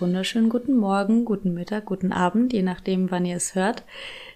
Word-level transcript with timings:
Wunderschönen 0.00 0.48
guten 0.48 0.76
Morgen, 0.76 1.24
guten 1.24 1.54
Mittag, 1.54 1.86
guten 1.86 2.12
Abend, 2.12 2.52
je 2.52 2.62
nachdem, 2.62 3.10
wann 3.10 3.24
ihr 3.24 3.36
es 3.36 3.56
hört. 3.56 3.82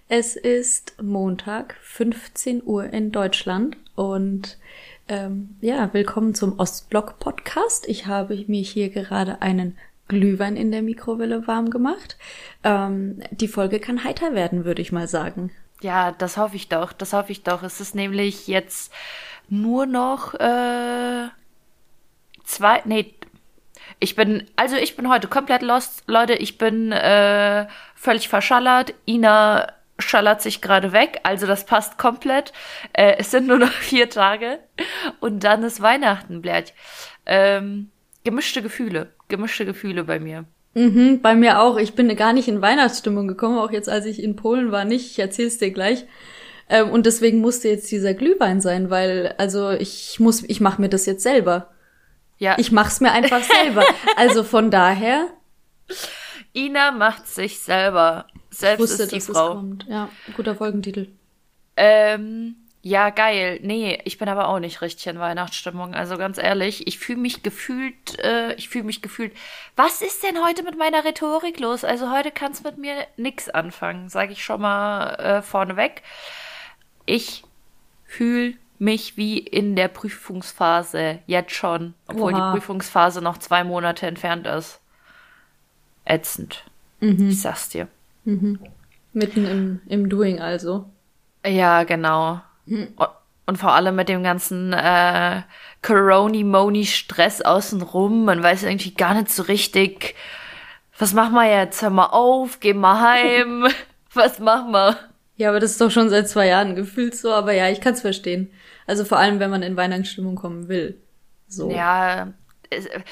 Es 0.09 0.35
ist 0.35 1.01
Montag, 1.01 1.77
15 1.83 2.65
Uhr 2.65 2.87
in 2.87 3.13
Deutschland 3.13 3.77
und 3.95 4.59
ähm, 5.07 5.57
ja, 5.61 5.93
willkommen 5.93 6.35
zum 6.35 6.59
Ostblock 6.59 7.21
Podcast. 7.21 7.87
Ich 7.89 8.07
habe 8.07 8.45
mir 8.49 8.63
hier 8.63 8.89
gerade 8.89 9.41
einen 9.41 9.79
Glühwein 10.09 10.57
in 10.57 10.73
der 10.73 10.83
Mikrowelle 10.83 11.47
warm 11.47 11.71
gemacht. 11.71 12.17
Ähm, 12.65 13.23
die 13.31 13.47
Folge 13.47 13.79
kann 13.79 14.03
heiter 14.03 14.35
werden, 14.35 14.65
würde 14.65 14.83
ich 14.83 14.91
mal 14.91 15.07
sagen. 15.07 15.53
Ja, 15.81 16.11
das 16.11 16.39
hoffe 16.39 16.57
ich 16.57 16.71
doch. 16.71 16.93
Das 16.93 17.13
hoffe 17.13 17.31
ich 17.31 17.45
doch. 17.45 17.63
Es 17.63 17.81
ist 17.81 17.95
nämlich 17.95 18.49
jetzt 18.49 18.93
nur 19.49 19.87
noch 19.87 20.35
äh, 20.35 21.29
zwei, 22.45 22.83
nee, 22.85 23.15
ich 23.99 24.17
bin, 24.17 24.47
also 24.57 24.77
ich 24.77 24.97
bin 24.97 25.09
heute 25.09 25.29
komplett 25.29 25.63
lost, 25.63 26.05
Leute. 26.07 26.35
Ich 26.35 26.59
bin 26.59 26.93
äh, 26.93 27.67
völlig 27.95 28.29
verschallert. 28.29 28.95
Ina 29.07 29.73
schallert 29.99 30.43
sich 30.43 30.61
gerade 30.61 30.93
weg, 30.93 31.21
also 31.23 31.47
das 31.47 31.65
passt 31.65 31.99
komplett. 31.99 32.53
Äh, 32.93 33.17
es 33.19 33.31
sind 33.31 33.47
nur 33.47 33.59
noch 33.59 33.71
vier 33.73 34.11
Tage 34.11 34.59
und 35.21 35.45
dann 35.45 35.63
ist 35.63 35.81
Weihnachten, 35.81 36.43
Blärch. 36.43 36.75
Ähm, 37.27 37.91
gemischte 38.25 38.63
Gefühle, 38.63 39.13
gemischte 39.29 39.65
Gefühle 39.65 40.05
bei 40.05 40.19
mir. 40.19 40.45
Mhm, 40.75 41.21
bei 41.21 41.35
mir 41.35 41.61
auch. 41.61 41.77
Ich 41.77 41.95
bin 41.95 42.15
gar 42.17 42.33
nicht 42.33 42.49
in 42.49 42.63
Weihnachtsstimmung 42.63 43.29
gekommen, 43.29 43.59
auch 43.59 43.71
jetzt, 43.71 43.89
als 43.89 44.07
ich 44.07 44.23
in 44.23 44.37
Polen 44.37 44.73
war, 44.73 44.85
nicht. 44.85 45.11
Ich 45.11 45.19
erzähl's 45.19 45.59
dir 45.59 45.71
gleich. 45.71 46.07
Ähm, 46.69 46.91
und 46.91 47.07
deswegen 47.07 47.41
musste 47.41 47.69
jetzt 47.69 47.91
dieser 47.91 48.15
Glühwein 48.15 48.61
sein, 48.61 48.89
weil, 48.89 49.35
also 49.39 49.71
ich 49.71 50.19
muss, 50.19 50.43
ich 50.45 50.61
mache 50.61 50.81
mir 50.81 50.89
das 50.89 51.07
jetzt 51.07 51.23
selber. 51.23 51.72
Ja. 52.39 52.57
Ich 52.59 52.73
mach's 52.73 53.01
mir 53.01 53.13
einfach 53.13 53.43
selber. 53.43 53.85
also 54.17 54.45
von 54.45 54.71
daher. 54.71 55.29
Ina 56.55 56.91
macht 56.91 57.27
sich 57.27 57.61
selber. 57.61 58.27
Selbst 58.51 58.81
wusste, 58.81 59.05
ist 59.05 59.13
die 59.13 59.21
Frau. 59.21 59.63
Ja, 59.89 60.09
guter 60.37 60.55
Folgentitel. 60.55 61.09
Ähm, 61.77 62.57
ja, 62.85 63.11
geil. 63.11 63.61
Nee, 63.63 64.01
ich 64.05 64.19
bin 64.19 64.29
aber 64.29 64.49
auch 64.49 64.59
nicht 64.59 64.83
richtig 64.83 65.07
in 65.07 65.21
Weihnachtsstimmung. 65.21 65.95
Also 65.95 66.19
ganz 66.19 66.37
ehrlich, 66.37 66.87
ich 66.89 66.99
fühle 66.99 67.21
mich 67.21 67.45
gefühlt, 67.45 68.19
äh, 68.19 68.55
ich 68.55 68.69
fühle 68.69 68.85
mich 68.85 69.01
gefühlt. 69.01 69.33
Was 69.77 70.03
ist 70.03 70.25
denn 70.25 70.45
heute 70.45 70.65
mit 70.65 70.77
meiner 70.77 71.05
Rhetorik 71.05 71.61
los? 71.61 71.85
Also 71.85 72.11
heute 72.11 72.33
kann's 72.33 72.65
mit 72.65 72.79
mir 72.79 72.95
nix 73.17 73.49
anfangen, 73.49 74.09
sage 74.09 74.33
ich 74.33 74.45
schon 74.45 74.61
mal 74.61 75.15
äh, 75.15 75.43
vorneweg. 75.43 76.03
Ich 77.07 77.45
fühle 78.05 78.55
mich 78.83 79.17
wie 79.17 79.39
in 79.39 79.77
der 79.77 79.87
Prüfungsphase 79.87 81.21
jetzt 81.27 81.53
schon, 81.53 81.95
obwohl 82.09 82.35
Oha. 82.35 82.51
die 82.51 82.59
Prüfungsphase 82.59 83.23
noch 83.23 83.39
zwei 83.39 83.63
Monate 83.63 84.09
entfernt 84.09 84.45
ist. 84.45 84.81
Ätzend. 86.05 86.65
Mhm. 86.99 87.29
Ich 87.29 87.41
sag's 87.41 87.69
dir. 87.69 87.87
Mhm. 88.25 88.59
Mitten 89.13 89.47
im, 89.47 89.81
im 89.87 90.09
Doing 90.09 90.41
also. 90.41 90.91
Ja, 91.47 91.85
genau. 91.85 92.41
Mhm. 92.67 92.89
Und 93.47 93.57
vor 93.57 93.73
allem 93.73 93.95
mit 93.95 94.09
dem 94.09 94.25
ganzen 94.25 94.73
äh, 94.73 95.43
Coroni-Moni-Stress 95.83 97.43
außenrum. 97.43 98.25
Man 98.25 98.43
weiß 98.43 98.65
irgendwie 98.65 98.95
gar 98.95 99.15
nicht 99.15 99.31
so 99.31 99.45
richtig, 99.45 100.17
was 100.99 101.15
machen 101.15 101.35
wir 101.35 101.49
jetzt? 101.49 101.83
Hör 101.83 101.91
mal 101.91 102.07
auf, 102.07 102.59
geh 102.59 102.75
mal 102.75 103.01
heim. 103.01 103.69
was 104.13 104.41
machen 104.41 104.73
wir? 104.73 104.97
Ja, 105.37 105.49
aber 105.49 105.61
das 105.61 105.73
ist 105.73 105.81
doch 105.81 105.91
schon 105.91 106.11
seit 106.11 106.29
zwei 106.29 106.47
Jahren 106.47 106.77
gefühlt 106.77 107.17
so. 107.17 107.33
Aber 107.33 107.53
ja, 107.53 107.69
ich 107.69 107.81
kann's 107.81 108.01
verstehen. 108.01 108.53
Also 108.87 109.05
vor 109.05 109.19
allem, 109.19 109.41
wenn 109.41 109.51
man 109.51 109.63
in 109.63 109.77
Weihnachtsstimmung 109.77 110.35
kommen 110.37 110.69
will. 110.69 111.01
So. 111.49 111.71
Ja, 111.71 112.33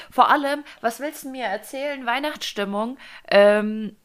vor 0.09 0.29
allem, 0.29 0.63
was 0.81 0.99
willst 0.99 1.23
du 1.23 1.29
mir 1.29 1.45
erzählen? 1.45 2.05
Weihnachtsstimmung. 2.05 2.97
Ähm, 3.29 3.95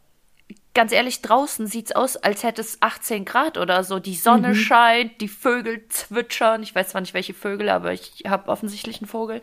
ganz 0.74 0.92
ehrlich, 0.92 1.22
draußen 1.22 1.66
sieht's 1.66 1.92
aus, 1.92 2.16
als 2.16 2.42
hätte 2.42 2.60
es 2.60 2.82
18 2.82 3.24
Grad 3.24 3.58
oder 3.58 3.82
so. 3.84 3.98
Die 3.98 4.14
Sonne 4.14 4.48
mhm. 4.48 4.54
scheint, 4.54 5.20
die 5.20 5.28
Vögel 5.28 5.86
zwitschern. 5.88 6.62
Ich 6.62 6.74
weiß 6.74 6.90
zwar 6.90 7.00
nicht, 7.00 7.14
welche 7.14 7.34
Vögel, 7.34 7.68
aber 7.70 7.92
ich 7.92 8.24
habe 8.26 8.48
offensichtlich 8.48 9.00
einen 9.00 9.08
Vogel. 9.08 9.40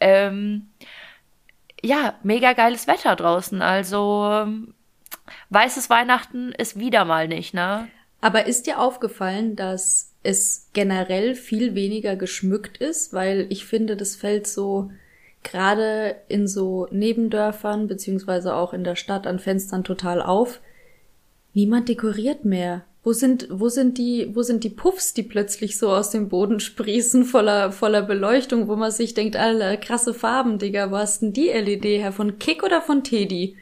Ähm, 0.00 0.70
ja, 1.82 2.14
mega 2.22 2.54
geiles 2.54 2.86
Wetter 2.86 3.14
draußen. 3.14 3.62
Also 3.62 4.46
weißes 5.50 5.90
Weihnachten 5.90 6.52
ist 6.52 6.78
wieder 6.78 7.04
mal 7.04 7.28
nicht, 7.28 7.54
ne? 7.54 7.88
Aber 8.24 8.46
ist 8.46 8.66
dir 8.66 8.80
aufgefallen, 8.80 9.54
dass 9.54 10.14
es 10.22 10.70
generell 10.72 11.34
viel 11.34 11.74
weniger 11.74 12.16
geschmückt 12.16 12.78
ist, 12.78 13.12
weil 13.12 13.44
ich 13.50 13.66
finde, 13.66 13.98
das 13.98 14.16
fällt 14.16 14.46
so 14.46 14.90
gerade 15.42 16.16
in 16.28 16.48
so 16.48 16.88
Nebendörfern 16.90 17.86
beziehungsweise 17.86 18.54
auch 18.54 18.72
in 18.72 18.82
der 18.82 18.96
Stadt 18.96 19.26
an 19.26 19.38
Fenstern 19.40 19.84
total 19.84 20.22
auf. 20.22 20.62
Niemand 21.52 21.90
dekoriert 21.90 22.46
mehr. 22.46 22.86
Wo 23.02 23.12
sind, 23.12 23.46
wo 23.50 23.68
sind 23.68 23.98
die, 23.98 24.34
wo 24.34 24.40
sind 24.40 24.64
die 24.64 24.70
Puffs, 24.70 25.12
die 25.12 25.22
plötzlich 25.22 25.76
so 25.76 25.90
aus 25.90 26.08
dem 26.08 26.30
Boden 26.30 26.60
sprießen, 26.60 27.24
voller, 27.24 27.72
voller 27.72 28.00
Beleuchtung, 28.00 28.68
wo 28.68 28.76
man 28.76 28.90
sich 28.90 29.12
denkt, 29.12 29.36
alle 29.36 29.76
krasse 29.76 30.14
Farben, 30.14 30.58
Digga, 30.58 30.90
wo 30.90 30.96
hast 30.96 31.20
denn 31.20 31.34
die 31.34 31.48
LED 31.48 31.84
her? 31.84 32.10
Von 32.10 32.38
Kick 32.38 32.62
oder 32.62 32.80
von 32.80 33.04
Teddy? 33.04 33.58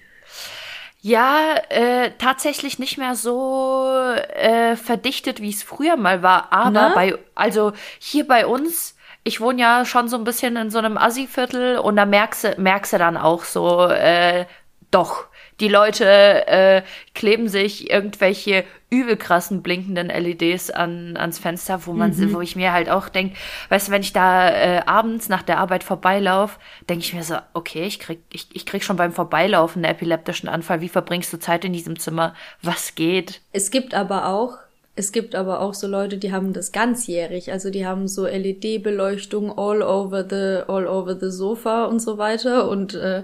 Ja, 1.04 1.56
äh, 1.68 2.12
tatsächlich 2.18 2.78
nicht 2.78 2.96
mehr 2.96 3.16
so 3.16 3.92
äh, 4.34 4.76
verdichtet, 4.76 5.40
wie 5.42 5.50
es 5.50 5.64
früher 5.64 5.96
mal 5.96 6.22
war. 6.22 6.52
Aber 6.52 6.70
Na? 6.70 6.94
bei, 6.94 7.18
also 7.34 7.72
hier 7.98 8.24
bei 8.26 8.46
uns, 8.46 8.96
ich 9.24 9.40
wohne 9.40 9.60
ja 9.60 9.84
schon 9.84 10.06
so 10.08 10.16
ein 10.16 10.22
bisschen 10.22 10.54
in 10.54 10.70
so 10.70 10.78
einem 10.78 10.96
Assi-Viertel 10.96 11.78
und 11.78 11.96
da 11.96 12.06
merkst 12.06 12.44
du, 12.44 12.54
merkst 12.56 12.92
du 12.92 12.98
dann 12.98 13.16
auch 13.16 13.42
so, 13.42 13.88
äh, 13.88 14.46
doch, 14.92 15.26
die 15.60 15.68
Leute 15.68 16.46
äh, 16.46 16.82
kleben 17.14 17.48
sich 17.48 17.90
irgendwelche 17.90 18.64
übel 18.90 19.16
krassen 19.16 19.62
blinkenden 19.62 20.08
LEDs 20.08 20.70
an, 20.70 21.16
ans 21.16 21.38
Fenster, 21.38 21.86
wo 21.86 21.92
man, 21.92 22.10
mhm. 22.14 22.34
wo 22.34 22.40
ich 22.40 22.56
mir 22.56 22.72
halt 22.72 22.90
auch 22.90 23.08
denk, 23.08 23.34
weißt 23.70 23.88
du, 23.88 23.92
wenn 23.92 24.02
ich 24.02 24.12
da 24.12 24.50
äh, 24.50 24.82
abends 24.84 25.28
nach 25.28 25.42
der 25.42 25.58
Arbeit 25.58 25.82
vorbeilaufe, 25.82 26.58
denke 26.88 27.04
ich 27.04 27.14
mir 27.14 27.22
so, 27.22 27.36
okay, 27.54 27.84
ich 27.84 27.98
krieg, 27.98 28.20
ich, 28.30 28.48
ich 28.52 28.66
krieg 28.66 28.84
schon 28.84 28.96
beim 28.96 29.12
Vorbeilaufen 29.12 29.84
einen 29.84 29.94
epileptischen 29.94 30.48
Anfall. 30.48 30.80
Wie 30.82 30.88
verbringst 30.90 31.32
du 31.32 31.38
Zeit 31.38 31.64
in 31.64 31.72
diesem 31.72 31.98
Zimmer? 31.98 32.34
Was 32.60 32.94
geht? 32.94 33.40
Es 33.52 33.70
gibt 33.70 33.94
aber 33.94 34.28
auch 34.28 34.58
es 34.94 35.10
gibt 35.10 35.34
aber 35.34 35.60
auch 35.60 35.72
so 35.72 35.86
Leute, 35.86 36.19
die 36.19 36.32
haben 36.32 36.52
das 36.52 36.70
ganzjährig, 36.70 37.50
also 37.50 37.70
die 37.70 37.86
haben 37.86 38.08
so 38.08 38.26
LED-Beleuchtung 38.26 39.50
all 39.56 39.80
over 39.80 40.22
the 40.28 40.70
all 40.70 40.86
over 40.86 41.19
the 41.19 41.30
Sofa 41.30 41.86
und 41.86 42.00
so 42.00 42.19
weiter 42.19 42.69
und 42.69 42.92
äh, 42.92 43.22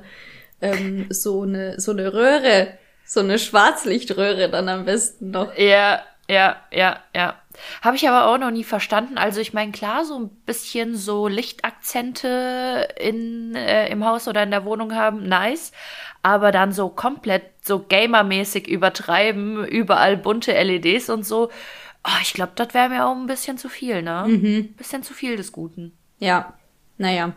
ähm, 0.60 1.06
so 1.10 1.42
eine 1.42 1.80
so 1.80 1.92
eine 1.92 2.12
Röhre, 2.12 2.74
so 3.04 3.20
eine 3.20 3.38
Schwarzlichtröhre 3.38 4.50
dann 4.50 4.68
am 4.68 4.84
besten 4.84 5.30
noch. 5.30 5.56
Ja, 5.56 6.02
ja, 6.30 6.56
ja, 6.70 7.00
ja. 7.14 7.34
Habe 7.82 7.96
ich 7.96 8.08
aber 8.08 8.26
auch 8.26 8.38
noch 8.38 8.50
nie 8.50 8.64
verstanden. 8.64 9.18
Also 9.18 9.40
ich 9.40 9.52
meine, 9.52 9.72
klar, 9.72 10.04
so 10.04 10.18
ein 10.18 10.28
bisschen 10.28 10.94
so 10.96 11.26
Lichtakzente 11.26 12.88
in, 13.00 13.54
äh, 13.54 13.88
im 13.88 14.04
Haus 14.04 14.28
oder 14.28 14.42
in 14.42 14.50
der 14.50 14.64
Wohnung 14.64 14.94
haben, 14.94 15.26
nice. 15.26 15.72
Aber 16.22 16.52
dann 16.52 16.72
so 16.72 16.88
komplett 16.88 17.44
so 17.62 17.84
gamermäßig 17.88 18.68
übertreiben, 18.68 19.64
überall 19.66 20.16
bunte 20.16 20.52
LEDs 20.52 21.08
und 21.08 21.24
so. 21.24 21.50
Oh, 22.04 22.18
ich 22.22 22.34
glaube, 22.34 22.52
das 22.54 22.74
wäre 22.74 22.90
mir 22.90 23.06
auch 23.06 23.16
ein 23.16 23.26
bisschen 23.26 23.58
zu 23.58 23.68
viel, 23.68 24.02
ne? 24.02 24.24
Mhm. 24.26 24.74
Bisschen 24.74 25.02
zu 25.02 25.14
viel 25.14 25.36
des 25.36 25.52
Guten. 25.52 25.96
Ja, 26.18 26.54
naja. 26.96 27.32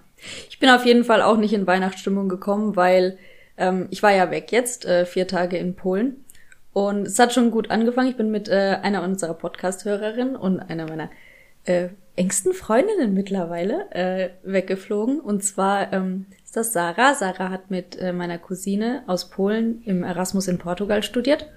Ich 0.50 0.60
bin 0.60 0.70
auf 0.70 0.86
jeden 0.86 1.04
Fall 1.04 1.22
auch 1.22 1.38
nicht 1.38 1.54
in 1.54 1.68
Weihnachtsstimmung 1.68 2.30
gekommen, 2.30 2.76
weil 2.76 3.18
ähm, 3.58 3.88
ich 3.90 4.04
war 4.04 4.12
ja 4.12 4.32
weg 4.32 4.52
jetzt, 4.52 4.86
äh, 4.86 5.06
vier 5.06 5.28
Tage 5.28 5.58
in 5.58 5.76
Polen. 5.76 6.24
Und 6.74 7.08
es 7.08 7.20
hat 7.20 7.34
schon 7.34 7.52
gut 7.52 7.70
angefangen. 7.70 8.10
Ich 8.10 8.18
bin 8.18 8.32
mit 8.32 8.48
äh, 8.48 8.78
einer 8.82 9.04
unserer 9.04 9.34
Podcast-Hörerinnen 9.34 10.36
und 10.36 10.60
einer 10.60 10.88
meiner 10.88 11.10
äh, 11.66 11.90
engsten 12.16 12.54
Freundinnen 12.54 13.14
mittlerweile 13.14 13.92
äh, 13.92 14.30
weggeflogen. 14.44 15.20
Und 15.20 15.44
zwar 15.44 15.92
ähm, 15.92 16.28
ist 16.44 16.56
das 16.56 16.72
Sarah. 16.74 17.14
Sarah 17.14 17.50
hat 17.50 17.72
mit 17.72 17.98
äh, 17.98 18.14
meiner 18.14 18.38
Cousine 18.38 19.04
aus 19.08 19.30
Polen 19.30 19.82
im 19.86 20.04
Erasmus 20.04 20.48
in 20.48 20.60
Portugal 20.60 21.04
studiert. 21.04 21.48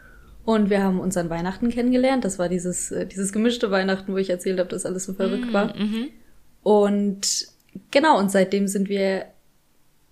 Und 0.45 0.69
wir 0.69 0.83
haben 0.83 1.01
uns 1.01 1.17
an 1.17 1.31
Weihnachten 1.31 1.71
kennengelernt. 1.71 2.25
Das 2.25 2.39
war 2.39 2.49
dieses, 2.49 2.91
äh, 2.91 3.07
dieses 3.07 3.33
gemischte 3.33 3.71
Weihnachten, 3.71 4.13
wo 4.13 4.17
ich 4.17 4.31
erzählt 4.31 4.59
habe, 4.59 4.69
dass 4.69 4.85
alles 4.85 5.05
so 5.05 5.15
verrückt 5.15 5.53
war. 5.53 5.67
Mm 5.67 5.79
-hmm. 5.79 6.07
Und 6.63 7.54
genau, 7.91 8.19
und 8.19 8.31
seitdem 8.31 8.69
sind 8.69 8.89
wir, 8.89 9.27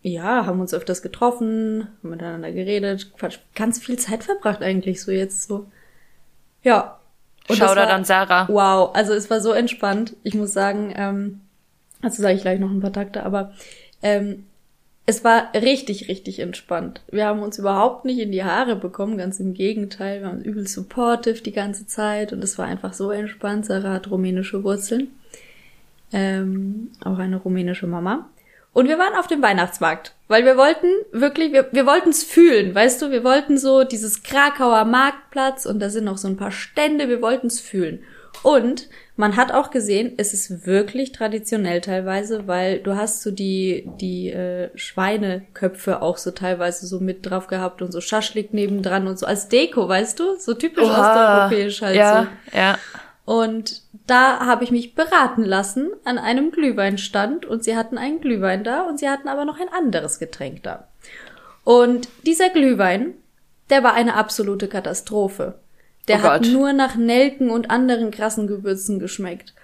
ja, 0.03 0.47
haben 0.47 0.61
uns 0.61 0.75
öfters 0.75 1.03
getroffen, 1.03 1.89
haben 2.03 2.11
miteinander 2.11 2.53
geredet, 2.53 3.13
ganz 3.55 3.79
viel 3.79 3.99
Zeit 3.99 4.25
verbracht 4.25 4.63
eigentlich 4.63 5.03
so 5.03 5.11
jetzt 5.11 5.49
so. 5.49 5.67
Ja. 6.63 6.99
Und 7.49 7.57
Schau 7.57 7.75
da 7.75 7.87
dann 7.87 8.05
Sarah. 8.05 8.47
Wow, 8.49 8.95
also 8.95 9.13
es 9.15 9.29
war 9.29 9.41
so 9.41 9.53
entspannt. 9.53 10.15
Ich 10.23 10.35
muss 10.35 10.53
sagen, 10.53 10.93
ähm, 10.97 11.41
dazu 12.01 12.23
sage 12.23 12.35
ich 12.35 12.43
gleich 12.43 12.61
noch 12.61 12.71
ein 12.71 12.81
paar 12.81 12.93
Takte, 12.93 13.25
aber 13.25 13.53
ähm, 14.03 14.45
es 15.07 15.25
war 15.25 15.53
richtig, 15.55 16.09
richtig 16.09 16.39
entspannt. 16.39 17.01
Wir 17.11 17.27
haben 17.27 17.43
uns 17.43 17.59
überhaupt 17.59 18.05
nicht 18.05 18.21
in 18.21 18.31
die 18.31 18.45
Haare 18.45 18.77
bekommen, 18.77 19.19
ganz 19.19 19.41
im 19.41 19.55
Gegenteil. 19.55 20.21
Wir 20.21 20.29
waren 20.29 20.43
übel 20.43 20.69
supportive 20.69 21.43
die 21.43 21.53
ganze 21.53 21.87
Zeit 21.87 22.33
und 22.33 22.45
es 22.45 22.57
war 22.59 22.67
einfach 22.67 22.95
so 22.95 23.11
entspannt. 23.11 23.67
Sarah 23.67 23.95
hat 23.95 24.11
rumänische 24.11 24.63
Wurzeln 24.63 25.09
ähm, 26.13 26.91
auch 27.05 27.19
eine 27.19 27.37
rumänische 27.37 27.87
Mama. 27.87 28.29
Und 28.75 28.89
wir 28.89 28.99
waren 28.99 29.15
auf 29.19 29.27
dem 29.27 29.43
Weihnachtsmarkt, 29.43 30.15
weil 30.29 30.47
wir 30.47 30.57
wollten 30.57 30.87
wirklich, 31.13 31.53
wir, 31.53 31.69
wir 31.73 31.85
wollten 31.85 32.09
es 32.09 32.25
fühlen, 32.25 32.75
weißt 32.75 33.03
du, 33.03 33.11
wir 33.11 33.23
wollten 33.23 33.59
so 33.59 33.85
dieses 33.85 34.23
Krakauer 34.23 34.87
Marktplatz 34.87 35.67
und 35.67 35.79
da 35.79 35.91
sind 35.91 36.05
noch 36.05 36.17
so 36.17 36.27
ein 36.27 36.39
paar 36.39 36.53
Stände, 36.53 37.09
wir 37.11 37.21
wollten 37.21 37.49
es 37.49 37.61
fühlen. 37.61 38.03
Und 38.43 38.89
man 39.15 39.37
hat 39.37 39.53
auch 39.53 39.71
gesehen, 39.71 40.15
es 40.17 40.33
ist 40.33 40.67
wirklich 40.67 41.13
traditionell 41.13 41.83
teilweise, 41.83 42.47
weil 42.49 42.79
du 42.81 42.97
hast 42.97 43.23
so 43.23 43.31
die, 43.31 43.87
die 44.01 44.31
äh, 44.31 44.71
Schweineköpfe 44.75 46.01
auch 46.01 46.17
so 46.17 46.31
teilweise 46.31 46.87
so 46.87 46.99
mit 46.99 47.29
drauf 47.29 47.47
gehabt 47.47 47.83
und 47.83 47.93
so 47.93 48.01
Schaschlik 48.01 48.55
nebendran 48.55 49.07
und 49.07 49.19
so 49.19 49.27
als 49.27 49.49
Deko, 49.49 49.87
weißt 49.87 50.19
du? 50.19 50.37
So 50.39 50.55
typisch 50.55 50.85
Oha. 50.85 51.47
osteuropäisch 51.49 51.83
halt 51.83 51.97
Ja, 51.97 52.23
so. 52.51 52.57
ja. 52.57 52.79
Und 53.27 53.83
da 54.13 54.41
habe 54.41 54.63
ich 54.63 54.71
mich 54.71 54.95
beraten 54.95 55.43
lassen 55.43 55.91
an 56.05 56.19
einem 56.19 56.51
Glühweinstand 56.51 57.47
und 57.47 57.65
sie 57.65 57.75
hatten 57.75 57.97
einen 57.97 58.21
Glühwein 58.21 58.63
da 58.63 58.83
und 58.83 59.01
sie 59.01 59.09
hatten 59.09 59.27
aber 59.27 59.47
noch 59.47 59.59
ein 59.59 59.71
anderes 59.71 60.19
Getränk 60.19 60.63
da. 60.63 60.89
Und 61.65 62.11
dieser 62.27 62.51
Glühwein, 62.51 63.15
der 63.71 63.83
war 63.83 63.95
eine 63.95 64.15
absolute 64.15 64.69
Katastrophe. 64.69 65.55
Der 66.09 66.19
Oh 66.19 66.23
hat 66.25 66.43
nur 66.45 66.75
nach 66.75 66.95
Nelken 66.95 67.49
und 67.49 67.71
anderen 67.71 68.11
krassen 68.11 68.47
Gewürzen 68.47 68.99
geschmeckt. 68.99 69.55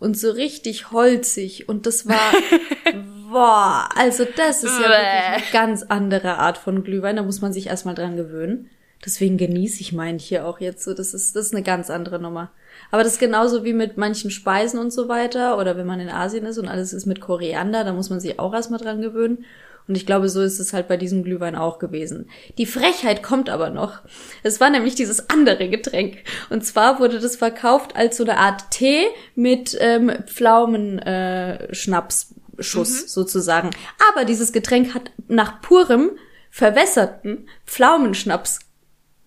Und 0.00 0.18
so 0.18 0.32
richtig 0.32 0.90
holzig. 0.90 1.68
Und 1.68 1.86
das 1.86 2.08
war, 2.08 2.32
boah, 3.30 3.88
also 3.94 4.24
das 4.24 4.64
ist 4.64 4.76
ja 4.80 4.88
wirklich 4.88 5.36
eine 5.36 5.42
ganz 5.52 5.84
andere 5.84 6.38
Art 6.38 6.58
von 6.58 6.82
Glühwein. 6.82 7.14
Da 7.14 7.22
muss 7.22 7.40
man 7.40 7.52
sich 7.52 7.68
erstmal 7.68 7.94
dran 7.94 8.16
gewöhnen. 8.16 8.70
Deswegen 9.04 9.36
genieße 9.36 9.82
ich 9.82 9.92
meinen 9.92 10.18
hier 10.18 10.48
auch 10.48 10.58
jetzt 10.58 10.82
so. 10.82 10.94
Das 10.94 11.14
ist, 11.14 11.36
das 11.36 11.46
ist 11.46 11.54
eine 11.54 11.62
ganz 11.62 11.90
andere 11.90 12.18
Nummer. 12.18 12.50
Aber 12.90 13.02
das 13.02 13.14
ist 13.14 13.20
genauso 13.20 13.64
wie 13.64 13.72
mit 13.72 13.96
manchen 13.96 14.30
Speisen 14.30 14.78
und 14.78 14.92
so 14.92 15.08
weiter. 15.08 15.58
Oder 15.58 15.76
wenn 15.76 15.86
man 15.86 16.00
in 16.00 16.08
Asien 16.08 16.46
ist 16.46 16.58
und 16.58 16.68
alles 16.68 16.92
ist 16.92 17.06
mit 17.06 17.20
Koriander, 17.20 17.84
da 17.84 17.92
muss 17.92 18.10
man 18.10 18.20
sich 18.20 18.38
auch 18.38 18.54
erstmal 18.54 18.80
dran 18.80 19.00
gewöhnen. 19.00 19.44
Und 19.86 19.96
ich 19.96 20.06
glaube, 20.06 20.30
so 20.30 20.40
ist 20.40 20.60
es 20.60 20.72
halt 20.72 20.88
bei 20.88 20.96
diesem 20.96 21.24
Glühwein 21.24 21.56
auch 21.56 21.78
gewesen. 21.78 22.30
Die 22.56 22.64
Frechheit 22.64 23.22
kommt 23.22 23.50
aber 23.50 23.68
noch. 23.68 24.00
Es 24.42 24.58
war 24.60 24.70
nämlich 24.70 24.94
dieses 24.94 25.28
andere 25.28 25.68
Getränk. 25.68 26.18
Und 26.48 26.64
zwar 26.64 27.00
wurde 27.00 27.20
das 27.20 27.36
verkauft 27.36 27.94
als 27.94 28.16
so 28.16 28.24
eine 28.24 28.38
Art 28.38 28.70
Tee 28.70 29.06
mit 29.34 29.76
ähm, 29.80 30.10
Pflaumenschnapsschuss 30.26 31.68
äh, 31.68 31.74
Schnapsschuss 31.74 33.12
sozusagen. 33.12 33.70
Aber 34.10 34.24
dieses 34.24 34.52
Getränk 34.52 34.94
hat 34.94 35.10
nach 35.28 35.60
purem, 35.60 36.12
verwässerten 36.50 37.48
Pflaumenschnaps 37.66 38.60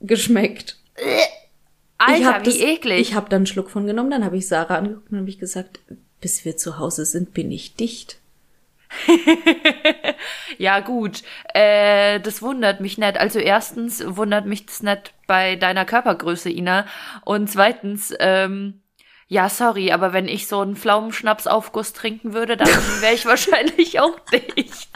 geschmeckt. 0.02 0.78
Alter, 1.98 2.20
ich 2.20 2.26
hab 2.26 2.42
wie 2.42 2.46
das, 2.46 2.60
eklig. 2.60 3.02
Ich 3.02 3.14
habe 3.16 3.30
dann 3.30 3.38
einen 3.38 3.46
Schluck 3.48 3.70
von 3.70 3.88
genommen, 3.88 4.12
dann 4.12 4.26
habe 4.26 4.38
ich 4.38 4.48
Sarah 4.48 4.76
angeguckt 4.76 5.12
und 5.12 5.20
habe 5.20 5.30
ich 5.30 5.40
gesagt, 5.40 5.80
bis 6.22 6.46
wir 6.46 6.58
zu 6.58 6.78
Hause 6.78 7.06
sind, 7.06 7.34
bin 7.34 7.52
ich 7.52 7.76
dicht. 7.76 8.20
Ja, 10.58 10.80
gut. 10.80 11.24
Äh, 11.54 12.20
das 12.20 12.42
wundert 12.42 12.80
mich 12.80 12.98
nicht. 12.98 13.20
Also 13.20 13.40
erstens 13.40 14.04
wundert 14.08 14.46
mich 14.46 14.66
das 14.66 14.82
nicht 14.82 15.14
bei 15.28 15.56
deiner 15.56 15.86
Körpergröße, 15.86 16.50
Ina. 16.50 16.86
Und 17.26 17.50
zweitens, 17.50 18.14
ähm, 18.20 18.82
ja, 19.28 19.50
sorry, 19.50 19.92
aber 19.92 20.14
wenn 20.14 20.28
ich 20.28 20.48
so 20.48 20.62
einen 20.62 20.76
Pflaumenschnapsaufguss 20.76 21.94
trinken 21.94 22.34
würde, 22.34 22.58
dann 22.58 22.68
wäre 23.02 23.14
ich 23.14 23.26
wahrscheinlich 23.26 24.00
auch 24.00 24.18
dicht. 24.32 24.90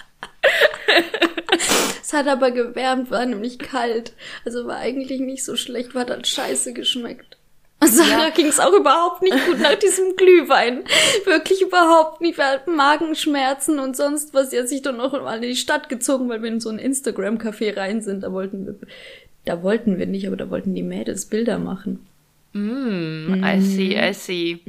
Es 2.01 2.13
hat 2.13 2.27
aber 2.27 2.51
gewärmt, 2.51 3.09
war 3.11 3.25
nämlich 3.25 3.57
kalt. 3.59 4.13
Also 4.45 4.65
war 4.67 4.77
eigentlich 4.77 5.19
nicht 5.21 5.45
so 5.45 5.55
schlecht, 5.55 5.95
war 5.95 6.05
dann 6.05 6.25
scheiße 6.25 6.73
geschmeckt. 6.73 7.37
Sarah 7.83 8.25
Ja. 8.25 8.29
ging 8.29 8.45
es 8.47 8.59
auch 8.59 8.73
überhaupt 8.73 9.21
nicht 9.23 9.45
gut 9.45 9.59
nach 9.59 9.75
diesem 9.75 10.15
Glühwein. 10.15 10.83
Wirklich 11.25 11.61
überhaupt 11.61 12.21
nicht. 12.21 12.37
Wir 12.37 12.45
hatten 12.47 12.75
Magenschmerzen 12.75 13.79
und 13.79 13.95
sonst 13.97 14.33
was. 14.33 14.51
Sie 14.51 14.59
hat 14.59 14.69
sich 14.69 14.81
dann 14.81 14.97
noch 14.97 15.13
mal 15.13 15.37
in 15.37 15.41
die 15.49 15.55
Stadt 15.55 15.89
gezogen, 15.89 16.29
weil 16.29 16.43
wir 16.43 16.49
in 16.49 16.59
so 16.59 16.69
ein 16.69 16.77
Instagram-Café 16.79 17.75
rein 17.77 18.01
sind. 18.01 18.21
Da 18.23 18.31
wollten 18.31 18.65
wir, 18.67 18.75
da 19.45 19.63
wollten 19.63 19.97
wir 19.97 20.05
nicht, 20.05 20.27
aber 20.27 20.37
da 20.37 20.49
wollten 20.51 20.75
die 20.75 20.83
Mädels 20.83 21.25
Bilder 21.25 21.57
machen. 21.57 22.05
I 22.53 23.59
see, 23.61 23.97
I 23.97 24.13
see. 24.13 24.59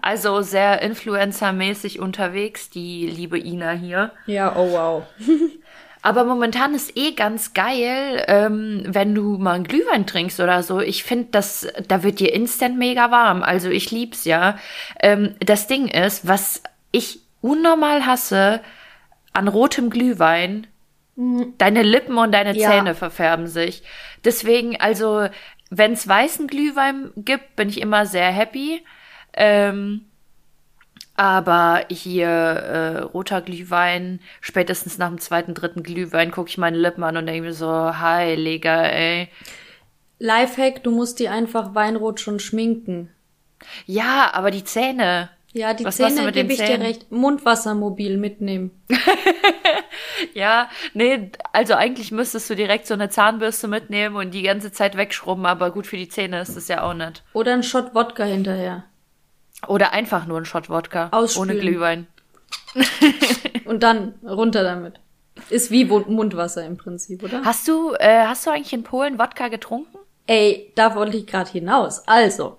Also 0.00 0.42
sehr 0.42 0.80
influencermäßig 0.82 1.98
unterwegs, 1.98 2.70
die 2.70 3.06
liebe 3.06 3.38
Ina 3.38 3.72
hier. 3.72 4.12
Ja, 4.26 4.54
oh 4.56 4.70
wow. 4.70 5.02
Aber 6.02 6.24
momentan 6.24 6.74
ist 6.74 6.96
eh 6.96 7.12
ganz 7.12 7.52
geil, 7.52 8.24
ähm, 8.26 8.84
wenn 8.86 9.14
du 9.14 9.36
mal 9.36 9.52
einen 9.52 9.64
Glühwein 9.64 10.06
trinkst 10.06 10.40
oder 10.40 10.62
so. 10.62 10.80
Ich 10.80 11.02
finde, 11.04 11.28
das, 11.30 11.68
da 11.88 12.02
wird 12.02 12.20
dir 12.20 12.32
instant 12.32 12.78
mega 12.78 13.10
warm. 13.10 13.42
Also 13.42 13.68
ich 13.68 13.90
lieb's 13.90 14.24
ja. 14.24 14.58
Ähm, 15.00 15.34
das 15.40 15.66
Ding 15.66 15.88
ist, 15.88 16.26
was 16.26 16.62
ich 16.90 17.20
unnormal 17.42 18.06
hasse 18.06 18.60
an 19.34 19.46
rotem 19.48 19.90
Glühwein, 19.90 20.66
deine 21.58 21.82
Lippen 21.82 22.16
und 22.16 22.32
deine 22.32 22.56
Ja. 22.56 22.70
Zähne 22.70 22.94
verfärben 22.94 23.46
sich. 23.46 23.82
Deswegen, 24.24 24.80
also, 24.80 25.28
wenn's 25.70 26.06
weißen 26.06 26.48
Glühwein 26.48 27.12
gibt, 27.16 27.56
bin 27.56 27.68
ich 27.68 27.80
immer 27.80 28.06
sehr 28.06 28.30
happy. 28.30 28.84
Ähm, 29.32 30.06
aber 31.16 31.84
hier 31.90 32.28
äh, 32.28 32.98
roter 33.00 33.42
Glühwein, 33.42 34.20
spätestens 34.40 34.98
nach 34.98 35.08
dem 35.08 35.18
zweiten, 35.18 35.54
dritten 35.54 35.82
Glühwein 35.82 36.30
gucke 36.30 36.48
ich 36.48 36.58
meine 36.58 36.78
Lippen 36.78 37.04
an 37.04 37.16
und 37.16 37.26
denke 37.26 37.42
mir 37.42 37.52
so, 37.52 37.98
heiliger, 37.98 38.90
ey. 38.90 39.28
Lifehack, 40.18 40.82
du 40.82 40.90
musst 40.90 41.18
die 41.18 41.28
einfach 41.28 41.74
Weinrot 41.74 42.20
schon 42.20 42.40
schminken. 42.40 43.10
Ja, 43.86 44.30
aber 44.32 44.50
die 44.50 44.64
Zähne. 44.64 45.30
Ja, 45.52 45.74
die 45.74 45.84
Was 45.84 45.96
Zähne 45.96 46.30
gebe 46.32 46.52
ich 46.52 46.58
dir 46.58 46.66
Zähnen? 46.66 46.82
recht. 46.82 47.10
Mundwassermobil 47.10 48.18
mitnehmen. 48.18 48.70
Ja, 50.34 50.68
nee, 50.94 51.30
also 51.52 51.74
eigentlich 51.74 52.12
müsstest 52.12 52.50
du 52.50 52.54
direkt 52.56 52.86
so 52.86 52.94
eine 52.94 53.08
Zahnbürste 53.08 53.68
mitnehmen 53.68 54.16
und 54.16 54.32
die 54.32 54.42
ganze 54.42 54.72
Zeit 54.72 54.96
wegschrubben, 54.96 55.46
aber 55.46 55.70
gut 55.70 55.86
für 55.86 55.96
die 55.96 56.08
Zähne 56.08 56.40
ist 56.40 56.56
das 56.56 56.68
ja 56.68 56.82
auch 56.82 56.94
nicht. 56.94 57.22
Oder 57.32 57.54
ein 57.54 57.62
Shot 57.62 57.94
Wodka 57.94 58.24
hinterher. 58.24 58.84
Oder 59.66 59.92
einfach 59.92 60.26
nur 60.26 60.38
ein 60.38 60.44
Shot 60.44 60.70
Wodka. 60.70 61.08
Ausspülen. 61.12 61.50
Ohne 61.50 61.60
Glühwein. 61.60 62.06
Und 63.64 63.82
dann 63.82 64.14
runter 64.22 64.62
damit. 64.62 65.00
Ist 65.48 65.70
wie 65.70 65.84
Mundwasser 65.84 66.64
im 66.64 66.76
Prinzip, 66.76 67.22
oder? 67.22 67.44
Hast 67.44 67.66
du, 67.66 67.94
äh, 67.98 68.26
hast 68.26 68.46
du 68.46 68.50
eigentlich 68.50 68.72
in 68.72 68.82
Polen 68.82 69.18
Wodka 69.18 69.48
getrunken? 69.48 69.98
Ey, 70.26 70.72
da 70.76 70.94
wollte 70.94 71.16
ich 71.16 71.26
gerade 71.26 71.50
hinaus. 71.50 72.06
Also, 72.06 72.58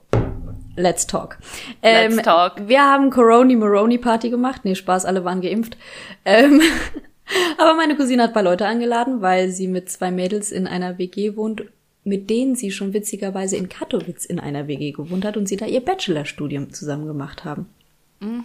let's 0.81 1.07
talk. 1.07 1.37
Ähm, 1.81 2.11
Let's 2.11 2.23
talk. 2.23 2.67
Wir 2.67 2.81
haben 2.81 3.09
Coroni 3.09 3.55
Moroni 3.55 3.97
Party 3.97 4.29
gemacht. 4.29 4.61
Nee, 4.63 4.75
Spaß, 4.75 5.05
alle 5.05 5.23
waren 5.23 5.41
geimpft. 5.41 5.77
Ähm, 6.25 6.61
aber 7.57 7.75
meine 7.75 7.95
Cousine 7.95 8.23
hat 8.23 8.31
ein 8.31 8.33
paar 8.33 8.43
Leute 8.43 8.65
eingeladen, 8.65 9.21
weil 9.21 9.49
sie 9.49 9.67
mit 9.67 9.89
zwei 9.89 10.11
Mädels 10.11 10.51
in 10.51 10.67
einer 10.67 10.97
WG 10.97 11.35
wohnt, 11.35 11.63
mit 12.03 12.29
denen 12.29 12.55
sie 12.55 12.71
schon 12.71 12.93
witzigerweise 12.93 13.57
in 13.57 13.69
Katowice 13.69 14.25
in 14.25 14.39
einer 14.39 14.67
WG 14.67 14.91
gewohnt 14.91 15.23
hat 15.23 15.37
und 15.37 15.47
sie 15.47 15.57
da 15.57 15.65
ihr 15.65 15.81
Bachelorstudium 15.81 16.73
zusammen 16.73 17.07
gemacht 17.07 17.45
haben. 17.45 17.67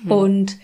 Und 0.08 0.56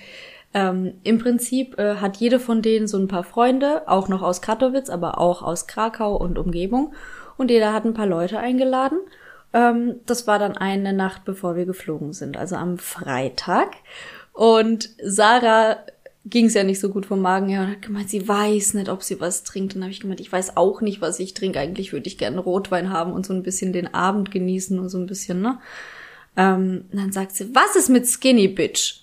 ähm, 0.55 0.95
im 1.03 1.19
Prinzip 1.19 1.79
äh, 1.79 1.97
hat 1.97 2.17
jede 2.17 2.41
von 2.41 2.63
denen 2.63 2.87
so 2.87 2.99
ein 2.99 3.09
paar 3.09 3.25
Freunde, 3.25 3.89
auch 3.89 4.09
noch 4.09 4.23
aus 4.23 4.43
Katowice, 4.43 4.91
aber 4.91 5.19
auch 5.19 5.43
aus 5.43 5.67
Krakau 5.67 6.17
und 6.17 6.39
Umgebung. 6.39 6.95
Und 7.37 7.51
jeder 7.51 7.73
hat 7.73 7.85
ein 7.85 7.95
paar 7.95 8.07
Leute 8.07 8.39
eingeladen. 8.39 8.99
Ähm, 9.53 9.97
das 10.07 10.27
war 10.27 10.39
dann 10.39 10.57
eine 10.57 10.93
Nacht, 10.93 11.25
bevor 11.25 11.57
wir 11.57 11.67
geflogen 11.67 12.13
sind, 12.13 12.37
also 12.37 12.57
am 12.57 12.79
Freitag. 12.79 13.69
Und 14.33 14.91
Sarah 15.05 15.79
ging 16.25 16.47
es 16.47 16.55
ja 16.55 16.63
nicht 16.65 16.81
so 16.81 16.89
gut 16.89 17.07
vom 17.07 17.21
Magen 17.21 17.49
her 17.49 17.63
und 17.63 17.71
hat 17.71 17.83
gemeint, 17.83 18.09
sie 18.09 18.27
weiß 18.27 18.75
nicht, 18.75 18.89
ob 18.89 19.03
sie 19.03 19.21
was 19.21 19.43
trinkt. 19.43 19.75
Und 19.75 19.81
dann 19.81 19.85
habe 19.85 19.93
ich 19.93 20.01
gemeint, 20.01 20.21
ich 20.21 20.33
weiß 20.33 20.57
auch 20.57 20.81
nicht, 20.81 21.01
was 21.01 21.19
ich 21.19 21.35
trinke. 21.35 21.59
Eigentlich 21.59 21.93
würde 21.93 22.07
ich 22.07 22.17
gerne 22.17 22.39
Rotwein 22.41 22.91
haben 22.91 23.13
und 23.13 23.27
so 23.27 23.35
ein 23.35 23.43
bisschen 23.43 23.73
den 23.73 23.93
Abend 23.93 24.31
genießen 24.31 24.79
und 24.79 24.89
so 24.89 24.99
ein 24.99 25.07
bisschen, 25.07 25.41
ne? 25.43 25.59
Ähm, 26.37 26.87
dann 26.93 27.13
sagt 27.13 27.33
sie, 27.33 27.55
was 27.55 27.77
ist 27.77 27.91
mit 27.91 28.07
Skinny 28.07 28.49
Bitch? 28.49 29.01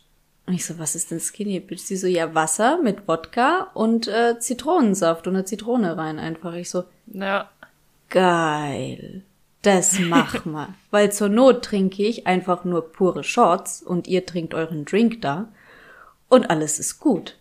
Und 0.48 0.54
ich 0.56 0.66
so, 0.66 0.80
was 0.80 0.96
ist 0.96 1.12
denn 1.12 1.20
Skinny 1.20 1.60
Bitch? 1.60 1.82
Sie 1.82 1.96
so, 1.96 2.08
ja, 2.08 2.34
Wasser 2.34 2.82
mit 2.82 3.08
Wodka 3.08 3.68
und 3.76 4.08
äh, 4.08 4.40
Zitronensaft 4.40 5.28
und 5.28 5.36
eine 5.36 5.46
Zitrone 5.46 5.96
rein 5.96 6.18
einfach. 6.18 6.56
Ich 6.56 6.72
so, 6.72 6.86
Ja. 7.06 7.52
geil. 8.10 9.24
Das 9.62 10.00
mach 10.00 10.46
mal. 10.46 10.70
Weil 10.92 11.12
zur 11.12 11.30
Not 11.30 11.64
trinke 11.66 12.04
ich 12.04 12.26
einfach 12.28 12.64
nur 12.64 12.92
pure 12.92 13.24
Shots 13.24 13.82
und 13.82 14.08
ihr 14.08 14.26
trinkt 14.26 14.54
euren 14.54 14.86
Drink 14.86 15.22
da 15.22 15.48
und 16.30 16.50
alles 16.50 16.80
ist 16.80 17.00
gut. 17.00 17.36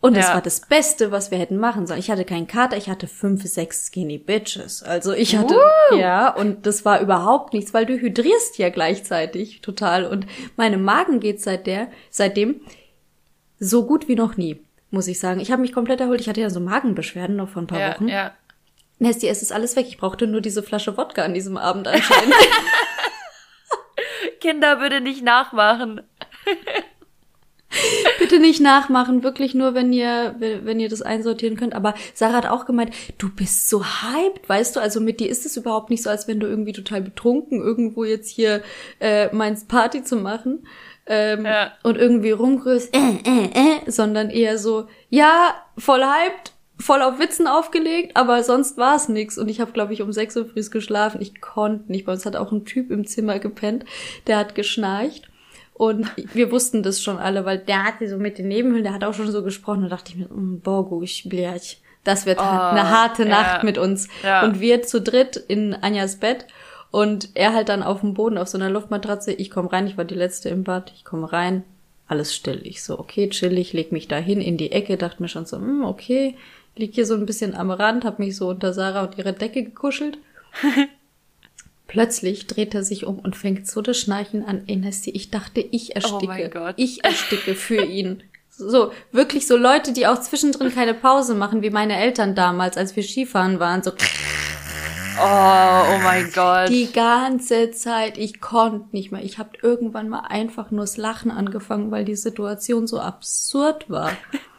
Und 0.00 0.18
das 0.18 0.26
Ja. 0.28 0.34
war 0.34 0.42
das 0.42 0.60
Beste, 0.60 1.10
was 1.12 1.30
wir 1.30 1.38
hätten 1.38 1.56
machen 1.56 1.86
sollen. 1.86 1.98
Ich 2.00 2.10
hatte 2.10 2.26
keinen 2.26 2.46
Kater, 2.46 2.76
ich 2.76 2.90
hatte 2.90 3.06
fünf, 3.06 3.42
sechs 3.46 3.86
Skinny 3.86 4.18
Bitches. 4.18 4.82
Also 4.82 5.14
ich 5.14 5.34
hatte, 5.38 5.56
ja, 5.96 6.28
und 6.28 6.66
das 6.66 6.84
war 6.84 7.00
überhaupt 7.00 7.54
nichts, 7.54 7.72
weil 7.72 7.86
du 7.86 7.94
hydrierst 7.96 8.58
ja 8.58 8.68
gleichzeitig 8.68 9.62
total. 9.62 10.04
Und 10.04 10.26
meinem 10.56 10.82
Magen 10.82 11.20
geht 11.20 11.40
seit 11.40 11.66
der, 11.66 11.88
seitdem 12.10 12.60
so 13.58 13.86
gut 13.86 14.06
wie 14.06 14.14
noch 14.14 14.36
nie, 14.36 14.60
muss 14.90 15.08
ich 15.08 15.18
sagen. 15.18 15.40
Ich 15.40 15.50
habe 15.50 15.62
mich 15.62 15.72
komplett 15.72 16.00
erholt. 16.02 16.20
Ich 16.20 16.28
hatte 16.28 16.42
ja 16.42 16.50
so 16.50 16.60
Magenbeschwerden 16.60 17.36
noch 17.36 17.48
vor 17.48 17.62
ein 17.62 17.66
paar 17.66 17.80
Ja, 17.80 17.94
Wochen. 17.94 18.08
ja. 18.08 18.32
Nestie, 18.98 19.28
es 19.28 19.42
ist 19.42 19.52
alles 19.52 19.76
weg. 19.76 19.86
Ich 19.88 19.98
brauchte 19.98 20.26
nur 20.26 20.40
diese 20.40 20.62
Flasche 20.62 20.96
Wodka 20.96 21.22
an 21.22 21.34
diesem 21.34 21.56
Abend 21.56 21.88
anscheinend. 21.88 22.34
Kinder 24.40 24.76
bitte 24.76 25.00
nicht 25.00 25.22
nachmachen. 25.22 26.02
bitte 26.44 26.84
Bitte 28.18 28.38
nicht 28.38 28.60
nachmachen, 28.60 29.22
wirklich 29.22 29.54
nur, 29.54 29.74
wenn 29.74 29.92
ihr, 29.92 30.36
wenn 30.38 30.80
ihr 30.80 30.88
das 30.88 31.02
einsortieren 31.02 31.56
könnt. 31.56 31.74
Aber 31.74 31.94
Sarah 32.14 32.36
hat 32.36 32.46
auch 32.46 32.66
gemeint, 32.66 32.94
du 33.18 33.28
bist 33.28 33.68
so 33.68 33.84
hyped, 33.84 34.48
weißt 34.48 34.76
du, 34.76 34.80
also 34.80 35.00
mit 35.00 35.20
dir 35.20 35.28
ist 35.28 35.44
es 35.44 35.56
überhaupt 35.56 35.90
nicht 35.90 36.02
so, 36.02 36.10
als 36.10 36.28
wenn 36.28 36.40
du 36.40 36.46
irgendwie 36.46 36.72
total 36.72 37.02
betrunken 37.02 37.60
irgendwo 37.60 38.04
jetzt 38.04 38.30
hier 38.30 38.62
äh, 39.00 39.34
meinst, 39.34 39.68
Party 39.68 40.04
zu 40.04 40.16
machen. 40.16 40.66
Ähm, 41.06 41.44
ja. 41.44 41.72
und 41.82 41.98
irgendwie 41.98 42.30
rumgrüßt, 42.30 42.96
äh, 42.96 42.98
äh, 42.98 43.50
äh, 43.52 43.90
sondern 43.90 44.30
eher 44.30 44.56
so, 44.56 44.88
ja, 45.10 45.54
voll 45.76 46.02
hyped, 46.02 46.53
voll 46.78 47.02
auf 47.02 47.18
Witzen 47.18 47.46
aufgelegt, 47.46 48.16
aber 48.16 48.42
sonst 48.42 48.76
war 48.76 48.96
es 48.96 49.08
nix. 49.08 49.38
Und 49.38 49.48
ich 49.48 49.60
habe, 49.60 49.72
glaube 49.72 49.92
ich, 49.92 50.02
um 50.02 50.12
sechs 50.12 50.36
Uhr 50.36 50.46
früh 50.46 50.62
geschlafen. 50.62 51.20
Ich 51.20 51.40
konnte 51.40 51.90
nicht. 51.90 52.04
Bei 52.04 52.12
uns 52.12 52.26
hat 52.26 52.36
auch 52.36 52.52
ein 52.52 52.64
Typ 52.64 52.90
im 52.90 53.06
Zimmer 53.06 53.38
gepennt, 53.38 53.84
der 54.26 54.38
hat 54.38 54.54
geschnarcht. 54.54 55.30
Und 55.72 56.08
wir 56.34 56.50
wussten 56.52 56.82
das 56.82 57.02
schon 57.02 57.18
alle, 57.18 57.44
weil 57.44 57.58
der 57.58 57.84
hatte 57.84 58.08
so 58.08 58.16
mit 58.16 58.38
den 58.38 58.48
Nebenhöhlen, 58.48 58.84
der 58.84 58.94
hat 58.94 59.04
auch 59.04 59.14
schon 59.14 59.30
so 59.30 59.42
gesprochen. 59.42 59.82
Da 59.82 59.88
dachte 59.88 60.12
ich 60.12 60.18
mir, 60.18 60.26
mm, 60.26 60.60
Borgusch, 60.60 61.24
blech, 61.28 61.80
das 62.04 62.26
wird 62.26 62.38
oh, 62.38 62.42
eine 62.42 62.90
harte 62.90 63.24
Nacht 63.26 63.64
mit 63.64 63.78
uns. 63.78 64.08
Ja. 64.22 64.44
Und 64.44 64.60
wir 64.60 64.82
zu 64.82 65.00
dritt 65.00 65.36
in 65.36 65.74
Anjas 65.74 66.16
Bett. 66.16 66.46
Und 66.90 67.30
er 67.34 67.52
halt 67.52 67.70
dann 67.70 67.82
auf 67.82 68.02
dem 68.02 68.14
Boden 68.14 68.38
auf 68.38 68.46
so 68.46 68.56
einer 68.56 68.70
Luftmatratze. 68.70 69.32
Ich 69.32 69.50
komme 69.50 69.72
rein, 69.72 69.88
ich 69.88 69.96
war 69.96 70.04
die 70.04 70.14
letzte 70.14 70.48
im 70.48 70.62
Bad. 70.62 70.92
Ich 70.94 71.04
komme 71.04 71.32
rein, 71.32 71.64
alles 72.06 72.32
still. 72.32 72.60
Ich 72.62 72.84
so, 72.84 73.00
okay, 73.00 73.28
chillig, 73.30 73.72
leg 73.72 73.90
mich 73.90 74.06
da 74.06 74.16
hin 74.16 74.40
in 74.40 74.56
die 74.56 74.70
Ecke, 74.70 74.96
dachte 74.96 75.20
mir 75.20 75.28
schon 75.28 75.44
so, 75.44 75.58
mm, 75.58 75.84
okay, 75.84 76.36
lieg 76.76 76.94
hier 76.94 77.06
so 77.06 77.14
ein 77.14 77.26
bisschen 77.26 77.54
am 77.54 77.70
Rand, 77.70 78.04
hab 78.04 78.18
mich 78.18 78.36
so 78.36 78.48
unter 78.48 78.72
Sarah 78.72 79.04
und 79.04 79.18
ihre 79.18 79.32
Decke 79.32 79.62
gekuschelt. 79.62 80.18
Plötzlich 81.86 82.46
dreht 82.46 82.74
er 82.74 82.82
sich 82.82 83.06
um 83.06 83.18
und 83.18 83.36
fängt 83.36 83.68
so 83.68 83.80
das 83.82 83.98
Schnarchen 83.98 84.44
an. 84.44 84.62
Erinnerst 84.66 85.06
ich 85.06 85.30
dachte, 85.30 85.60
ich 85.60 85.90
oh 85.90 85.94
ersticke. 85.94 86.50
Oh 86.56 86.72
ich 86.76 87.04
ersticke 87.04 87.54
für 87.54 87.84
ihn. 87.84 88.22
So, 88.48 88.92
wirklich 89.12 89.46
so 89.46 89.56
Leute, 89.56 89.92
die 89.92 90.06
auch 90.06 90.20
zwischendrin 90.20 90.72
keine 90.72 90.94
Pause 90.94 91.34
machen, 91.34 91.62
wie 91.62 91.70
meine 91.70 91.96
Eltern 91.96 92.34
damals, 92.34 92.76
als 92.76 92.94
wir 92.94 93.02
Skifahren 93.02 93.58
waren, 93.58 93.82
so. 93.82 93.90
Oh, 93.90 95.22
oh 95.22 95.98
mein 96.02 96.30
Gott. 96.32 96.68
Die 96.68 96.90
ganze 96.92 97.70
Zeit, 97.70 98.18
ich 98.18 98.40
konnte 98.40 98.88
nicht 98.92 99.12
mehr. 99.12 99.22
Ich 99.22 99.38
habe 99.38 99.50
irgendwann 99.62 100.08
mal 100.08 100.20
einfach 100.28 100.70
nur 100.70 100.82
das 100.82 100.96
Lachen 100.96 101.30
angefangen, 101.30 101.90
weil 101.90 102.04
die 102.04 102.16
Situation 102.16 102.86
so 102.86 102.98
absurd 102.98 103.90
war. 103.90 104.12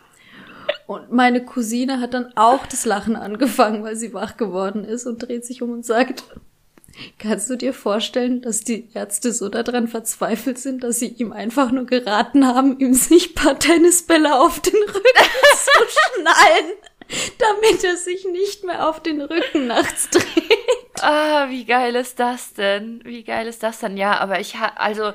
Und 0.88 1.12
meine 1.12 1.44
Cousine 1.44 2.00
hat 2.00 2.14
dann 2.14 2.32
auch 2.36 2.66
das 2.68 2.86
Lachen 2.86 3.16
angefangen, 3.16 3.84
weil 3.84 3.96
sie 3.96 4.14
wach 4.14 4.38
geworden 4.38 4.84
ist 4.84 5.08
und 5.08 5.20
dreht 5.20 5.46
sich 5.46 5.62
um 5.62 5.72
und 5.72 5.86
sagt, 5.86 6.24
kannst 7.18 7.50
du 7.50 7.56
dir 7.56 7.74
vorstellen, 7.74 8.42
dass 8.42 8.62
die 8.62 8.90
Ärzte 8.94 9.32
so 9.32 9.50
daran 9.50 9.88
verzweifelt 9.88 10.60
sind, 10.60 10.84
dass 10.84 11.00
sie 11.00 11.08
ihm 11.08 11.32
einfach 11.34 11.72
nur 11.72 11.86
geraten 11.86 12.46
haben, 12.46 12.80
ihm 12.80 12.94
sich 12.94 13.36
paar 13.36 13.58
Tennisbälle 13.58 14.40
auf 14.40 14.60
den 14.60 14.76
Rücken 14.76 14.94
zu 14.94 16.20
schnallen, 16.20 16.74
damit 17.40 17.84
er 17.84 17.98
sich 17.98 18.26
nicht 18.26 18.64
mehr 18.64 18.88
auf 18.88 19.02
den 19.02 19.22
Rücken 19.22 19.68
nachts 19.68 20.10
dreht. 20.10 20.24
Ah, 21.02 21.50
wie 21.50 21.66
geil 21.66 21.96
ist 21.96 22.20
das 22.20 22.54
denn? 22.54 23.02
Wie 23.04 23.24
geil 23.24 23.48
ist 23.48 23.64
das 23.64 23.80
denn? 23.80 23.98
Ja, 23.98 24.20
aber 24.20 24.40
ich 24.40 24.56
ha 24.56 24.72
also 24.76 25.12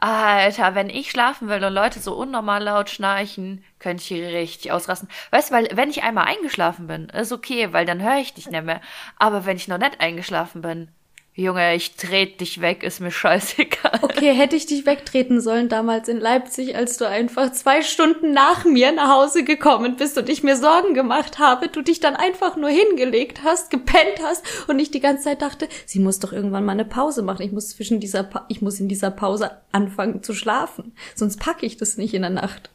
Alter, 0.00 0.74
wenn 0.74 0.88
ich 0.88 1.10
schlafen 1.10 1.48
will 1.48 1.62
und 1.62 1.74
Leute 1.74 2.00
so 2.00 2.14
unnormal 2.14 2.62
laut 2.62 2.88
schnarchen, 2.88 3.62
könnte 3.78 4.02
ich 4.14 4.22
richtig 4.22 4.72
ausrasten. 4.72 5.08
Weißt 5.30 5.50
du, 5.50 5.54
weil 5.54 5.68
wenn 5.74 5.90
ich 5.90 6.02
einmal 6.02 6.24
eingeschlafen 6.24 6.86
bin, 6.86 7.10
ist 7.10 7.32
okay, 7.32 7.72
weil 7.72 7.84
dann 7.84 8.02
höre 8.02 8.18
ich 8.18 8.32
dich 8.32 8.50
nicht 8.50 8.64
mehr. 8.64 8.80
Aber 9.18 9.44
wenn 9.44 9.56
ich 9.58 9.68
noch 9.68 9.78
nicht 9.78 10.00
eingeschlafen 10.00 10.62
bin, 10.62 10.90
Junge, 11.34 11.76
ich 11.76 11.94
tret 11.94 12.40
dich 12.40 12.60
weg, 12.60 12.82
ist 12.82 13.00
mir 13.00 13.12
scheißegal. 13.12 14.00
Okay, 14.02 14.34
hätte 14.34 14.56
ich 14.56 14.66
dich 14.66 14.84
wegtreten 14.84 15.40
sollen 15.40 15.68
damals 15.68 16.08
in 16.08 16.18
Leipzig, 16.18 16.74
als 16.74 16.96
du 16.96 17.06
einfach 17.06 17.52
zwei 17.52 17.82
Stunden 17.82 18.32
nach 18.32 18.64
mir 18.64 18.90
nach 18.90 19.08
Hause 19.08 19.44
gekommen 19.44 19.96
bist 19.96 20.18
und 20.18 20.28
ich 20.28 20.42
mir 20.42 20.56
Sorgen 20.56 20.92
gemacht 20.92 21.38
habe, 21.38 21.68
du 21.68 21.82
dich 21.82 22.00
dann 22.00 22.16
einfach 22.16 22.56
nur 22.56 22.68
hingelegt 22.68 23.42
hast, 23.44 23.70
gepennt 23.70 24.20
hast 24.22 24.44
und 24.68 24.80
ich 24.80 24.90
die 24.90 25.00
ganze 25.00 25.24
Zeit 25.24 25.40
dachte, 25.40 25.68
sie 25.86 26.00
muss 26.00 26.18
doch 26.18 26.32
irgendwann 26.32 26.64
mal 26.64 26.72
eine 26.72 26.84
Pause 26.84 27.22
machen. 27.22 27.42
Ich 27.42 27.52
muss 27.52 27.68
zwischen 27.70 28.00
dieser, 28.00 28.24
pa 28.24 28.44
ich 28.48 28.60
muss 28.60 28.80
in 28.80 28.88
dieser 28.88 29.12
Pause 29.12 29.52
anfangen 29.70 30.24
zu 30.24 30.34
schlafen. 30.34 30.96
Sonst 31.14 31.38
packe 31.38 31.64
ich 31.64 31.76
das 31.76 31.96
nicht 31.96 32.12
in 32.12 32.22
der 32.22 32.30
Nacht. 32.30 32.70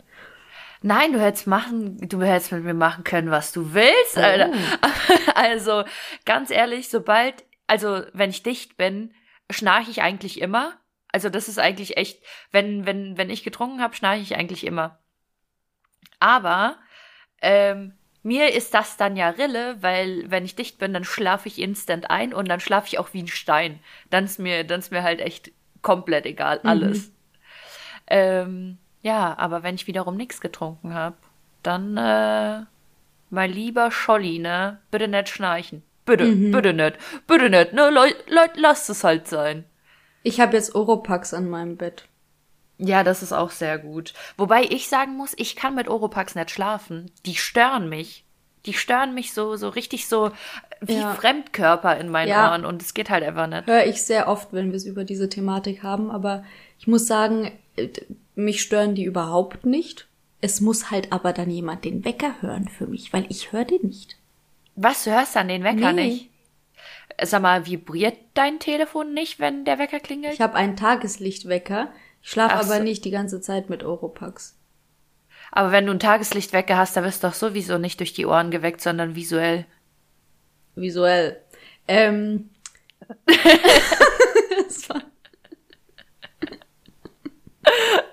Nein, 0.81 1.13
du 1.13 1.19
hättest 1.19 1.47
machen, 1.47 1.97
du 2.07 2.21
hättest 2.21 2.53
mit 2.53 2.63
mir 2.63 2.73
machen 2.73 3.03
können, 3.03 3.31
was 3.31 3.51
du 3.51 3.73
willst, 3.73 4.17
Alter. 4.17 4.51
Oh. 4.81 4.87
Also, 5.35 5.83
ganz 6.25 6.49
ehrlich, 6.49 6.89
sobald 6.89 7.43
also 7.67 8.03
wenn 8.13 8.29
ich 8.29 8.43
dicht 8.43 8.77
bin, 8.77 9.13
schnarche 9.49 9.91
ich 9.91 10.01
eigentlich 10.01 10.41
immer. 10.41 10.73
Also 11.11 11.29
das 11.29 11.47
ist 11.47 11.59
eigentlich 11.59 11.97
echt, 11.97 12.23
wenn, 12.51 12.85
wenn, 12.85 13.17
wenn 13.17 13.29
ich 13.29 13.43
getrunken 13.43 13.81
habe, 13.81 13.95
schnarche 13.95 14.21
ich 14.21 14.35
eigentlich 14.35 14.65
immer. 14.65 14.99
Aber 16.19 16.77
ähm, 17.41 17.93
mir 18.23 18.53
ist 18.53 18.73
das 18.73 18.97
dann 18.97 19.15
ja 19.15 19.29
Rille, 19.29 19.81
weil 19.81 20.29
wenn 20.29 20.45
ich 20.45 20.55
dicht 20.55 20.79
bin, 20.79 20.93
dann 20.93 21.03
schlafe 21.03 21.47
ich 21.47 21.59
instant 21.59 22.09
ein 22.09 22.33
und 22.33 22.49
dann 22.49 22.59
schlafe 22.59 22.87
ich 22.87 22.99
auch 22.99 23.13
wie 23.13 23.21
ein 23.21 23.27
Stein. 23.27 23.79
Dann 24.09 24.25
ist 24.25 24.39
mir, 24.39 24.63
dann 24.63 24.79
ist 24.79 24.91
mir 24.91 25.03
halt 25.03 25.21
echt 25.21 25.51
komplett 25.81 26.25
egal, 26.25 26.59
mhm. 26.63 26.69
alles. 26.69 27.07
Mhm. 27.07 27.13
Ähm, 28.07 28.77
ja, 29.03 29.37
aber 29.37 29.61
wenn 29.61 29.75
ich 29.75 29.87
wiederum 29.87 30.17
nichts 30.17 30.41
getrunken 30.41 30.93
habe, 30.93 31.17
dann, 31.61 31.97
äh, 31.97 32.65
mein 33.29 33.51
lieber 33.51 33.91
Scholli, 33.91 34.39
ne, 34.39 34.79
bitte 34.89 35.07
nicht 35.07 35.29
schnarchen. 35.29 35.83
Bitte, 36.05 36.25
mhm. 36.25 36.51
bitte 36.51 36.73
nicht. 36.73 36.97
Bitte 37.27 37.49
nicht, 37.49 37.73
ne? 37.73 37.89
Leute, 37.89 38.15
Leut, 38.27 38.51
lasst 38.55 38.89
es 38.89 39.03
halt 39.03 39.27
sein. 39.27 39.65
Ich 40.23 40.39
habe 40.39 40.55
jetzt 40.55 40.75
Oropax 40.75 41.33
an 41.33 41.49
meinem 41.49 41.77
Bett. 41.77 42.07
Ja, 42.77 43.03
das 43.03 43.23
ist 43.23 43.31
auch 43.31 43.51
sehr 43.51 43.77
gut. 43.77 44.13
Wobei 44.37 44.63
ich 44.63 44.87
sagen 44.87 45.15
muss, 45.15 45.33
ich 45.37 45.55
kann 45.55 45.75
mit 45.75 45.87
Oropax 45.87 46.35
nicht 46.35 46.51
schlafen. 46.51 47.11
Die 47.25 47.35
stören 47.35 47.89
mich. 47.89 48.25
Die 48.65 48.73
stören 48.73 49.13
mich 49.13 49.33
so, 49.33 49.55
so 49.55 49.69
richtig 49.69 50.07
so 50.07 50.31
wie 50.81 50.95
ja. 50.95 51.13
Fremdkörper 51.13 51.97
in 51.97 52.09
meinen 52.09 52.29
ja. 52.29 52.49
Ohren 52.49 52.65
und 52.65 52.81
es 52.81 52.93
geht 52.93 53.09
halt 53.09 53.23
einfach 53.23 53.47
nicht. 53.47 53.67
Höre 53.67 53.85
ich 53.85 54.01
sehr 54.01 54.27
oft, 54.27 54.51
wenn 54.51 54.71
wir 54.71 54.77
es 54.77 54.85
über 54.85 55.03
diese 55.03 55.29
Thematik 55.29 55.83
haben, 55.83 56.09
aber 56.09 56.43
ich 56.79 56.87
muss 56.87 57.07
sagen, 57.07 57.51
äh, 57.75 57.89
mich 58.33 58.61
stören 58.61 58.95
die 58.95 59.03
überhaupt 59.03 59.65
nicht. 59.65 60.07
Es 60.41 60.61
muss 60.61 60.91
halt 60.91 61.11
aber 61.11 61.31
dann 61.31 61.49
jemand 61.49 61.85
den 61.85 62.03
Wecker 62.03 62.41
hören 62.41 62.67
für 62.67 62.87
mich, 62.87 63.13
weil 63.13 63.25
ich 63.29 63.51
höre 63.51 63.65
den 63.65 63.87
nicht. 63.87 64.17
Was, 64.75 65.03
du 65.05 65.11
hörst 65.11 65.35
dann 65.35 65.47
den 65.47 65.63
Wecker 65.63 65.93
nee. 65.93 66.07
nicht? 66.07 66.29
Sag 67.23 67.41
mal, 67.41 67.65
vibriert 67.65 68.17
dein 68.33 68.59
Telefon 68.59 69.13
nicht, 69.13 69.39
wenn 69.39 69.63
der 69.63 69.79
Wecker 69.79 70.01
klingelt? 70.01 70.33
Ich 70.33 70.41
habe 70.41 70.55
einen 70.55 70.75
Tageslichtwecker. 70.75 71.93
Ich 72.21 72.31
schlafe 72.31 72.55
aber 72.55 72.77
so. 72.77 72.83
nicht 72.83 73.05
die 73.05 73.11
ganze 73.11 73.39
Zeit 73.39 73.69
mit 73.69 73.83
Oropax. 73.83 74.57
Aber 75.51 75.71
wenn 75.71 75.85
du 75.85 75.91
einen 75.91 75.99
Tageslichtwecker 75.99 76.75
hast, 76.75 76.97
dann 76.97 77.05
wirst 77.05 77.23
du 77.23 77.27
doch 77.27 77.33
sowieso 77.33 77.77
nicht 77.77 77.99
durch 78.01 78.13
die 78.13 78.25
Ohren 78.25 78.51
geweckt, 78.51 78.81
sondern 78.81 79.15
visuell. 79.15 79.65
Visuell. 80.75 81.41
Ähm. 81.87 82.49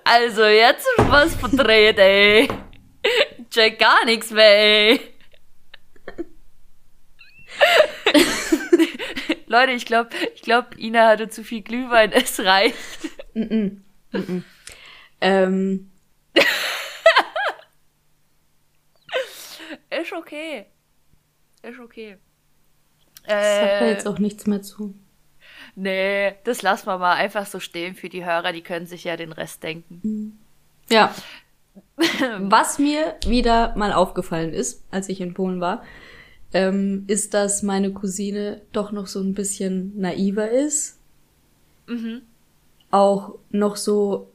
also 0.05 0.45
jetzt 0.45 0.87
was 0.99 1.35
verdreht, 1.35 1.99
ey. 1.99 2.49
Check 3.51 3.81
gar 3.81 4.05
nichts 4.05 4.31
mehr, 4.31 4.57
ey. 4.57 5.01
Leute, 9.47 9.73
ich 9.73 9.87
glaube, 9.87 10.11
ich 10.35 10.43
glaube, 10.43 10.69
Ina 10.79 11.09
hatte 11.09 11.29
zu 11.29 11.45
viel 11.45 11.63
Glühwein, 11.63 12.13
es 12.15 12.41
reicht. 12.41 12.77
Mm 13.35 13.43
-mm. 13.43 13.79
Mm 14.13 14.45
ähm. 15.21 15.91
ist 19.91 20.13
okay. 20.13 20.67
Ist 21.63 21.79
okay. 21.79 22.17
Äh, 23.25 23.61
sagt 23.61 23.81
da 23.81 23.87
jetzt 23.87 24.09
auch 24.09 24.19
nichts 24.19 24.47
mehr 24.47 24.63
zu. 24.63 24.95
Nee, 25.75 26.35
das 26.45 26.63
lassen 26.63 26.87
wir 26.87 26.99
mal 26.99 27.15
einfach 27.15 27.47
so 27.47 27.61
stehen 27.61 27.95
für 27.95 28.09
die 28.09 28.25
Hörer, 28.25 28.53
die 28.53 28.63
können 28.63 28.87
sich 28.87 29.05
ja 29.05 29.17
den 29.17 29.33
Rest 29.33 29.63
denken. 29.63 30.01
Mm. 30.03 30.33
Ja. 30.93 31.15
Was 32.41 32.79
mir 32.79 33.17
wieder 33.27 33.75
mal 33.77 33.93
aufgefallen 33.93 34.53
ist, 34.53 34.85
als 34.91 35.09
ich 35.09 35.21
in 35.21 35.35
Polen 35.35 35.61
war, 35.61 35.83
ähm, 36.53 37.05
ist, 37.07 37.35
dass 37.35 37.63
meine 37.63 37.93
Cousine 37.93 38.61
doch 38.73 38.93
noch 38.93 39.07
so 39.07 39.21
ein 39.21 39.35
bisschen 39.35 39.99
naiver 39.99 40.51
ist. 40.51 40.99
Mhm. 41.87 42.23
Auch 42.91 43.39
noch 43.51 43.77
so 43.77 44.29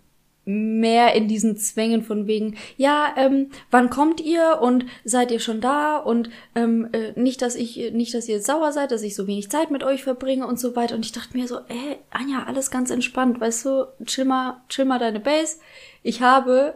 mehr 0.48 1.14
in 1.14 1.28
diesen 1.28 1.58
Zwängen 1.58 2.04
von 2.04 2.26
wegen, 2.26 2.56
ja, 2.78 3.14
ähm, 3.18 3.50
wann 3.70 3.90
kommt 3.90 4.22
ihr 4.22 4.60
und 4.62 4.86
seid 5.04 5.30
ihr 5.30 5.42
schon 5.42 5.60
da 5.60 5.98
und 5.98 6.30
ähm, 6.56 6.88
äh, 6.94 7.12
nicht, 7.20 7.42
dass 7.42 7.56
ich, 7.56 7.92
nicht, 7.92 8.14
dass 8.14 8.30
ihr 8.30 8.42
sauer 8.42 8.72
seid, 8.72 8.92
dass 8.92 9.04
ich 9.04 9.14
so 9.14 9.28
wenig 9.28 9.52
Zeit 9.52 9.72
mit 9.72 9.84
euch 9.84 10.04
verbringe 10.04 10.48
und 10.48 10.58
so 10.58 10.76
weiter. 10.78 10.96
Und 10.96 11.06
ich 11.06 11.12
dachte 11.12 11.36
mir 11.38 11.50
so, 11.50 11.58
ey, 11.68 11.98
Anja, 12.12 12.46
alles 12.46 12.72
ganz 12.72 12.92
entspannt, 12.92 13.42
weißt 13.42 13.66
du, 13.66 13.88
chill 14.06 14.24
mal, 14.24 14.62
chill 14.70 14.86
mal 14.86 15.00
deine 15.00 15.20
Base. 15.20 15.58
Ich 16.02 16.22
habe 16.22 16.76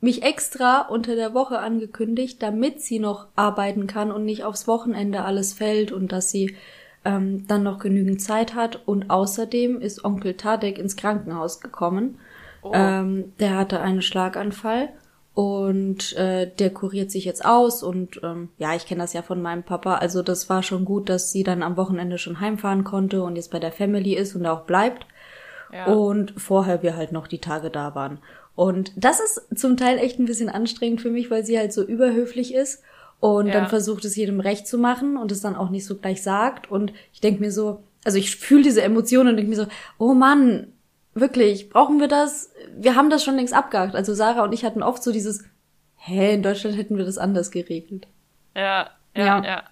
mich 0.00 0.22
extra 0.22 0.82
unter 0.82 1.14
der 1.14 1.34
Woche 1.34 1.58
angekündigt, 1.58 2.42
damit 2.42 2.80
sie 2.80 2.98
noch 2.98 3.26
arbeiten 3.36 3.86
kann 3.86 4.10
und 4.10 4.24
nicht 4.24 4.44
aufs 4.44 4.66
Wochenende 4.66 5.22
alles 5.22 5.52
fällt 5.52 5.92
und 5.92 6.12
dass 6.12 6.30
sie 6.30 6.56
ähm, 7.04 7.46
dann 7.46 7.62
noch 7.62 7.78
genügend 7.78 8.22
Zeit 8.22 8.54
hat. 8.54 8.86
Und 8.86 9.10
außerdem 9.10 9.80
ist 9.80 10.04
Onkel 10.04 10.34
Tadek 10.34 10.78
ins 10.78 10.96
Krankenhaus 10.96 11.60
gekommen. 11.60 12.18
Oh. 12.62 12.72
Ähm, 12.74 13.32
der 13.40 13.56
hatte 13.56 13.80
einen 13.80 14.02
Schlaganfall 14.02 14.90
und 15.34 16.14
äh, 16.16 16.50
der 16.58 16.70
kuriert 16.70 17.10
sich 17.10 17.24
jetzt 17.24 17.44
aus 17.44 17.82
und 17.82 18.20
ähm, 18.22 18.50
ja, 18.58 18.74
ich 18.74 18.84
kenne 18.86 19.00
das 19.00 19.12
ja 19.12 19.22
von 19.22 19.40
meinem 19.40 19.62
Papa. 19.62 19.94
Also 19.94 20.22
das 20.22 20.50
war 20.50 20.62
schon 20.62 20.84
gut, 20.84 21.08
dass 21.08 21.32
sie 21.32 21.42
dann 21.42 21.62
am 21.62 21.76
Wochenende 21.76 22.18
schon 22.18 22.40
heimfahren 22.40 22.84
konnte 22.84 23.22
und 23.22 23.36
jetzt 23.36 23.50
bei 23.50 23.58
der 23.58 23.72
Family 23.72 24.14
ist 24.14 24.34
und 24.34 24.46
auch 24.46 24.62
bleibt. 24.62 25.06
Ja. 25.72 25.86
Und 25.86 26.34
vorher 26.36 26.82
wir 26.82 26.96
halt 26.96 27.12
noch 27.12 27.28
die 27.28 27.38
Tage 27.38 27.70
da 27.70 27.94
waren. 27.94 28.18
Und 28.54 28.92
das 28.96 29.20
ist 29.20 29.58
zum 29.58 29.76
Teil 29.76 29.98
echt 29.98 30.18
ein 30.18 30.26
bisschen 30.26 30.48
anstrengend 30.48 31.00
für 31.00 31.10
mich, 31.10 31.30
weil 31.30 31.44
sie 31.44 31.58
halt 31.58 31.72
so 31.72 31.82
überhöflich 31.82 32.52
ist 32.52 32.82
und 33.20 33.48
ja. 33.48 33.52
dann 33.52 33.68
versucht 33.68 34.04
es 34.04 34.16
jedem 34.16 34.40
recht 34.40 34.66
zu 34.66 34.78
machen 34.78 35.16
und 35.16 35.30
es 35.30 35.40
dann 35.40 35.56
auch 35.56 35.70
nicht 35.70 35.86
so 35.86 35.96
gleich 35.96 36.22
sagt. 36.22 36.70
Und 36.70 36.92
ich 37.12 37.20
denke 37.20 37.40
mir 37.40 37.52
so, 37.52 37.82
also 38.04 38.18
ich 38.18 38.36
fühle 38.36 38.62
diese 38.62 38.82
Emotionen 38.82 39.30
und 39.30 39.36
denke 39.36 39.50
mir 39.50 39.56
so, 39.56 39.66
oh 39.98 40.14
Mann, 40.14 40.72
wirklich, 41.14 41.68
brauchen 41.68 42.00
wir 42.00 42.08
das? 42.08 42.50
Wir 42.76 42.96
haben 42.96 43.10
das 43.10 43.22
schon 43.22 43.36
längst 43.36 43.54
abgehakt. 43.54 43.94
Also 43.94 44.14
Sarah 44.14 44.42
und 44.42 44.52
ich 44.52 44.64
hatten 44.64 44.82
oft 44.82 45.02
so 45.02 45.12
dieses, 45.12 45.44
hä, 45.96 46.34
in 46.34 46.42
Deutschland 46.42 46.76
hätten 46.76 46.96
wir 46.96 47.04
das 47.04 47.18
anders 47.18 47.50
geregelt. 47.50 48.06
Ja, 48.56 48.90
ja, 49.14 49.24
ja. 49.24 49.44
ja. 49.44 49.62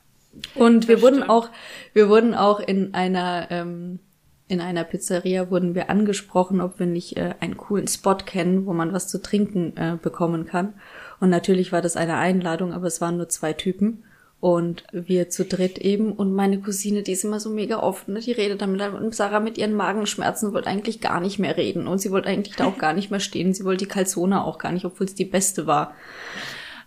Und 0.54 0.82
das 0.84 0.88
wir 0.88 1.02
wurden 1.02 1.16
stimmt. 1.16 1.30
auch, 1.30 1.48
wir 1.94 2.08
wurden 2.10 2.34
auch 2.34 2.60
in 2.60 2.94
einer, 2.94 3.48
ähm, 3.50 3.98
in 4.48 4.62
einer 4.62 4.84
Pizzeria 4.84 5.50
wurden 5.50 5.74
wir 5.74 5.90
angesprochen, 5.90 6.62
ob 6.62 6.78
wir 6.78 6.86
nicht 6.86 7.16
äh, 7.18 7.34
einen 7.40 7.58
coolen 7.58 7.86
Spot 7.86 8.16
kennen, 8.16 8.64
wo 8.64 8.72
man 8.72 8.94
was 8.94 9.06
zu 9.06 9.20
trinken 9.20 9.76
äh, 9.76 9.98
bekommen 10.00 10.46
kann. 10.46 10.72
Und 11.20 11.28
natürlich 11.28 11.70
war 11.70 11.82
das 11.82 11.96
eine 11.96 12.16
Einladung, 12.16 12.72
aber 12.72 12.86
es 12.86 13.00
waren 13.00 13.18
nur 13.18 13.28
zwei 13.28 13.52
Typen. 13.52 14.04
Und 14.40 14.84
wir 14.92 15.30
zu 15.30 15.44
dritt 15.44 15.78
eben. 15.78 16.12
Und 16.12 16.32
meine 16.32 16.60
Cousine, 16.60 17.02
die 17.02 17.12
ist 17.12 17.24
immer 17.24 17.40
so 17.40 17.50
mega 17.50 17.80
offen, 17.80 18.14
ne? 18.14 18.20
die 18.20 18.32
redet 18.32 18.62
damit. 18.62 18.80
Und 18.80 19.14
Sarah 19.14 19.40
mit 19.40 19.58
ihren 19.58 19.74
Magenschmerzen 19.74 20.54
wollte 20.54 20.68
eigentlich 20.68 21.00
gar 21.00 21.20
nicht 21.20 21.38
mehr 21.38 21.56
reden. 21.56 21.88
Und 21.88 21.98
sie 21.98 22.10
wollte 22.10 22.28
eigentlich 22.28 22.56
da 22.56 22.66
auch 22.66 22.78
gar 22.78 22.94
nicht 22.94 23.10
mehr 23.10 23.20
stehen. 23.20 23.52
Sie 23.52 23.64
wollte 23.64 23.84
die 23.84 23.90
Calzone 23.90 24.44
auch 24.44 24.58
gar 24.58 24.72
nicht, 24.72 24.84
obwohl 24.84 25.06
es 25.06 25.14
die 25.14 25.24
beste 25.24 25.66
war. 25.66 25.92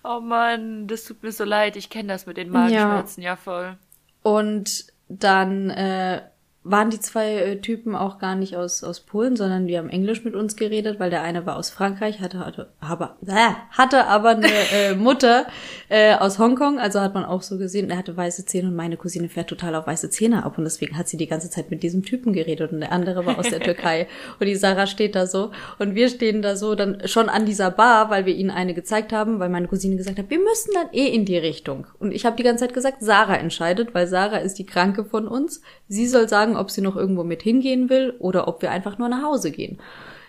Oh 0.03 0.21
Mann, 0.21 0.87
das 0.87 1.03
tut 1.03 1.21
mir 1.21 1.31
so 1.31 1.43
leid. 1.43 1.75
Ich 1.75 1.89
kenne 1.89 2.07
das 2.07 2.25
mit 2.25 2.37
den 2.37 2.49
Magenschmerzen 2.49 3.21
ja, 3.21 3.31
ja 3.31 3.35
voll. 3.35 3.77
Und 4.23 4.85
dann 5.09 5.69
äh, 5.69 6.21
waren 6.63 6.91
die 6.91 6.99
zwei 6.99 7.37
äh, 7.37 7.59
Typen 7.59 7.95
auch 7.95 8.19
gar 8.19 8.35
nicht 8.35 8.55
aus, 8.55 8.83
aus 8.83 8.99
Polen, 8.99 9.35
sondern 9.35 9.65
die 9.65 9.77
haben 9.77 9.89
Englisch 9.89 10.23
mit 10.23 10.35
uns 10.35 10.55
geredet, 10.55 10.99
weil 10.99 11.09
der 11.09 11.23
eine 11.23 11.47
war 11.47 11.57
aus 11.57 11.71
Frankreich, 11.71 12.19
hatte, 12.19 12.39
hatte, 12.39 12.69
aber, 12.79 13.17
äh, 13.25 13.53
hatte 13.71 14.05
aber 14.05 14.29
eine 14.29 14.47
äh, 14.73 14.93
Mutter 14.93 15.47
äh, 15.89 16.13
aus 16.13 16.37
Hongkong, 16.37 16.77
also 16.77 17.01
hat 17.01 17.15
man 17.15 17.25
auch 17.25 17.41
so 17.41 17.57
gesehen, 17.57 17.89
er 17.89 17.97
hatte 17.97 18.15
weiße 18.15 18.45
Zähne 18.45 18.67
und 18.67 18.75
meine 18.75 18.95
Cousine 18.95 19.27
fährt 19.27 19.47
total 19.47 19.73
auf 19.73 19.87
weiße 19.87 20.11
Zähne 20.11 20.45
ab. 20.45 20.59
Und 20.59 20.65
deswegen 20.65 20.97
hat 20.97 21.07
sie 21.07 21.17
die 21.17 21.27
ganze 21.27 21.49
Zeit 21.49 21.71
mit 21.71 21.81
diesem 21.81 22.03
Typen 22.03 22.31
geredet 22.31 22.71
und 22.71 22.81
der 22.81 22.91
andere 22.91 23.25
war 23.25 23.39
aus 23.39 23.49
der 23.49 23.59
Türkei. 23.61 24.07
Und 24.39 24.45
die 24.45 24.55
Sarah 24.55 24.85
steht 24.85 25.15
da 25.15 25.25
so. 25.25 25.51
Und 25.79 25.95
wir 25.95 26.09
stehen 26.09 26.43
da 26.43 26.55
so 26.55 26.75
dann 26.75 27.07
schon 27.07 27.27
an 27.27 27.47
dieser 27.47 27.71
Bar, 27.71 28.11
weil 28.11 28.27
wir 28.27 28.35
ihnen 28.35 28.51
eine 28.51 28.75
gezeigt 28.75 29.13
haben, 29.13 29.39
weil 29.39 29.49
meine 29.49 29.67
Cousine 29.67 29.95
gesagt 29.95 30.19
hat, 30.19 30.29
wir 30.29 30.39
müssen 30.39 30.71
dann 30.75 30.93
eh 30.93 31.07
in 31.07 31.25
die 31.25 31.37
Richtung. 31.37 31.87
Und 31.97 32.11
ich 32.11 32.25
habe 32.25 32.35
die 32.35 32.43
ganze 32.43 32.65
Zeit 32.65 32.75
gesagt, 32.75 32.97
Sarah 32.99 33.37
entscheidet, 33.37 33.95
weil 33.95 34.05
Sarah 34.05 34.37
ist 34.37 34.59
die 34.59 34.65
Kranke 34.65 35.05
von 35.05 35.27
uns, 35.27 35.61
sie 35.87 36.07
soll 36.07 36.29
sagen, 36.29 36.50
fragen, 36.51 36.57
ob 36.57 36.71
sie 36.71 36.81
noch 36.81 36.95
irgendwo 36.95 37.23
mit 37.23 37.41
hingehen 37.41 37.89
will 37.89 38.13
oder 38.19 38.47
ob 38.47 38.61
wir 38.61 38.71
einfach 38.71 38.97
nur 38.97 39.09
nach 39.09 39.23
Hause 39.23 39.51
gehen. 39.51 39.79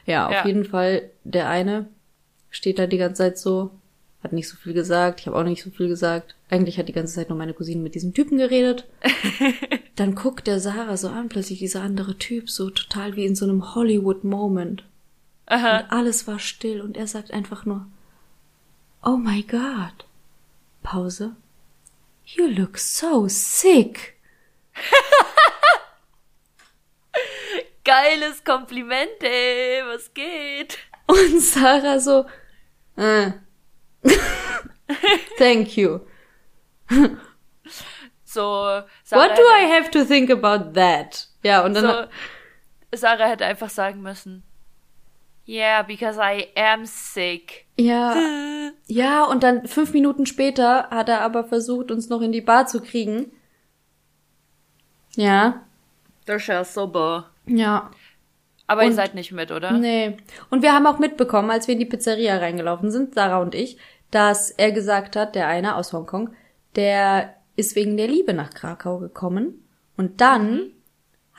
Ja, 0.07 0.27
auf 0.27 0.33
ja. 0.33 0.47
jeden 0.47 0.65
Fall, 0.65 1.11
der 1.25 1.49
eine 1.49 1.87
steht 2.51 2.79
da 2.79 2.87
die 2.87 2.99
ganze 2.99 3.23
Zeit 3.23 3.39
so, 3.39 3.71
hat 4.23 4.33
nicht 4.33 4.49
so 4.49 4.57
viel 4.57 4.73
gesagt, 4.73 5.21
ich 5.21 5.27
habe 5.27 5.37
auch 5.37 5.45
nicht 5.45 5.63
so 5.63 5.71
viel 5.71 5.89
gesagt. 5.89 6.35
Eigentlich 6.51 6.79
hat 6.79 6.89
die 6.89 6.93
ganze 6.93 7.15
Zeit 7.15 7.29
nur 7.29 7.39
meine 7.39 7.55
Cousine 7.55 7.83
mit 7.83 7.95
diesem 7.95 8.15
Typen 8.15 8.39
geredet. 8.39 8.87
Dann 9.97 10.15
guckt 10.15 10.47
der 10.47 10.61
Sarah 10.61 10.97
so 10.97 11.09
an, 11.09 11.29
plötzlich 11.29 11.59
dieser 11.59 11.83
andere 11.83 12.17
Typ, 12.19 12.51
so 12.51 12.71
total 12.71 13.17
wie 13.17 13.25
in 13.25 13.35
so 13.35 13.45
einem 13.45 13.75
Hollywood-Moment. 13.75 14.85
Und 15.49 15.59
alles 15.91 16.27
war 16.27 16.39
still 16.39 16.81
und 16.81 16.97
er 16.97 17.07
sagt 17.07 17.33
einfach 17.33 17.67
nur, 17.67 17.87
Oh 19.05 19.17
my 19.17 19.43
God. 19.43 20.07
Pause. 20.83 21.33
You 22.25 22.47
look 22.47 22.79
so 22.79 23.27
sick. 23.29 24.15
Geiles 27.93 28.43
Kompliment, 28.43 29.23
ey, 29.23 29.83
was 29.85 30.15
geht? 30.15 30.79
Und 31.07 31.41
Sarah 31.41 32.01
so, 32.01 32.25
äh. 32.97 33.33
Thank 35.39 35.77
you. 35.77 36.01
so, 38.25 38.83
Sarah 39.05 39.29
What 39.29 39.37
do 39.37 39.43
I 39.43 39.67
have 39.67 39.91
to 39.91 40.05
think 40.07 40.31
about 40.31 40.73
that? 40.73 41.29
Ja, 41.43 41.67
und 41.67 41.75
dann. 41.75 41.85
So, 41.85 42.97
Sarah 42.97 43.27
hätte 43.27 43.45
einfach 43.45 43.69
sagen 43.69 44.01
müssen. 44.01 44.43
Yeah, 45.47 45.83
because 45.83 46.19
I 46.19 46.49
am 46.57 46.87
sick. 46.87 47.67
Ja. 47.77 48.17
ja, 48.87 49.25
und 49.25 49.43
dann 49.43 49.67
fünf 49.69 49.93
Minuten 49.93 50.25
später 50.25 50.89
hat 50.89 51.11
er 51.11 51.21
aber 51.21 51.45
versucht, 51.45 51.91
uns 51.91 52.09
noch 52.09 52.23
in 52.23 52.33
die 52.33 52.41
Bar 52.41 52.67
zu 52.67 52.81
kriegen. 52.81 53.33
Ja. 55.15 55.67
Das 56.25 56.41
ist 56.41 56.49
ja 56.49 56.65
super. 56.65 57.32
Ja. 57.47 57.91
Aber 58.67 58.83
und, 58.83 58.89
ihr 58.89 58.95
seid 58.95 59.15
nicht 59.15 59.33
mit, 59.33 59.51
oder? 59.51 59.73
Nee. 59.73 60.17
Und 60.51 60.63
wir 60.63 60.73
haben 60.73 60.87
auch 60.87 60.99
mitbekommen, 60.99 61.51
als 61.51 61.67
wir 61.69 61.75
in 61.75 61.81
die 61.81 61.87
Pizzeria 61.87 62.39
reingelaufen 62.39 62.91
sind, 62.91 63.15
Sarah 63.15 63.41
und 63.41 63.55
ich, 63.55 63.79
dass 64.11 64.51
er 64.51 64.73
gesagt 64.73 65.17
hat, 65.17 65.35
der 65.35 65.49
eine 65.49 65.77
aus 65.77 65.93
Hongkong, 65.93 66.31
der 66.77 67.35
ist 67.57 67.77
wegen 67.77 67.97
der 67.97 68.09
Liebe 68.09 68.35
nach 68.35 68.51
Krakau 68.51 68.99
gekommen. 68.99 69.67
Und 69.97 70.21
dann 70.21 70.55
mhm 70.55 70.73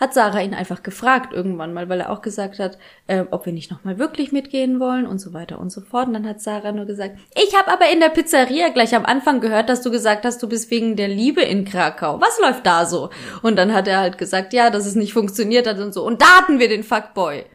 hat 0.03 0.13
Sarah 0.13 0.41
ihn 0.41 0.53
einfach 0.53 0.83
gefragt 0.83 1.33
irgendwann 1.33 1.73
mal, 1.73 1.87
weil 1.87 2.01
er 2.01 2.09
auch 2.09 2.21
gesagt 2.21 2.59
hat, 2.59 2.77
äh, 3.07 3.23
ob 3.31 3.45
wir 3.45 3.53
nicht 3.53 3.71
nochmal 3.71 3.97
wirklich 3.97 4.33
mitgehen 4.33 4.81
wollen 4.81 5.07
und 5.07 5.19
so 5.19 5.33
weiter 5.33 5.59
und 5.59 5.71
so 5.71 5.79
fort. 5.79 6.07
Und 6.07 6.13
dann 6.13 6.27
hat 6.27 6.41
Sarah 6.41 6.73
nur 6.73 6.85
gesagt, 6.85 7.17
ich 7.35 7.55
habe 7.57 7.71
aber 7.71 7.89
in 7.89 8.01
der 8.01 8.09
Pizzeria 8.09 8.69
gleich 8.69 8.93
am 8.95 9.05
Anfang 9.05 9.39
gehört, 9.39 9.69
dass 9.69 9.81
du 9.81 9.91
gesagt 9.91 10.25
hast, 10.25 10.43
du 10.43 10.49
bist 10.49 10.69
wegen 10.71 10.97
der 10.97 11.07
Liebe 11.07 11.41
in 11.41 11.63
Krakau. 11.63 12.19
Was 12.19 12.37
läuft 12.41 12.65
da 12.65 12.85
so? 12.85 13.11
Und 13.41 13.55
dann 13.55 13.73
hat 13.73 13.87
er 13.87 13.99
halt 13.99 14.17
gesagt, 14.17 14.51
ja, 14.51 14.69
dass 14.69 14.85
es 14.85 14.95
nicht 14.95 15.13
funktioniert 15.13 15.67
hat 15.67 15.79
und 15.79 15.93
so. 15.93 16.05
Und 16.05 16.21
da 16.21 16.37
hatten 16.37 16.59
wir 16.59 16.67
den 16.67 16.83
Fuckboy. 16.83 17.45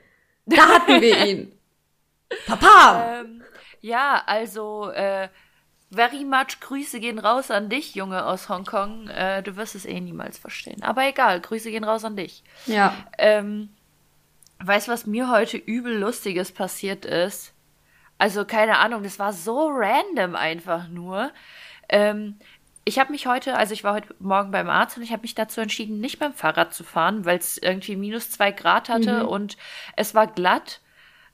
Da 0.46 0.68
hatten 0.68 1.02
wir 1.02 1.26
ihn. 1.26 1.52
Papa! 2.46 3.20
Ähm, 3.20 3.42
ja, 3.82 4.22
also 4.26 4.90
äh, 4.90 5.28
Very 5.90 6.24
much 6.24 6.60
Grüße 6.60 7.00
gehen 7.00 7.18
raus 7.18 7.50
an 7.50 7.70
dich, 7.70 7.94
Junge 7.94 8.26
aus 8.26 8.48
Hongkong. 8.48 9.08
Äh, 9.08 9.42
du 9.42 9.56
wirst 9.56 9.74
es 9.74 9.86
eh 9.86 10.00
niemals 10.00 10.36
verstehen. 10.36 10.82
Aber 10.82 11.06
egal, 11.06 11.40
Grüße 11.40 11.70
gehen 11.70 11.84
raus 11.84 12.04
an 12.04 12.16
dich. 12.16 12.42
Ja. 12.66 12.94
Ähm, 13.16 13.70
weißt 14.58 14.88
du, 14.88 14.92
was 14.92 15.06
mir 15.06 15.30
heute 15.30 15.56
übel 15.56 15.96
Lustiges 15.98 16.52
passiert 16.52 17.06
ist? 17.06 17.54
Also, 18.18 18.44
keine 18.44 18.78
Ahnung, 18.78 19.02
das 19.02 19.18
war 19.18 19.32
so 19.32 19.68
random 19.68 20.36
einfach 20.36 20.88
nur. 20.88 21.30
Ähm, 21.88 22.36
ich 22.84 22.98
habe 22.98 23.12
mich 23.12 23.26
heute, 23.26 23.56
also 23.56 23.72
ich 23.72 23.84
war 23.84 23.94
heute 23.94 24.14
Morgen 24.18 24.50
beim 24.50 24.68
Arzt 24.68 24.96
und 24.96 25.02
ich 25.02 25.12
habe 25.12 25.22
mich 25.22 25.34
dazu 25.34 25.60
entschieden, 25.60 26.00
nicht 26.00 26.18
beim 26.18 26.32
Fahrrad 26.32 26.74
zu 26.74 26.84
fahren, 26.84 27.24
weil 27.24 27.38
es 27.38 27.58
irgendwie 27.58 27.96
minus 27.96 28.30
zwei 28.30 28.50
Grad 28.50 28.88
hatte 28.88 29.22
mhm. 29.22 29.28
und 29.28 29.56
es 29.96 30.14
war 30.14 30.26
glatt. 30.26 30.80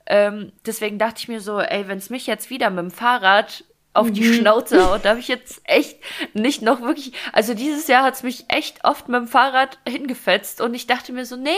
Ähm, 0.07 0.53
deswegen 0.67 0.99
dachte 0.99 1.21
ich 1.21 1.29
mir 1.29 1.41
so, 1.41 1.61
ey, 1.61 1.89
wenn 1.89 1.99
es 1.99 2.11
mich 2.11 2.27
jetzt 2.27 2.51
wieder 2.51 2.71
mit 2.71 2.81
dem 2.81 2.91
Fahrrad 2.91 3.65
auf 3.95 4.11
die 4.11 4.29
mhm. 4.29 4.35
Schnauze 4.35 4.85
haut. 4.87 5.05
Da 5.05 5.11
habe 5.11 5.21
ich 5.21 5.29
jetzt 5.29 5.63
echt 5.65 5.99
nicht 6.35 6.61
noch 6.63 6.83
wirklich. 6.83 7.13
Also 7.33 7.55
dieses 7.55 7.87
Jahr 7.87 8.03
hat's 8.03 8.23
mich 8.23 8.45
echt 8.49 8.85
oft 8.85 9.09
mit 9.09 9.21
dem 9.21 9.29
Fahrrad 9.29 9.79
hingefetzt 9.89 10.61
und 10.61 10.75
ich 10.75 10.87
dachte 10.87 11.13
mir 11.13 11.25
so, 11.25 11.37
nee, 11.37 11.51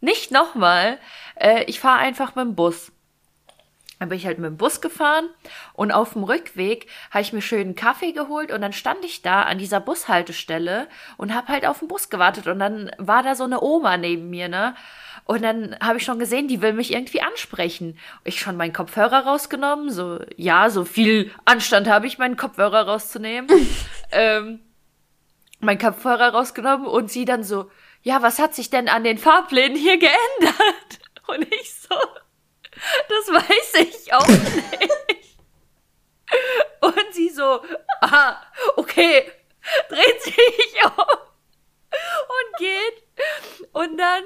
nicht 0.00 0.30
nochmal. 0.30 0.98
Äh, 1.36 1.64
ich 1.64 1.78
fahre 1.80 1.98
einfach 1.98 2.34
mit 2.34 2.44
dem 2.44 2.54
Bus. 2.54 2.92
Dann 3.98 4.10
bin 4.10 4.18
ich 4.18 4.26
halt 4.26 4.38
mit 4.38 4.46
dem 4.46 4.56
Bus 4.56 4.80
gefahren 4.80 5.28
und 5.72 5.90
auf 5.90 6.12
dem 6.12 6.22
Rückweg 6.22 6.88
habe 7.10 7.22
ich 7.22 7.32
mir 7.32 7.42
schön 7.42 7.60
einen 7.62 7.74
Kaffee 7.74 8.12
geholt 8.12 8.52
und 8.52 8.60
dann 8.62 8.72
stand 8.72 9.04
ich 9.04 9.22
da 9.22 9.42
an 9.42 9.58
dieser 9.58 9.80
Bushaltestelle 9.80 10.86
und 11.16 11.34
habe 11.34 11.48
halt 11.48 11.66
auf 11.66 11.80
den 11.80 11.88
Bus 11.88 12.08
gewartet 12.08 12.46
und 12.46 12.60
dann 12.60 12.92
war 12.98 13.24
da 13.24 13.34
so 13.34 13.42
eine 13.42 13.60
Oma 13.60 13.96
neben 13.96 14.30
mir, 14.30 14.48
ne? 14.48 14.76
Und 15.28 15.42
dann 15.42 15.76
habe 15.82 15.98
ich 15.98 16.04
schon 16.04 16.18
gesehen, 16.18 16.48
die 16.48 16.62
will 16.62 16.72
mich 16.72 16.90
irgendwie 16.90 17.20
ansprechen. 17.20 17.98
Ich 18.24 18.40
schon 18.40 18.56
meinen 18.56 18.72
Kopfhörer 18.72 19.26
rausgenommen, 19.26 19.90
so, 19.90 20.20
ja, 20.36 20.70
so 20.70 20.86
viel 20.86 21.30
Anstand 21.44 21.86
habe 21.86 22.06
ich, 22.06 22.16
meinen 22.16 22.38
Kopfhörer 22.38 22.86
rauszunehmen. 22.88 23.46
ähm, 24.10 24.60
meinen 25.60 25.78
Kopfhörer 25.78 26.30
rausgenommen 26.30 26.86
und 26.86 27.10
sie 27.10 27.26
dann 27.26 27.44
so, 27.44 27.70
ja, 28.00 28.22
was 28.22 28.38
hat 28.38 28.54
sich 28.54 28.70
denn 28.70 28.88
an 28.88 29.04
den 29.04 29.18
Fahrplänen 29.18 29.76
hier 29.76 29.98
geändert? 29.98 30.98
Und 31.26 31.42
ich 31.52 31.74
so, 31.74 31.94
das 33.10 33.28
weiß 33.28 33.82
ich 33.82 34.14
auch 34.14 34.26
nicht. 34.26 35.36
Und 36.80 37.12
sie 37.12 37.28
so, 37.28 37.60
ah, 38.00 38.36
okay, 38.76 39.30
dreht 39.90 40.22
sich 40.22 40.34
um 40.84 41.04
und 42.28 42.58
geht. 42.58 43.02
Und 43.72 43.98
dann 43.98 44.22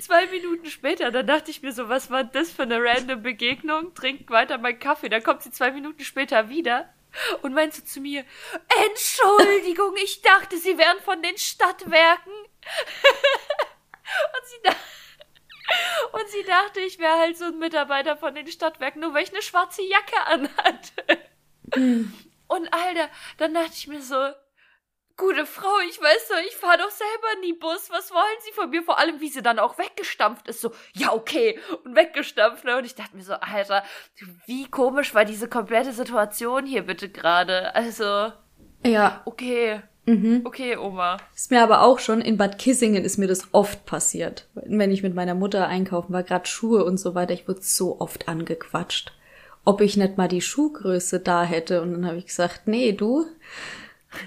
Zwei 0.00 0.26
Minuten 0.26 0.66
später, 0.66 1.10
da 1.10 1.22
dachte 1.22 1.50
ich 1.50 1.62
mir 1.62 1.72
so, 1.72 1.88
was 1.88 2.10
war 2.10 2.24
das 2.24 2.50
für 2.50 2.62
eine 2.62 2.82
random 2.82 3.22
Begegnung? 3.22 3.94
Trink 3.94 4.30
weiter 4.30 4.58
meinen 4.58 4.78
Kaffee. 4.78 5.08
Dann 5.08 5.22
kommt 5.22 5.42
sie 5.42 5.50
zwei 5.50 5.70
Minuten 5.70 6.04
später 6.04 6.48
wieder 6.48 6.92
und 7.42 7.54
meint 7.54 7.74
so 7.74 7.82
zu 7.82 8.00
mir, 8.00 8.24
Entschuldigung, 8.88 9.94
ich 10.02 10.22
dachte, 10.22 10.56
Sie 10.56 10.78
wären 10.78 11.00
von 11.00 11.22
den 11.22 11.36
Stadtwerken. 11.36 12.32
und 12.32 14.44
sie, 14.44 14.70
Und 16.12 16.28
sie 16.28 16.42
dachte, 16.44 16.80
ich 16.80 16.98
wäre 16.98 17.18
halt 17.18 17.36
so 17.36 17.46
ein 17.46 17.58
Mitarbeiter 17.58 18.16
von 18.16 18.34
den 18.34 18.46
Stadtwerken, 18.46 19.00
nur 19.00 19.14
weil 19.14 19.24
ich 19.24 19.32
eine 19.32 19.42
schwarze 19.42 19.82
Jacke 19.82 20.26
anhatte. 20.26 21.18
Hm. 21.74 22.12
Und 22.48 22.74
Alter, 22.74 23.08
dann 23.38 23.54
dachte 23.54 23.74
ich 23.74 23.86
mir 23.86 24.02
so, 24.02 24.16
gute 25.20 25.44
Frau, 25.44 25.78
ich 25.88 26.00
weiß 26.00 26.28
doch, 26.28 26.40
ich 26.48 26.56
fahre 26.56 26.78
doch 26.78 26.90
selber 26.90 27.40
nie 27.42 27.52
Bus. 27.52 27.90
Was 27.90 28.10
wollen 28.10 28.40
Sie 28.44 28.52
von 28.52 28.70
mir? 28.70 28.82
Vor 28.82 28.98
allem, 28.98 29.20
wie 29.20 29.28
sie 29.28 29.42
dann 29.42 29.58
auch 29.58 29.78
weggestampft 29.78 30.48
ist. 30.48 30.60
So, 30.60 30.72
ja, 30.94 31.12
okay. 31.12 31.58
Und 31.84 31.94
weggestampft. 31.94 32.64
Ne? 32.64 32.78
Und 32.78 32.86
ich 32.86 32.94
dachte 32.94 33.16
mir 33.16 33.22
so, 33.22 33.34
Alter, 33.34 33.84
wie 34.46 34.66
komisch 34.68 35.14
war 35.14 35.24
diese 35.24 35.48
komplette 35.48 35.92
Situation 35.92 36.64
hier 36.66 36.82
bitte 36.82 37.08
gerade. 37.08 37.74
Also. 37.74 38.32
Ja. 38.84 39.22
Okay. 39.26 39.82
Mhm. 40.06 40.40
Okay, 40.44 40.76
Oma. 40.76 41.18
Ist 41.36 41.50
mir 41.50 41.62
aber 41.62 41.82
auch 41.82 41.98
schon, 41.98 42.22
in 42.22 42.38
Bad 42.38 42.58
Kissingen 42.58 43.04
ist 43.04 43.18
mir 43.18 43.28
das 43.28 43.52
oft 43.52 43.84
passiert. 43.84 44.48
Wenn 44.54 44.90
ich 44.90 45.02
mit 45.02 45.14
meiner 45.14 45.34
Mutter 45.34 45.68
einkaufen 45.68 46.12
war, 46.14 46.22
gerade 46.22 46.46
Schuhe 46.46 46.84
und 46.84 46.96
so 46.96 47.14
weiter, 47.14 47.34
ich 47.34 47.46
wurde 47.46 47.62
so 47.62 48.00
oft 48.00 48.26
angequatscht. 48.26 49.12
Ob 49.66 49.82
ich 49.82 49.98
nicht 49.98 50.16
mal 50.16 50.28
die 50.28 50.40
Schuhgröße 50.40 51.20
da 51.20 51.44
hätte. 51.44 51.82
Und 51.82 51.92
dann 51.92 52.06
habe 52.06 52.16
ich 52.16 52.26
gesagt, 52.26 52.62
nee, 52.66 52.92
du, 52.92 53.26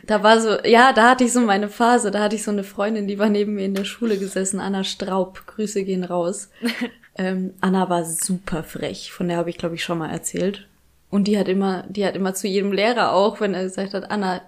da 0.05 0.23
war 0.23 0.39
so, 0.39 0.59
ja, 0.63 0.93
da 0.93 1.09
hatte 1.09 1.23
ich 1.23 1.33
so 1.33 1.41
meine 1.41 1.69
Phase, 1.69 2.11
da 2.11 2.21
hatte 2.21 2.35
ich 2.35 2.43
so 2.43 2.51
eine 2.51 2.63
Freundin, 2.63 3.07
die 3.07 3.19
war 3.19 3.29
neben 3.29 3.55
mir 3.55 3.65
in 3.65 3.75
der 3.75 3.85
Schule 3.85 4.17
gesessen, 4.17 4.59
Anna 4.59 4.83
Straub, 4.83 5.45
Grüße 5.45 5.83
gehen 5.83 6.03
raus. 6.03 6.49
ähm, 7.17 7.53
Anna 7.61 7.89
war 7.89 8.05
super 8.05 8.63
frech, 8.63 9.11
von 9.11 9.27
der 9.27 9.37
habe 9.37 9.49
ich, 9.49 9.57
glaube 9.57 9.75
ich, 9.75 9.83
schon 9.83 9.97
mal 9.97 10.09
erzählt. 10.09 10.67
Und 11.09 11.27
die 11.27 11.37
hat 11.37 11.47
immer, 11.47 11.83
die 11.89 12.05
hat 12.05 12.15
immer 12.15 12.33
zu 12.33 12.47
jedem 12.47 12.71
Lehrer 12.71 13.13
auch, 13.13 13.39
wenn 13.39 13.53
er 13.53 13.63
gesagt 13.63 13.93
hat, 13.93 14.09
Anna, 14.09 14.41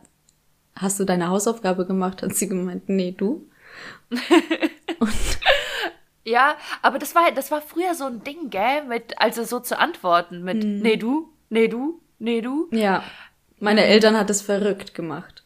hast 0.76 1.00
du 1.00 1.06
deine 1.06 1.30
Hausaufgabe 1.30 1.86
gemacht, 1.86 2.22
hat 2.22 2.36
sie 2.36 2.48
gemeint, 2.48 2.90
nee, 2.90 3.12
du. 3.12 3.48
Und 5.00 5.14
ja, 6.24 6.56
aber 6.82 6.98
das 6.98 7.14
war, 7.14 7.32
das 7.32 7.52
war 7.52 7.62
früher 7.62 7.94
so 7.94 8.06
ein 8.06 8.24
Ding, 8.24 8.50
gell, 8.50 8.86
mit, 8.86 9.20
also 9.22 9.44
so 9.44 9.60
zu 9.60 9.78
antworten 9.78 10.44
mit, 10.44 10.64
hm. 10.64 10.80
nee, 10.80 10.98
du, 10.98 11.30
nee, 11.50 11.68
du, 11.68 12.02
nee, 12.20 12.42
du. 12.42 12.68
Ja. 12.72 13.04
Meine. 13.60 13.86
Eltern 13.86 14.18
hat 14.18 14.30
es 14.30 14.42
verrückt 14.42 14.94
gemacht. 14.94 15.44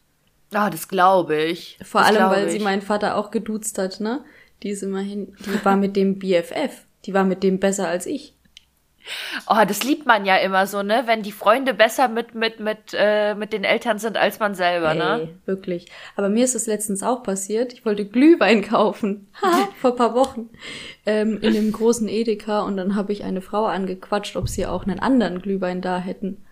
Ah, 0.53 0.69
das 0.69 0.87
glaube 0.87 1.43
ich. 1.43 1.77
Vor 1.83 2.01
das 2.01 2.09
allem, 2.09 2.29
weil 2.29 2.47
ich. 2.47 2.53
sie 2.53 2.59
meinen 2.59 2.81
Vater 2.81 3.15
auch 3.15 3.31
geduzt 3.31 3.77
hat, 3.77 3.99
ne? 3.99 4.23
Die 4.63 4.69
ist 4.69 4.83
immerhin, 4.83 5.35
die 5.45 5.63
war 5.63 5.77
mit 5.77 5.95
dem 5.95 6.19
BFF. 6.19 6.85
Die 7.05 7.13
war 7.13 7.23
mit 7.23 7.43
dem 7.43 7.59
besser 7.59 7.87
als 7.87 8.05
ich. 8.05 8.33
Oh, 9.47 9.63
das 9.67 9.83
liebt 9.83 10.05
man 10.05 10.25
ja 10.25 10.35
immer 10.37 10.67
so, 10.67 10.83
ne? 10.83 11.03
Wenn 11.05 11.23
die 11.23 11.31
Freunde 11.31 11.73
besser 11.73 12.07
mit 12.09 12.35
mit 12.35 12.59
mit 12.59 12.93
äh, 12.93 13.33
mit 13.35 13.53
den 13.53 13.63
Eltern 13.63 13.97
sind 13.97 14.17
als 14.17 14.39
man 14.39 14.55
selber, 14.55 14.93
ne? 14.93 15.03
Ey, 15.03 15.25
ne? 15.25 15.29
Wirklich. 15.45 15.87
Aber 16.15 16.29
mir 16.29 16.43
ist 16.43 16.55
es 16.55 16.67
letztens 16.67 17.01
auch 17.01 17.23
passiert. 17.23 17.73
Ich 17.73 17.85
wollte 17.85 18.05
Glühwein 18.05 18.61
kaufen, 18.69 19.27
vor 19.79 19.95
paar 19.95 20.13
Wochen 20.13 20.49
ähm, 21.05 21.39
in 21.41 21.53
dem 21.53 21.71
großen 21.71 22.07
Edeka 22.07 22.61
und 22.61 22.77
dann 22.77 22.95
habe 22.95 23.13
ich 23.13 23.23
eine 23.23 23.41
Frau 23.41 23.65
angequatscht, 23.65 24.35
ob 24.35 24.49
sie 24.49 24.65
auch 24.65 24.85
einen 24.85 24.99
anderen 24.99 25.41
Glühwein 25.41 25.81
da 25.81 25.97
hätten. 25.99 26.43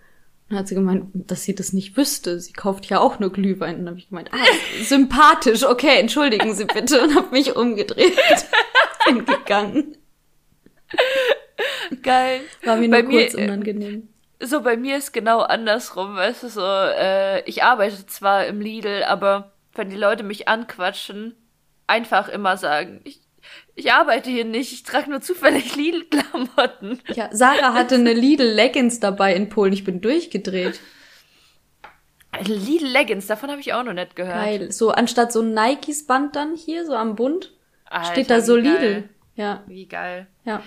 Dann 0.48 0.58
hat 0.60 0.68
sie 0.68 0.74
gemeint, 0.74 1.10
dass 1.12 1.44
sie 1.44 1.54
das 1.54 1.72
nicht 1.72 1.96
wüsste. 1.96 2.40
Sie 2.40 2.52
kauft 2.52 2.86
ja 2.86 3.00
auch 3.00 3.18
nur 3.18 3.30
Glühwein. 3.30 3.76
Und 3.76 3.80
dann 3.80 3.88
habe 3.90 3.98
ich 3.98 4.08
gemeint, 4.08 4.30
ah, 4.32 4.82
sympathisch, 4.82 5.64
okay, 5.64 5.98
entschuldigen 5.98 6.54
Sie 6.54 6.64
bitte. 6.64 7.02
Und 7.02 7.14
habe 7.14 7.30
mich 7.32 7.54
umgedreht. 7.54 8.16
Bin 9.06 9.26
gegangen. 9.26 9.96
Geil. 12.02 12.40
War 12.64 12.76
mir 12.76 12.88
bei 12.88 13.02
nur 13.02 13.10
kurz 13.10 13.34
mir, 13.34 13.44
unangenehm. 13.44 14.08
So, 14.40 14.62
bei 14.62 14.76
mir 14.76 14.96
ist 14.96 15.12
genau 15.12 15.40
andersrum, 15.40 16.14
weißt 16.14 16.44
du, 16.44 16.48
so, 16.48 16.62
äh, 16.62 17.42
ich 17.44 17.64
arbeite 17.64 18.06
zwar 18.06 18.46
im 18.46 18.60
Lidl, 18.60 19.02
aber 19.02 19.52
wenn 19.74 19.90
die 19.90 19.96
Leute 19.96 20.22
mich 20.22 20.48
anquatschen, 20.48 21.34
einfach 21.86 22.28
immer 22.28 22.56
sagen, 22.56 23.00
ich, 23.04 23.20
ich 23.74 23.92
arbeite 23.92 24.30
hier 24.30 24.44
nicht, 24.44 24.72
ich 24.72 24.82
trage 24.82 25.10
nur 25.10 25.20
zufällig 25.20 25.76
Lidl-Klamotten. 25.76 27.00
Ja, 27.14 27.28
Sarah 27.32 27.74
hatte 27.74 27.96
eine 27.96 28.12
Lidl-Leggings 28.12 29.00
dabei 29.00 29.34
in 29.34 29.48
Polen, 29.48 29.72
ich 29.72 29.84
bin 29.84 30.00
durchgedreht. 30.00 30.80
Lidl-Leggings, 32.44 33.26
davon 33.26 33.50
habe 33.50 33.60
ich 33.60 33.72
auch 33.72 33.82
noch 33.84 33.92
nicht 33.92 34.16
gehört. 34.16 34.44
Geil. 34.44 34.72
So 34.72 34.90
anstatt 34.90 35.32
so 35.32 35.40
ein 35.40 35.54
Nikes-Band 35.54 36.36
dann 36.36 36.54
hier, 36.56 36.86
so 36.86 36.94
am 36.94 37.14
Bund, 37.14 37.52
Alter, 37.86 38.12
steht 38.12 38.30
da 38.30 38.40
so 38.40 38.56
Lidl. 38.56 39.08
Ja. 39.34 39.62
Wie 39.66 39.86
geil. 39.86 40.26
Ja. 40.44 40.62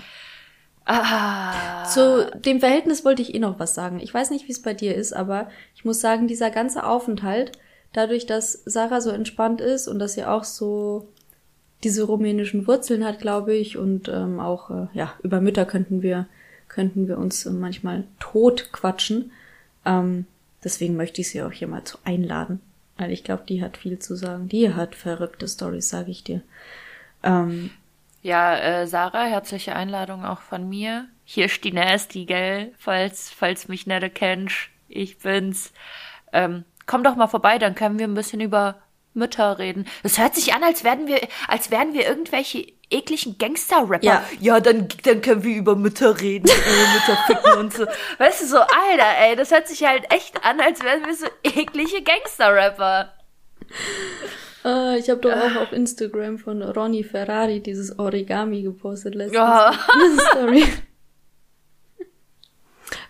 Ah. 0.85 1.85
Zu 1.85 2.31
dem 2.33 2.59
Verhältnis 2.59 3.05
wollte 3.05 3.21
ich 3.21 3.35
eh 3.35 3.39
noch 3.39 3.59
was 3.59 3.75
sagen. 3.75 3.99
Ich 3.99 4.13
weiß 4.13 4.31
nicht, 4.31 4.47
wie 4.47 4.51
es 4.51 4.61
bei 4.61 4.73
dir 4.73 4.95
ist, 4.95 5.13
aber 5.13 5.49
ich 5.75 5.85
muss 5.85 6.01
sagen, 6.01 6.27
dieser 6.27 6.49
ganze 6.49 6.85
Aufenthalt, 6.85 7.51
dadurch, 7.93 8.25
dass 8.25 8.53
Sarah 8.65 9.01
so 9.01 9.11
entspannt 9.11 9.61
ist 9.61 9.87
und 9.87 9.99
dass 9.99 10.13
sie 10.13 10.25
auch 10.25 10.43
so 10.43 11.09
diese 11.83 12.03
rumänischen 12.03 12.67
Wurzeln 12.67 13.05
hat, 13.05 13.19
glaube 13.19 13.53
ich, 13.53 13.77
und 13.77 14.07
ähm, 14.07 14.39
auch 14.39 14.69
äh, 14.69 14.87
ja 14.93 15.13
über 15.23 15.41
Mütter 15.41 15.65
könnten 15.65 16.01
wir 16.01 16.27
könnten 16.71 17.07
wir 17.07 17.17
uns 17.17 17.45
äh, 17.45 17.51
manchmal 17.51 18.05
tot 18.19 18.71
quatschen. 18.71 19.31
Ähm, 19.85 20.25
deswegen 20.63 20.95
möchte 20.95 21.21
ich 21.21 21.29
sie 21.29 21.43
auch 21.43 21.51
hier 21.51 21.67
mal 21.67 21.83
zu 21.83 21.97
einladen, 22.05 22.61
weil 22.97 23.11
ich 23.11 23.23
glaube, 23.23 23.43
die 23.47 23.61
hat 23.61 23.77
viel 23.77 23.99
zu 23.99 24.15
sagen. 24.15 24.47
Die 24.47 24.73
hat 24.73 24.95
verrückte 24.95 25.47
Stories, 25.47 25.89
sage 25.89 26.11
ich 26.11 26.23
dir. 26.23 26.41
Ähm, 27.23 27.71
ja, 28.23 28.55
äh, 28.57 28.87
Sarah, 28.87 29.25
herzliche 29.25 29.75
Einladung 29.75 30.23
auch 30.23 30.41
von 30.41 30.69
mir. 30.69 31.07
Hier 31.25 31.45
ist 31.45 31.63
die 31.63 31.73
Nasty, 31.73 32.25
gell? 32.25 32.71
Falls, 32.77 33.29
falls 33.29 33.67
mich 33.67 33.85
nicht 33.85 34.15
kennst, 34.15 34.69
ich 34.87 35.17
bin's. 35.17 35.73
Ähm, 36.31 36.63
komm 36.85 37.03
doch 37.03 37.15
mal 37.15 37.27
vorbei, 37.27 37.57
dann 37.57 37.75
können 37.75 37.99
wir 37.99 38.07
ein 38.07 38.13
bisschen 38.13 38.41
über 38.41 38.75
Mütter 39.13 39.59
reden. 39.59 39.87
Es 40.03 40.17
hört 40.17 40.35
sich 40.35 40.53
an, 40.53 40.63
als 40.63 40.83
wären 40.83 41.07
wir, 41.07 41.19
als 41.47 41.71
wären 41.71 41.93
wir 41.93 42.07
irgendwelche 42.07 42.65
ekligen 42.89 43.37
Gangster-Rapper. 43.37 44.05
Ja. 44.05 44.23
ja, 44.39 44.59
dann, 44.59 44.87
dann 45.03 45.21
können 45.21 45.43
wir 45.43 45.55
über 45.55 45.75
Mütter 45.75 46.19
reden, 46.19 46.47
über 46.49 46.93
Mütter 46.93 47.23
ficken 47.27 47.59
und 47.59 47.73
so. 47.73 47.85
Weißt 48.17 48.41
du, 48.41 48.45
so, 48.47 48.57
Alter, 48.57 49.17
ey, 49.19 49.35
das 49.35 49.51
hört 49.51 49.67
sich 49.67 49.83
halt 49.83 50.05
echt 50.11 50.43
an, 50.43 50.59
als 50.59 50.83
wären 50.83 51.05
wir 51.05 51.15
so 51.15 51.27
eklige 51.43 52.01
Gangster-Rapper. 52.03 53.13
Uh, 54.63 54.95
ich 54.95 55.09
habe 55.09 55.21
doch 55.21 55.31
auch 55.31 55.61
auf 55.61 55.71
Instagram 55.71 56.37
von 56.37 56.61
Ronny 56.61 57.03
Ferrari 57.03 57.61
dieses 57.61 57.97
Origami 57.97 58.61
gepostet 58.61 59.15
letztens. 59.15 59.37
Ja. 59.37 59.73
Story. 60.31 60.65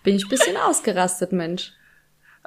Bin 0.04 0.16
ich 0.16 0.30
bisschen 0.30 0.56
ausgerastet, 0.56 1.34
Mensch. 1.34 1.74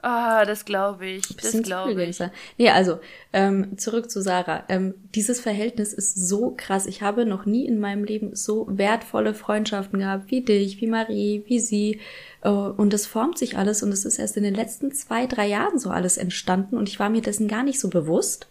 Ah, 0.07 0.45
das 0.45 0.67
glaube 0.67 1.07
ich. 1.07 1.23
Das 1.41 1.63
glaube 1.63 2.05
ich. 2.05 2.19
Nee, 2.59 2.69
also, 2.69 2.99
ähm, 3.33 3.79
zurück 3.79 4.11
zu 4.11 4.21
Sarah. 4.21 4.65
Ähm, 4.69 4.93
dieses 5.15 5.41
Verhältnis 5.41 5.95
ist 5.95 6.15
so 6.29 6.53
krass. 6.55 6.85
Ich 6.85 7.01
habe 7.01 7.25
noch 7.25 7.47
nie 7.47 7.67
in 7.67 7.81
meinem 7.81 8.05
Leben 8.05 8.37
so 8.37 8.67
wertvolle 8.69 9.33
Freundschaften 9.33 10.01
gehabt 10.01 10.31
wie 10.31 10.43
dich, 10.43 10.79
wie 10.83 10.89
Marie, 10.89 11.45
wie 11.47 11.59
sie. 11.59 12.01
Äh, 12.43 12.51
und 12.51 12.93
es 12.93 13.07
formt 13.07 13.39
sich 13.39 13.57
alles 13.57 13.83
und 13.83 13.93
es 13.93 14.05
ist 14.05 14.19
erst 14.19 14.37
in 14.37 14.43
den 14.45 14.55
letzten 14.55 14.93
zwei, 14.93 15.27
drei 15.27 15.47
Jahren 15.47 15.79
so 15.79 15.89
alles 15.89 16.19
entstanden 16.19 16.77
und 16.77 16.87
ich 16.91 17.01
war 17.01 17.09
mir 17.09 17.23
dessen 17.23 17.49
gar 17.49 17.63
nicht 17.63 17.81
so 17.81 17.89
bewusst. 17.89 18.47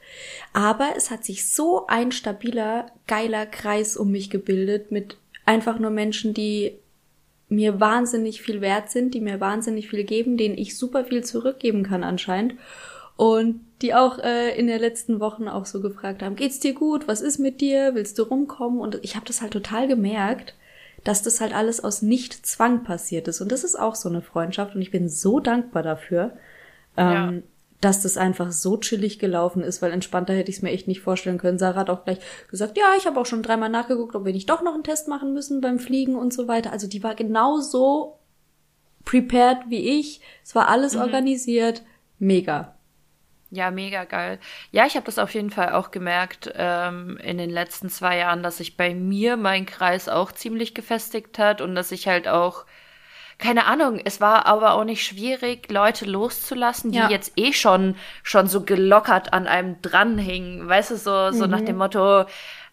Aber 0.54 0.94
es 0.98 1.12
hat 1.12 1.24
sich 1.24 1.48
so 1.48 1.86
ein 1.86 2.12
stabiler, 2.12 2.88
geiler 3.06 3.46
Kreis 3.46 3.96
um 3.96 4.10
mich 4.10 4.32
gebildet 4.32 4.92
mit 4.92 5.18
einfach 5.46 5.78
nur 5.78 5.92
Menschen, 5.92 6.34
die 6.34 6.80
mir 7.56 7.80
wahnsinnig 7.80 8.42
viel 8.42 8.62
wert 8.62 8.89
sind, 8.89 9.13
die 9.13 9.22
mir 9.22 9.39
wahnsinnig 9.39 9.89
viel 9.89 10.04
geben, 10.04 10.38
denen 10.38 10.58
ich 10.58 10.78
super 10.78 11.06
viel 11.06 11.24
zurückgeben 11.24 11.84
kann 11.84 12.04
anscheinend. 12.04 12.56
Und 13.16 13.62
die 13.82 13.94
auch 13.94 14.18
äh, 14.20 14.58
in 14.58 14.68
den 14.68 14.80
letzten 14.80 15.20
Wochen 15.20 15.48
auch 15.48 15.66
so 15.66 15.82
gefragt 15.82 16.24
haben, 16.24 16.36
geht's 16.36 16.60
dir 16.60 16.74
gut? 16.74 17.08
Was 17.08 17.22
ist 17.22 17.38
mit 17.38 17.62
dir? 17.62 17.94
Willst 17.94 18.18
du 18.18 18.24
rumkommen? 18.24 18.80
Und 18.80 19.00
ich 19.04 19.16
habe 19.16 19.26
das 19.26 19.42
halt 19.42 19.54
total 19.54 19.88
gemerkt, 19.88 20.56
dass 21.04 21.22
das 21.22 21.42
halt 21.42 21.54
alles 21.54 21.84
aus 21.84 22.02
Nicht-Zwang 22.02 22.84
passiert 22.84 23.28
ist. 23.28 23.42
Und 23.42 23.52
das 23.52 23.63
ist 23.63 23.78
auch 23.78 23.96
so 23.96 24.10
eine 24.10 24.22
Freundschaft 24.22 24.76
und 24.76 24.82
ich 24.82 24.92
bin 24.92 25.10
so 25.10 25.39
dankbar 25.39 25.84
dafür. 25.84 26.38
Ähm, 26.98 27.44
dass 27.84 28.02
das 28.02 28.17
einfach 28.17 28.52
so 28.52 28.78
chillig 28.78 29.19
gelaufen 29.19 29.63
ist, 29.63 29.82
weil 29.82 29.91
entspannter 29.91 30.34
hätte 30.34 30.50
ich 30.50 30.58
es 30.58 30.62
mir 30.62 30.72
echt 30.72 30.88
nicht 30.88 31.02
vorstellen 31.02 31.38
können. 31.38 31.58
Sarah 31.58 31.82
hat 31.82 31.89
auch 31.89 32.06
gleich 32.06 32.19
gesagt, 32.50 32.78
ja, 32.78 32.93
ich 32.98 33.06
habe 33.06 33.19
auch 33.19 33.26
schon 33.26 33.43
dreimal 33.43 33.69
nachgeguckt, 33.69 34.15
ob 34.15 34.26
wir 34.26 34.34
nicht 34.34 34.50
doch 34.50 34.62
noch 34.62 34.74
einen 34.74 34.84
Test 34.84 35.08
machen 35.08 35.34
müssen 35.34 35.60
beim 35.62 35.80
Fliegen 35.80 36.15
und 36.15 36.34
so 36.34 36.48
weiter. 36.48 36.72
Also 36.72 36.88
die 36.88 37.04
war 37.04 37.15
genauso 37.15 38.19
prepared 39.04 39.69
wie 39.69 40.00
ich. 40.00 40.22
Es 40.43 40.56
war 40.56 40.69
alles 40.69 40.96
mhm. 40.96 41.02
organisiert. 41.02 41.84
Mega. 42.19 42.76
Ja, 43.52 43.69
mega 43.69 44.06
geil. 44.06 44.39
Ja, 44.72 44.88
ich 44.88 44.96
habe 44.96 45.06
das 45.06 45.19
auf 45.19 45.34
jeden 45.34 45.52
Fall 45.52 45.74
auch 45.74 45.91
gemerkt 45.91 46.52
ähm, 46.56 47.17
in 47.17 47.38
den 47.38 47.52
letzten 47.52 47.89
zwei 47.89 48.17
Jahren, 48.17 48.41
dass 48.41 48.58
sich 48.58 48.78
bei 48.78 48.96
mir 48.96 49.38
mein 49.38 49.65
Kreis 49.65 50.10
auch 50.10 50.32
ziemlich 50.32 50.74
gefestigt 50.74 51.38
hat 51.38 51.62
und 51.62 51.76
dass 51.76 51.91
ich 51.91 52.08
halt 52.08 52.28
auch 52.28 52.65
keine 53.43 53.65
Ahnung, 53.65 53.99
es 54.01 54.21
war 54.21 54.45
aber 54.45 54.73
auch 54.73 54.86
nicht 54.86 55.06
schwierig, 55.06 55.69
Leute 55.69 56.06
loszulassen, 56.06 56.93
die 56.93 56.99
ja. 56.99 57.10
jetzt 57.10 57.34
eh 57.36 57.51
schon, 57.51 57.97
schon 58.23 58.47
so 58.47 58.62
gelockert 58.62 59.34
an 59.34 59.47
einem 59.47 59.82
dranhingen. 59.82 60.69
Weißt 60.69 60.91
du, 60.91 60.95
so, 60.95 61.32
so 61.32 61.43
mhm. 61.43 61.51
nach 61.51 61.60
dem 61.60 61.75
Motto, 61.75 62.23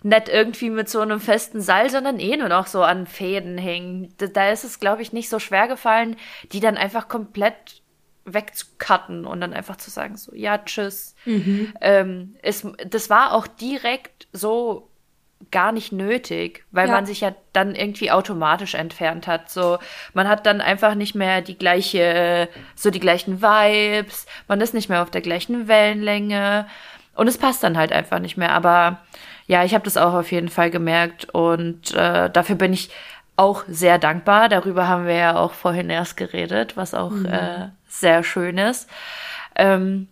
nicht 0.04 0.28
irgendwie 0.28 0.70
mit 0.70 0.88
so 0.88 1.00
einem 1.00 1.18
festen 1.18 1.61
Seil, 1.61 1.90
sondern 1.90 2.20
eh 2.20 2.37
nur 2.37 2.48
noch 2.48 2.68
so 2.68 2.85
an 2.85 3.09
Fäden 3.09 3.59
hängen. 3.59 4.14
Da, 4.16 4.50
ist 4.50 4.62
es, 4.62 4.78
glaube 4.78 5.02
ich, 5.02 5.12
nicht 5.12 5.28
so 5.28 5.40
schwer 5.40 5.66
gefallen, 5.66 6.14
die 6.52 6.61
dann 6.61 6.76
einfach 6.76 7.09
komplett 7.09 7.83
wegzucutten 8.24 9.24
und 9.24 9.40
dann 9.40 9.52
einfach 9.52 9.74
zu 9.74 9.90
sagen, 9.90 10.16
so, 10.16 10.33
ja, 10.37 10.59
tschüss. 10.59 11.16
Mhm. 11.24 11.72
Ähm, 11.80 12.37
es, 12.42 12.64
das 12.87 13.11
war 13.11 13.33
auch 13.33 13.48
direkt 13.48 14.28
so 14.33 14.89
gar 15.50 15.72
nicht 15.72 15.92
nötig, 15.92 16.64
weil 16.70 16.88
ja. 16.88 16.94
man 16.94 17.07
sich 17.07 17.22
ja 17.22 17.35
dann 17.53 17.74
irgendwie 17.74 18.11
automatisch 18.11 18.74
entfernt 18.74 19.26
hat. 19.26 19.50
So, 19.50 19.79
man 20.12 20.29
hat 20.29 20.46
dann 20.46 20.61
einfach 20.61 20.94
nicht 20.94 21.14
mehr 21.14 21.40
die 21.40 21.59
gleiche, 21.59 22.48
so 22.74 22.90
die 22.90 23.00
gleichen 23.00 23.42
Vibes, 23.42 24.26
man 24.48 24.61
ist 24.61 24.74
nicht 24.74 24.88
mehr 24.88 25.03
auf 25.03 25.11
der 25.11 25.22
gleichen 25.22 25.66
Wellenlänge 25.66 26.66
und 27.14 27.26
es 27.26 27.38
passt 27.38 27.62
dann 27.64 27.76
halt 27.76 27.92
einfach 27.92 28.18
nicht 28.18 28.37
mehr. 28.37 28.53
Aber 28.53 29.00
ja, 29.46 29.64
ich 29.64 29.74
habe 29.74 29.85
das 29.85 29.96
auch 29.96 30.14
auf 30.14 30.31
jeden 30.31 30.48
Fall 30.48 30.70
gemerkt 30.70 31.29
und 31.33 31.92
äh, 31.94 32.31
dafür 32.31 32.57
bin 32.57 32.72
ich 32.72 32.90
auch 33.37 33.64
sehr 33.66 33.98
dankbar. 33.98 34.48
Darüber 34.48 34.87
haben 34.87 35.07
wir 35.07 35.14
ja 35.14 35.37
auch 35.37 35.55
vorhin 35.55 35.90
erst 35.90 36.16
geredet, 36.16 36.76
was 36.76 36.94
auch 36.94 37.11
mhm. 37.11 37.26
äh, 37.26 37.68
sehr 37.88 38.22
schön 38.22 38.59
ist. 38.59 38.88
Ähm, 39.57 40.09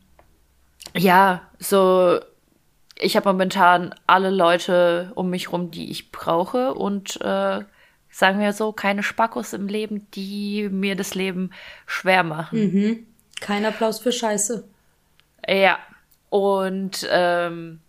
ja, 0.96 1.42
so 1.58 2.18
ich 3.00 3.16
habe 3.16 3.30
momentan 3.30 3.94
alle 4.06 4.30
Leute 4.30 5.12
um 5.14 5.30
mich 5.30 5.52
rum, 5.52 5.70
die 5.70 5.90
ich 5.90 6.10
brauche 6.10 6.74
und 6.74 7.20
äh, 7.20 7.60
sagen 8.10 8.40
wir 8.40 8.52
so, 8.52 8.72
keine 8.72 9.02
Spackos 9.02 9.52
im 9.52 9.68
Leben, 9.68 10.10
die 10.12 10.68
mir 10.70 10.96
das 10.96 11.14
Leben 11.14 11.50
schwer 11.86 12.24
machen. 12.24 12.58
Mhm. 12.60 13.06
Kein 13.40 13.64
Applaus 13.64 14.00
für 14.00 14.12
Scheiße. 14.12 14.68
Ja. 15.46 15.78
Und 16.30 17.08
ähm, 17.10 17.80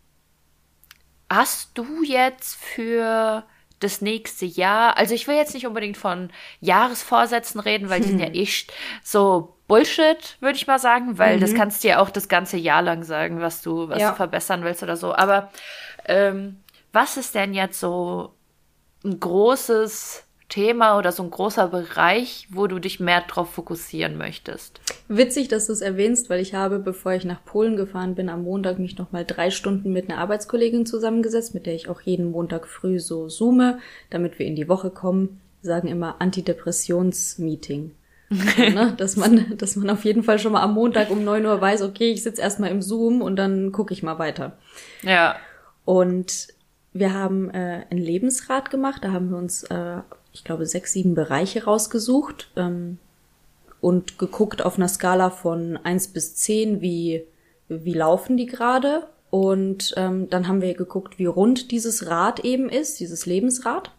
hast 1.29 1.77
du 1.77 2.03
jetzt 2.03 2.55
für 2.55 3.43
das 3.79 4.01
nächste 4.01 4.45
Jahr, 4.45 4.97
also 4.97 5.13
ich 5.13 5.27
will 5.27 5.35
jetzt 5.35 5.53
nicht 5.53 5.65
unbedingt 5.65 5.97
von 5.97 6.29
Jahresvorsätzen 6.59 7.59
reden, 7.59 7.89
weil 7.89 8.01
die 8.01 8.09
sind 8.09 8.19
ja 8.19 8.27
echt 8.27 8.73
so 9.03 9.55
Bullshit, 9.69 10.35
würde 10.41 10.57
ich 10.57 10.67
mal 10.67 10.79
sagen, 10.79 11.17
weil 11.19 11.37
mhm. 11.37 11.41
das 11.41 11.53
kannst 11.53 11.83
du 11.83 11.89
ja 11.89 11.99
auch 11.99 12.09
das 12.09 12.27
ganze 12.27 12.57
Jahr 12.57 12.81
lang 12.81 13.03
sagen, 13.03 13.39
was 13.39 13.61
du, 13.61 13.87
was 13.87 14.01
ja. 14.01 14.09
du 14.09 14.15
verbessern 14.17 14.63
willst 14.63 14.83
oder 14.83 14.97
so. 14.97 15.13
Aber 15.13 15.51
ähm, 16.05 16.57
was 16.91 17.17
ist 17.17 17.35
denn 17.35 17.53
jetzt 17.53 17.79
so 17.79 18.33
ein 19.05 19.19
großes 19.19 20.25
Thema 20.49 20.97
oder 20.97 21.11
so 21.11 21.21
ein 21.21 21.29
großer 21.29 21.67
Bereich, 21.67 22.47
wo 22.49 22.65
du 22.65 22.79
dich 22.79 22.99
mehr 22.99 23.21
drauf 23.21 23.53
fokussieren 23.53 24.17
möchtest? 24.17 24.81
Witzig, 25.07 25.49
dass 25.49 25.67
du 25.67 25.73
es 25.73 25.81
erwähnst, 25.81 26.31
weil 26.31 26.39
ich 26.39 26.55
habe, 26.55 26.79
bevor 26.79 27.13
ich 27.13 27.23
nach 27.23 27.45
Polen 27.45 27.77
gefahren 27.77 28.15
bin, 28.15 28.27
am 28.29 28.43
Montag 28.43 28.79
mich 28.79 28.97
noch 28.97 29.11
mal 29.11 29.23
drei 29.23 29.51
Stunden 29.51 29.93
mit 29.93 30.09
einer 30.09 30.19
Arbeitskollegin 30.19 30.87
zusammengesetzt, 30.87 31.53
mit 31.53 31.67
der 31.67 31.75
ich 31.75 31.87
auch 31.89 32.01
jeden 32.01 32.31
Montag 32.31 32.67
früh 32.67 32.99
so 32.99 33.27
zoome, 33.27 33.77
damit 34.09 34.39
wir 34.39 34.47
in 34.47 34.55
die 34.55 34.67
Woche 34.67 34.89
kommen. 34.89 35.39
Sagen 35.61 35.89
immer 35.89 36.15
Antidepressionsmeeting 36.19 37.91
ne? 38.57 38.93
dass 38.95 39.15
man, 39.15 39.57
dass 39.57 39.75
man 39.75 39.89
auf 39.89 40.05
jeden 40.05 40.23
Fall 40.23 40.39
schon 40.39 40.51
mal 40.51 40.61
am 40.61 40.73
Montag 40.73 41.09
um 41.09 41.23
neun 41.23 41.45
Uhr 41.45 41.59
weiß, 41.59 41.81
okay, 41.81 42.11
ich 42.11 42.23
sitze 42.23 42.41
erstmal 42.41 42.69
im 42.69 42.81
Zoom 42.81 43.21
und 43.21 43.35
dann 43.35 43.71
gucke 43.71 43.93
ich 43.93 44.03
mal 44.03 44.19
weiter. 44.19 44.57
Ja. 45.01 45.35
Und 45.85 46.47
wir 46.93 47.13
haben 47.13 47.49
äh, 47.49 47.85
ein 47.89 47.97
Lebensrat 47.97 48.69
gemacht, 48.69 49.03
da 49.03 49.11
haben 49.11 49.31
wir 49.31 49.37
uns, 49.37 49.63
äh, 49.63 49.97
ich 50.31 50.43
glaube, 50.43 50.65
sechs, 50.65 50.93
sieben 50.93 51.15
Bereiche 51.15 51.63
rausgesucht 51.63 52.51
ähm, 52.55 52.99
und 53.81 54.19
geguckt 54.19 54.63
auf 54.63 54.77
einer 54.77 54.87
Skala 54.87 55.29
von 55.29 55.77
eins 55.77 56.07
bis 56.07 56.35
zehn, 56.35 56.81
wie, 56.81 57.23
wie 57.67 57.93
laufen 57.93 58.37
die 58.37 58.45
gerade. 58.45 59.07
Und 59.31 59.93
ähm, 59.97 60.29
dann 60.29 60.47
haben 60.47 60.61
wir 60.61 60.73
geguckt, 60.73 61.19
wie 61.19 61.27
rund 61.27 61.71
dieses 61.71 62.07
Rad 62.07 62.39
eben 62.39 62.69
ist, 62.69 62.99
dieses 62.99 63.25
Lebensrad. 63.25 63.91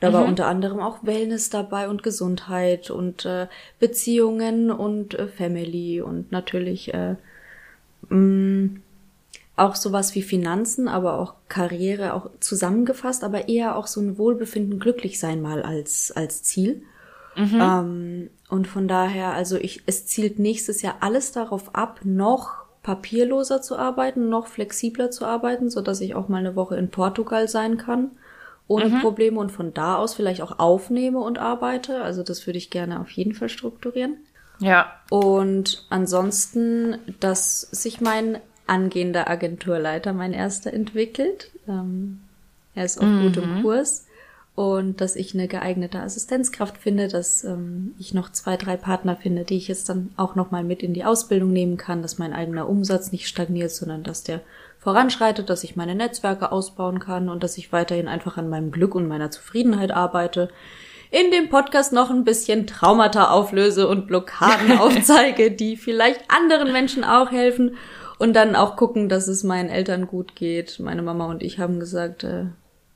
Da 0.00 0.12
war 0.12 0.22
mhm. 0.22 0.30
unter 0.30 0.46
anderem 0.46 0.80
auch 0.80 0.98
Wellness 1.02 1.50
dabei 1.50 1.88
und 1.88 2.02
Gesundheit 2.02 2.90
und 2.90 3.24
äh, 3.24 3.46
Beziehungen 3.78 4.70
und 4.70 5.14
äh, 5.14 5.28
Family 5.28 6.00
und 6.00 6.32
natürlich 6.32 6.92
äh, 6.92 7.16
mh, 8.08 8.16
mm, 8.16 8.82
auch 9.56 9.74
sowas 9.74 10.14
wie 10.14 10.22
Finanzen, 10.22 10.86
aber 10.86 11.18
auch 11.18 11.34
Karriere 11.48 12.12
auch 12.12 12.28
zusammengefasst, 12.40 13.24
aber 13.24 13.48
eher 13.48 13.76
auch 13.76 13.86
so 13.86 14.02
ein 14.02 14.18
Wohlbefinden, 14.18 14.78
glücklich 14.78 15.18
sein 15.18 15.40
mal 15.40 15.62
als 15.62 16.12
als 16.12 16.42
Ziel. 16.42 16.82
Mhm. 17.36 17.60
Ähm, 17.60 18.30
und 18.50 18.66
von 18.66 18.86
daher, 18.86 19.32
also 19.32 19.56
ich, 19.56 19.82
es 19.86 20.06
zielt 20.06 20.38
nächstes 20.38 20.82
Jahr 20.82 20.96
alles 21.00 21.32
darauf 21.32 21.74
ab, 21.74 22.00
noch 22.04 22.66
papierloser 22.82 23.62
zu 23.62 23.76
arbeiten, 23.76 24.28
noch 24.28 24.46
flexibler 24.46 25.10
zu 25.10 25.24
arbeiten, 25.24 25.70
so 25.70 25.80
dass 25.80 26.02
ich 26.02 26.14
auch 26.14 26.28
mal 26.28 26.38
eine 26.38 26.54
Woche 26.54 26.76
in 26.76 26.90
Portugal 26.90 27.48
sein 27.48 27.78
kann 27.78 28.10
ohne 28.68 28.88
mhm. 28.88 29.00
Probleme 29.00 29.38
und 29.38 29.52
von 29.52 29.72
da 29.72 29.96
aus 29.96 30.14
vielleicht 30.14 30.42
auch 30.42 30.58
aufnehme 30.58 31.20
und 31.20 31.38
arbeite. 31.38 32.02
Also 32.02 32.22
das 32.22 32.46
würde 32.46 32.58
ich 32.58 32.70
gerne 32.70 33.00
auf 33.00 33.10
jeden 33.10 33.34
Fall 33.34 33.48
strukturieren. 33.48 34.16
Ja. 34.58 34.92
Und 35.10 35.86
ansonsten, 35.90 36.98
dass 37.20 37.60
sich 37.60 38.00
mein 38.00 38.38
angehender 38.66 39.30
Agenturleiter, 39.30 40.12
mein 40.12 40.32
erster, 40.32 40.72
entwickelt. 40.72 41.50
Ähm, 41.68 42.20
er 42.74 42.84
ist 42.84 42.98
auch 42.98 43.06
mhm. 43.06 43.22
gut 43.22 43.36
im 43.36 43.62
Kurs. 43.62 44.06
Und 44.54 45.02
dass 45.02 45.16
ich 45.16 45.34
eine 45.34 45.48
geeignete 45.48 46.00
Assistenzkraft 46.00 46.78
finde, 46.78 47.08
dass 47.08 47.44
ähm, 47.44 47.94
ich 47.98 48.14
noch 48.14 48.32
zwei, 48.32 48.56
drei 48.56 48.78
Partner 48.78 49.14
finde, 49.14 49.44
die 49.44 49.58
ich 49.58 49.68
jetzt 49.68 49.90
dann 49.90 50.10
auch 50.16 50.34
nochmal 50.34 50.64
mit 50.64 50.82
in 50.82 50.94
die 50.94 51.04
Ausbildung 51.04 51.52
nehmen 51.52 51.76
kann, 51.76 52.00
dass 52.00 52.16
mein 52.16 52.32
eigener 52.32 52.66
Umsatz 52.66 53.12
nicht 53.12 53.28
stagniert, 53.28 53.70
sondern 53.70 54.02
dass 54.02 54.22
der 54.22 54.40
voranschreitet, 54.86 55.50
dass 55.50 55.64
ich 55.64 55.74
meine 55.74 55.96
Netzwerke 55.96 56.52
ausbauen 56.52 57.00
kann 57.00 57.28
und 57.28 57.42
dass 57.42 57.58
ich 57.58 57.72
weiterhin 57.72 58.06
einfach 58.06 58.36
an 58.36 58.48
meinem 58.48 58.70
Glück 58.70 58.94
und 58.94 59.08
meiner 59.08 59.32
Zufriedenheit 59.32 59.90
arbeite. 59.90 60.48
In 61.10 61.32
dem 61.32 61.48
Podcast 61.48 61.92
noch 61.92 62.08
ein 62.08 62.22
bisschen 62.22 62.68
Traumata 62.68 63.32
auflöse 63.32 63.88
und 63.88 64.06
Blockaden 64.06 64.78
aufzeige, 64.78 65.50
die 65.50 65.76
vielleicht 65.76 66.30
anderen 66.30 66.70
Menschen 66.70 67.02
auch 67.02 67.32
helfen 67.32 67.78
und 68.20 68.34
dann 68.34 68.54
auch 68.54 68.76
gucken, 68.76 69.08
dass 69.08 69.26
es 69.26 69.42
meinen 69.42 69.70
Eltern 69.70 70.06
gut 70.06 70.36
geht. 70.36 70.78
Meine 70.78 71.02
Mama 71.02 71.26
und 71.26 71.42
ich 71.42 71.58
haben 71.58 71.80
gesagt, 71.80 72.22
äh, 72.22 72.44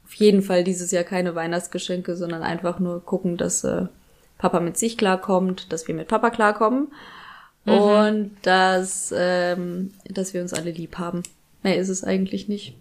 auf 0.05 0.15
jeden 0.15 0.43
Fall 0.43 0.63
dieses 0.63 0.93
Jahr 0.93 1.03
keine 1.03 1.35
Weihnachtsgeschenke, 1.35 2.15
sondern 2.15 2.45
einfach 2.45 2.79
nur 2.79 3.05
gucken, 3.05 3.37
dass 3.37 3.65
äh, 3.65 3.87
Papa 4.39 4.61
mit 4.61 4.79
sich 4.79 4.97
klarkommt, 4.97 5.73
dass 5.73 5.89
wir 5.89 5.97
mit 5.97 6.07
Papa 6.07 6.31
klarkommen 6.31 6.93
mhm. 7.65 7.73
und 7.73 8.37
dass, 8.43 9.13
ähm, 9.13 9.93
dass 10.05 10.35
wir 10.35 10.41
uns 10.41 10.55
alle 10.55 10.71
lieb 10.71 10.99
haben. 10.99 11.25
Mehr 11.63 11.77
ist 11.77 11.89
es 11.89 12.05
eigentlich 12.05 12.49
nicht. 12.49 12.77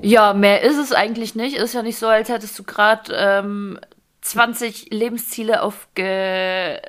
Ja, 0.00 0.34
mehr 0.34 0.62
ist 0.62 0.78
es 0.78 0.92
eigentlich 0.92 1.34
nicht. 1.34 1.56
Ist 1.56 1.74
ja 1.74 1.82
nicht 1.82 1.98
so, 1.98 2.08
als 2.08 2.28
hättest 2.28 2.58
du 2.58 2.64
gerade 2.64 3.12
ähm, 3.14 3.78
20 4.22 4.90
Lebensziele 4.90 5.62
aufgezeigt, 5.62 6.82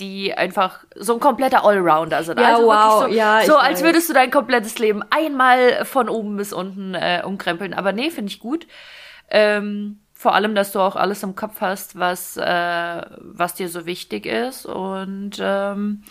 die 0.00 0.32
einfach 0.34 0.84
so 0.94 1.14
ein 1.14 1.20
kompletter 1.20 1.64
Allrounder 1.64 2.22
sind. 2.22 2.38
Ja, 2.38 2.56
also 2.56 2.66
wow, 2.66 3.02
so, 3.02 3.08
ja. 3.08 3.42
So, 3.44 3.56
als 3.56 3.82
würdest 3.82 4.08
du 4.08 4.12
dein 4.12 4.30
komplettes 4.30 4.78
Leben 4.78 5.02
einmal 5.10 5.84
von 5.84 6.08
oben 6.08 6.36
bis 6.36 6.52
unten 6.52 6.94
äh, 6.94 7.22
umkrempeln. 7.24 7.74
Aber 7.74 7.92
nee, 7.92 8.10
finde 8.10 8.30
ich 8.30 8.38
gut. 8.38 8.66
Ähm, 9.30 10.00
vor 10.12 10.34
allem, 10.34 10.54
dass 10.54 10.72
du 10.72 10.80
auch 10.80 10.96
alles 10.96 11.22
im 11.22 11.36
Kopf 11.36 11.60
hast, 11.60 11.98
was, 11.98 12.36
äh, 12.36 13.02
was 13.18 13.54
dir 13.54 13.68
so 13.68 13.86
wichtig 13.86 14.26
ist. 14.26 14.66
Und 14.66 15.38
ähm, 15.40 16.02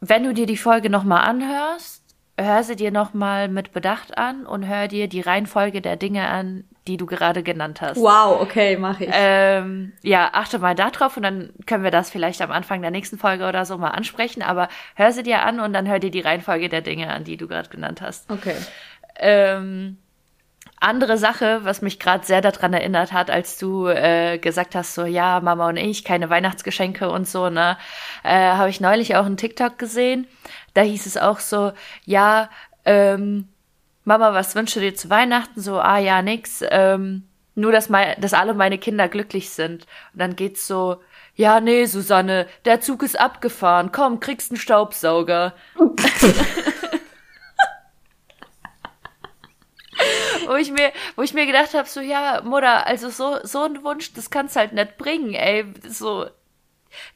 wenn 0.00 0.24
du 0.24 0.34
dir 0.34 0.46
die 0.46 0.56
Folge 0.56 0.90
nochmal 0.90 1.26
anhörst, 1.26 1.99
hör 2.42 2.62
sie 2.62 2.76
dir 2.76 2.90
nochmal 2.90 3.48
mit 3.48 3.72
Bedacht 3.72 4.16
an 4.18 4.46
und 4.46 4.66
hör 4.66 4.88
dir 4.88 5.08
die 5.08 5.20
Reihenfolge 5.20 5.80
der 5.80 5.96
Dinge 5.96 6.28
an, 6.28 6.64
die 6.86 6.96
du 6.96 7.06
gerade 7.06 7.42
genannt 7.42 7.80
hast. 7.80 7.98
Wow, 7.98 8.40
okay, 8.40 8.76
mache 8.76 9.04
ich. 9.04 9.10
Ähm, 9.12 9.92
ja, 10.02 10.30
achte 10.32 10.58
mal 10.58 10.74
da 10.74 10.90
drauf 10.90 11.16
und 11.16 11.22
dann 11.22 11.50
können 11.66 11.84
wir 11.84 11.90
das 11.90 12.10
vielleicht 12.10 12.42
am 12.42 12.50
Anfang 12.50 12.82
der 12.82 12.90
nächsten 12.90 13.18
Folge 13.18 13.46
oder 13.46 13.64
so 13.64 13.78
mal 13.78 13.90
ansprechen, 13.90 14.42
aber 14.42 14.68
hör 14.94 15.12
sie 15.12 15.22
dir 15.22 15.42
an 15.42 15.60
und 15.60 15.72
dann 15.72 15.88
hör 15.88 15.98
dir 15.98 16.10
die 16.10 16.20
Reihenfolge 16.20 16.68
der 16.68 16.80
Dinge 16.80 17.10
an, 17.10 17.24
die 17.24 17.36
du 17.36 17.46
gerade 17.46 17.68
genannt 17.68 18.00
hast. 18.02 18.30
Okay. 18.30 18.56
Ähm, 19.16 19.98
andere 20.80 21.18
Sache, 21.18 21.60
was 21.62 21.82
mich 21.82 21.98
gerade 21.98 22.24
sehr 22.24 22.40
daran 22.40 22.72
erinnert 22.72 23.12
hat, 23.12 23.30
als 23.30 23.58
du 23.58 23.86
äh, 23.86 24.38
gesagt 24.38 24.74
hast, 24.74 24.94
so 24.94 25.04
ja, 25.04 25.40
Mama 25.40 25.68
und 25.68 25.76
ich, 25.76 26.04
keine 26.04 26.30
Weihnachtsgeschenke 26.30 27.10
und 27.10 27.28
so, 27.28 27.50
ne, 27.50 27.76
äh, 28.24 28.52
habe 28.52 28.70
ich 28.70 28.80
neulich 28.80 29.14
auch 29.14 29.26
einen 29.26 29.36
TikTok 29.36 29.78
gesehen. 29.78 30.26
Da 30.74 30.82
hieß 30.82 31.06
es 31.06 31.16
auch 31.16 31.40
so, 31.40 31.72
ja, 32.04 32.50
ähm, 32.84 33.48
Mama, 34.04 34.32
was 34.32 34.54
wünschst 34.54 34.76
du 34.76 34.80
dir 34.80 34.94
zu 34.94 35.10
Weihnachten? 35.10 35.60
So, 35.60 35.78
ah 35.78 35.98
ja, 35.98 36.22
nix. 36.22 36.62
Ähm, 36.70 37.24
nur, 37.54 37.72
dass, 37.72 37.88
mein, 37.88 38.20
dass 38.20 38.32
alle 38.32 38.54
meine 38.54 38.78
Kinder 38.78 39.08
glücklich 39.08 39.50
sind. 39.50 39.86
Und 40.12 40.20
dann 40.20 40.36
geht's 40.36 40.66
so, 40.66 41.02
ja, 41.34 41.60
nee, 41.60 41.84
Susanne, 41.86 42.46
der 42.64 42.80
Zug 42.80 43.02
ist 43.02 43.18
abgefahren. 43.18 43.92
Komm, 43.92 44.20
kriegst 44.20 44.50
einen 44.50 44.58
Staubsauger. 44.58 45.54
wo 50.46 50.54
ich 50.56 50.72
mir, 50.72 50.92
wo 51.16 51.22
ich 51.22 51.34
mir 51.34 51.46
gedacht 51.46 51.74
habe, 51.74 51.88
so 51.88 52.00
ja, 52.00 52.42
Mutter, 52.44 52.86
also 52.86 53.08
so 53.10 53.38
so 53.44 53.62
ein 53.64 53.82
Wunsch, 53.84 54.12
das 54.14 54.30
kannst 54.30 54.56
halt 54.56 54.72
nicht 54.72 54.98
bringen, 54.98 55.34
ey, 55.34 55.72
so 55.88 56.26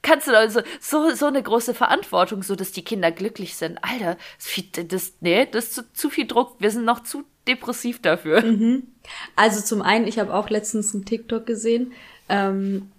kannst 0.03 0.29
du 0.29 0.37
also 0.37 0.61
so 0.81 1.15
so 1.15 1.27
eine 1.27 1.43
große 1.43 1.75
Verantwortung, 1.75 2.43
so 2.43 2.57
dass 2.57 2.73
die 2.73 2.85
Kinder 2.85 3.13
glücklich 3.13 3.57
sind. 3.57 3.79
Alter, 3.83 4.17
das, 4.39 4.89
das 4.89 5.13
nee, 5.21 5.47
das 5.47 5.67
ist 5.67 5.75
zu, 5.75 5.93
zu 5.93 6.11
viel 6.11 6.27
Druck. 6.27 6.57
Wir 6.59 6.71
sind 6.71 6.85
noch 6.85 7.03
zu 7.03 7.25
depressiv 7.47 8.01
dafür. 8.01 8.43
Mhm. 8.43 8.89
Also 9.37 9.61
zum 9.61 9.83
einen, 9.83 10.07
ich 10.07 10.19
habe 10.19 10.35
auch 10.35 10.49
letztens 10.51 10.95
einen 10.95 11.05
TikTok 11.05 11.47
gesehen. 11.47 11.93
Ähm, 12.29 12.91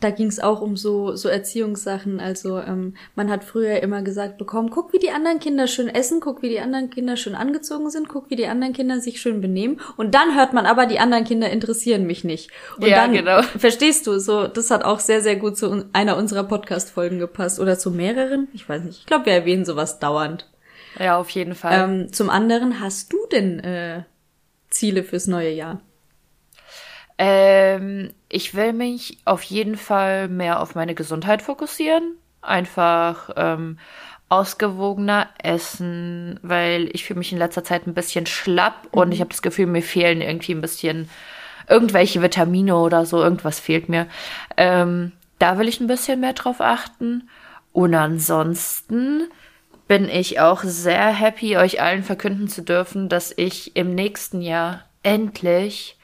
da 0.00 0.10
ging 0.10 0.26
es 0.26 0.40
auch 0.40 0.60
um 0.60 0.76
so, 0.76 1.14
so 1.16 1.28
Erziehungssachen. 1.28 2.20
Also 2.20 2.58
ähm, 2.58 2.94
man 3.14 3.30
hat 3.30 3.44
früher 3.44 3.82
immer 3.82 4.02
gesagt 4.02 4.36
bekommen, 4.36 4.70
guck, 4.70 4.92
wie 4.92 4.98
die 4.98 5.10
anderen 5.10 5.38
Kinder 5.38 5.66
schön 5.66 5.88
essen, 5.88 6.20
guck, 6.20 6.42
wie 6.42 6.48
die 6.48 6.60
anderen 6.60 6.90
Kinder 6.90 7.16
schön 7.16 7.34
angezogen 7.34 7.88
sind, 7.90 8.08
guck, 8.08 8.28
wie 8.28 8.36
die 8.36 8.46
anderen 8.46 8.72
Kinder 8.72 9.00
sich 9.00 9.20
schön 9.20 9.40
benehmen. 9.40 9.80
Und 9.96 10.14
dann 10.14 10.36
hört 10.36 10.52
man 10.52 10.66
aber, 10.66 10.86
die 10.86 10.98
anderen 10.98 11.24
Kinder 11.24 11.48
interessieren 11.48 12.06
mich 12.06 12.24
nicht. 12.24 12.50
Und 12.76 12.86
ja, 12.86 12.96
dann, 12.96 13.12
genau. 13.12 13.42
verstehst 13.58 14.06
du, 14.06 14.18
so, 14.18 14.46
das 14.46 14.70
hat 14.70 14.84
auch 14.84 15.00
sehr, 15.00 15.22
sehr 15.22 15.36
gut 15.36 15.56
zu 15.56 15.86
einer 15.92 16.16
unserer 16.16 16.44
Podcast-Folgen 16.44 17.18
gepasst. 17.18 17.58
Oder 17.58 17.78
zu 17.78 17.90
mehreren, 17.90 18.48
ich 18.52 18.68
weiß 18.68 18.82
nicht. 18.82 19.00
Ich 19.00 19.06
glaube, 19.06 19.26
wir 19.26 19.32
erwähnen 19.32 19.64
sowas 19.64 19.98
dauernd. 19.98 20.46
Ja, 20.98 21.18
auf 21.18 21.30
jeden 21.30 21.54
Fall. 21.54 21.88
Ähm, 21.88 22.12
zum 22.12 22.28
anderen, 22.28 22.80
hast 22.80 23.12
du 23.12 23.18
denn 23.30 23.60
äh, 23.60 24.02
Ziele 24.68 25.04
fürs 25.04 25.26
neue 25.26 25.52
Jahr? 25.52 25.80
Ähm, 27.18 28.12
ich 28.28 28.54
will 28.54 28.72
mich 28.72 29.18
auf 29.24 29.42
jeden 29.42 29.76
Fall 29.76 30.28
mehr 30.28 30.60
auf 30.60 30.74
meine 30.74 30.94
Gesundheit 30.94 31.42
fokussieren. 31.42 32.16
Einfach 32.42 33.30
ähm, 33.36 33.78
ausgewogener 34.28 35.28
essen, 35.42 36.38
weil 36.42 36.88
ich 36.92 37.04
fühle 37.04 37.18
mich 37.18 37.32
in 37.32 37.38
letzter 37.38 37.64
Zeit 37.64 37.86
ein 37.86 37.94
bisschen 37.94 38.26
schlapp 38.26 38.84
mhm. 38.84 39.00
und 39.00 39.12
ich 39.12 39.20
habe 39.20 39.30
das 39.30 39.42
Gefühl, 39.42 39.66
mir 39.66 39.82
fehlen 39.82 40.20
irgendwie 40.20 40.52
ein 40.52 40.60
bisschen 40.60 41.08
irgendwelche 41.68 42.22
Vitamine 42.22 42.76
oder 42.76 43.06
so, 43.06 43.22
irgendwas 43.22 43.60
fehlt 43.60 43.88
mir. 43.88 44.06
Ähm, 44.56 45.12
da 45.38 45.58
will 45.58 45.68
ich 45.68 45.80
ein 45.80 45.86
bisschen 45.86 46.20
mehr 46.20 46.32
drauf 46.32 46.60
achten. 46.60 47.28
Und 47.72 47.94
ansonsten 47.94 49.28
bin 49.86 50.08
ich 50.08 50.40
auch 50.40 50.62
sehr 50.62 51.08
happy, 51.08 51.56
euch 51.56 51.82
allen 51.82 52.02
verkünden 52.02 52.48
zu 52.48 52.62
dürfen, 52.62 53.08
dass 53.08 53.32
ich 53.36 53.76
im 53.76 53.94
nächsten 53.94 54.40
Jahr 54.40 54.84
endlich 55.02 55.95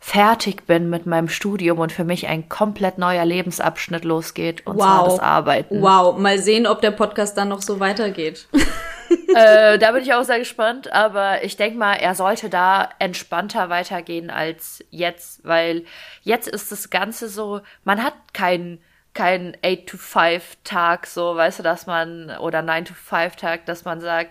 fertig 0.00 0.66
bin 0.66 0.90
mit 0.90 1.06
meinem 1.06 1.28
Studium 1.28 1.78
und 1.78 1.92
für 1.92 2.04
mich 2.04 2.28
ein 2.28 2.48
komplett 2.48 2.98
neuer 2.98 3.24
Lebensabschnitt 3.24 4.04
losgeht 4.04 4.66
und 4.66 4.76
wow. 4.76 4.82
zwar 4.82 5.04
das 5.04 5.18
Arbeiten. 5.20 5.82
Wow, 5.82 6.18
mal 6.18 6.38
sehen, 6.38 6.66
ob 6.66 6.80
der 6.80 6.92
Podcast 6.92 7.36
dann 7.36 7.48
noch 7.48 7.62
so 7.62 7.80
weitergeht. 7.80 8.48
äh, 9.34 9.78
da 9.78 9.92
bin 9.92 10.02
ich 10.02 10.14
auch 10.14 10.24
sehr 10.24 10.38
gespannt, 10.38 10.92
aber 10.92 11.42
ich 11.44 11.56
denke 11.56 11.78
mal, 11.78 11.94
er 11.94 12.14
sollte 12.14 12.48
da 12.48 12.88
entspannter 12.98 13.68
weitergehen 13.68 14.30
als 14.30 14.84
jetzt, 14.90 15.44
weil 15.44 15.84
jetzt 16.22 16.48
ist 16.48 16.70
das 16.70 16.90
Ganze 16.90 17.28
so, 17.28 17.60
man 17.84 18.02
hat 18.02 18.14
keinen 18.32 18.80
kein 19.14 19.56
8-to-5-Tag, 19.64 21.06
so, 21.06 21.34
weißt 21.34 21.58
du, 21.58 21.62
dass 21.64 21.86
man, 21.86 22.30
oder 22.38 22.60
9-to-5-Tag, 22.60 23.66
dass 23.66 23.84
man 23.84 24.00
sagt, 24.00 24.30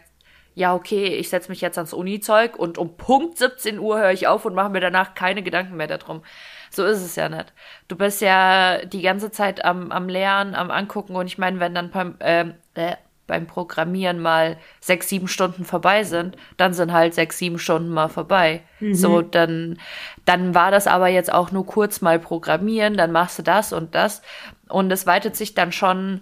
ja, 0.57 0.73
okay, 0.73 1.05
ich 1.05 1.29
setze 1.29 1.51
mich 1.51 1.61
jetzt 1.61 1.77
ans 1.77 1.93
Uni-Zeug 1.93 2.55
und 2.57 2.79
um 2.79 2.97
Punkt 2.97 3.37
17 3.37 3.77
Uhr 3.77 3.99
höre 3.99 4.11
ich 4.11 4.25
auf 4.25 4.43
und 4.43 4.55
mache 4.55 4.71
mir 4.71 4.79
danach 4.79 5.13
keine 5.13 5.43
Gedanken 5.43 5.77
mehr 5.77 5.85
darum. 5.85 6.23
So 6.71 6.83
ist 6.83 7.03
es 7.03 7.15
ja 7.15 7.29
nicht. 7.29 7.53
Du 7.87 7.95
bist 7.95 8.21
ja 8.21 8.83
die 8.83 9.03
ganze 9.03 9.29
Zeit 9.29 9.63
am, 9.63 9.91
am 9.91 10.09
Lernen, 10.09 10.55
am 10.55 10.71
Angucken 10.71 11.15
und 11.15 11.27
ich 11.27 11.37
meine, 11.37 11.59
wenn 11.59 11.75
dann 11.75 11.91
beim, 11.91 12.15
äh, 12.17 12.45
äh, 12.73 12.95
beim 13.27 13.45
Programmieren 13.45 14.19
mal 14.19 14.57
sechs, 14.79 15.09
sieben 15.09 15.27
Stunden 15.27 15.63
vorbei 15.63 16.03
sind, 16.03 16.35
dann 16.57 16.73
sind 16.73 16.91
halt 16.91 17.13
sechs, 17.13 17.37
sieben 17.37 17.59
Stunden 17.59 17.89
mal 17.89 18.09
vorbei. 18.09 18.63
Mhm. 18.79 18.95
So, 18.95 19.21
dann, 19.21 19.77
dann 20.25 20.55
war 20.55 20.71
das 20.71 20.87
aber 20.87 21.07
jetzt 21.07 21.31
auch 21.31 21.51
nur 21.51 21.67
kurz 21.67 22.01
mal 22.01 22.17
programmieren, 22.17 22.97
dann 22.97 23.11
machst 23.11 23.37
du 23.37 23.43
das 23.43 23.73
und 23.73 23.93
das 23.93 24.23
und 24.69 24.91
es 24.91 25.05
weitet 25.05 25.35
sich 25.35 25.53
dann 25.53 25.71
schon 25.71 26.21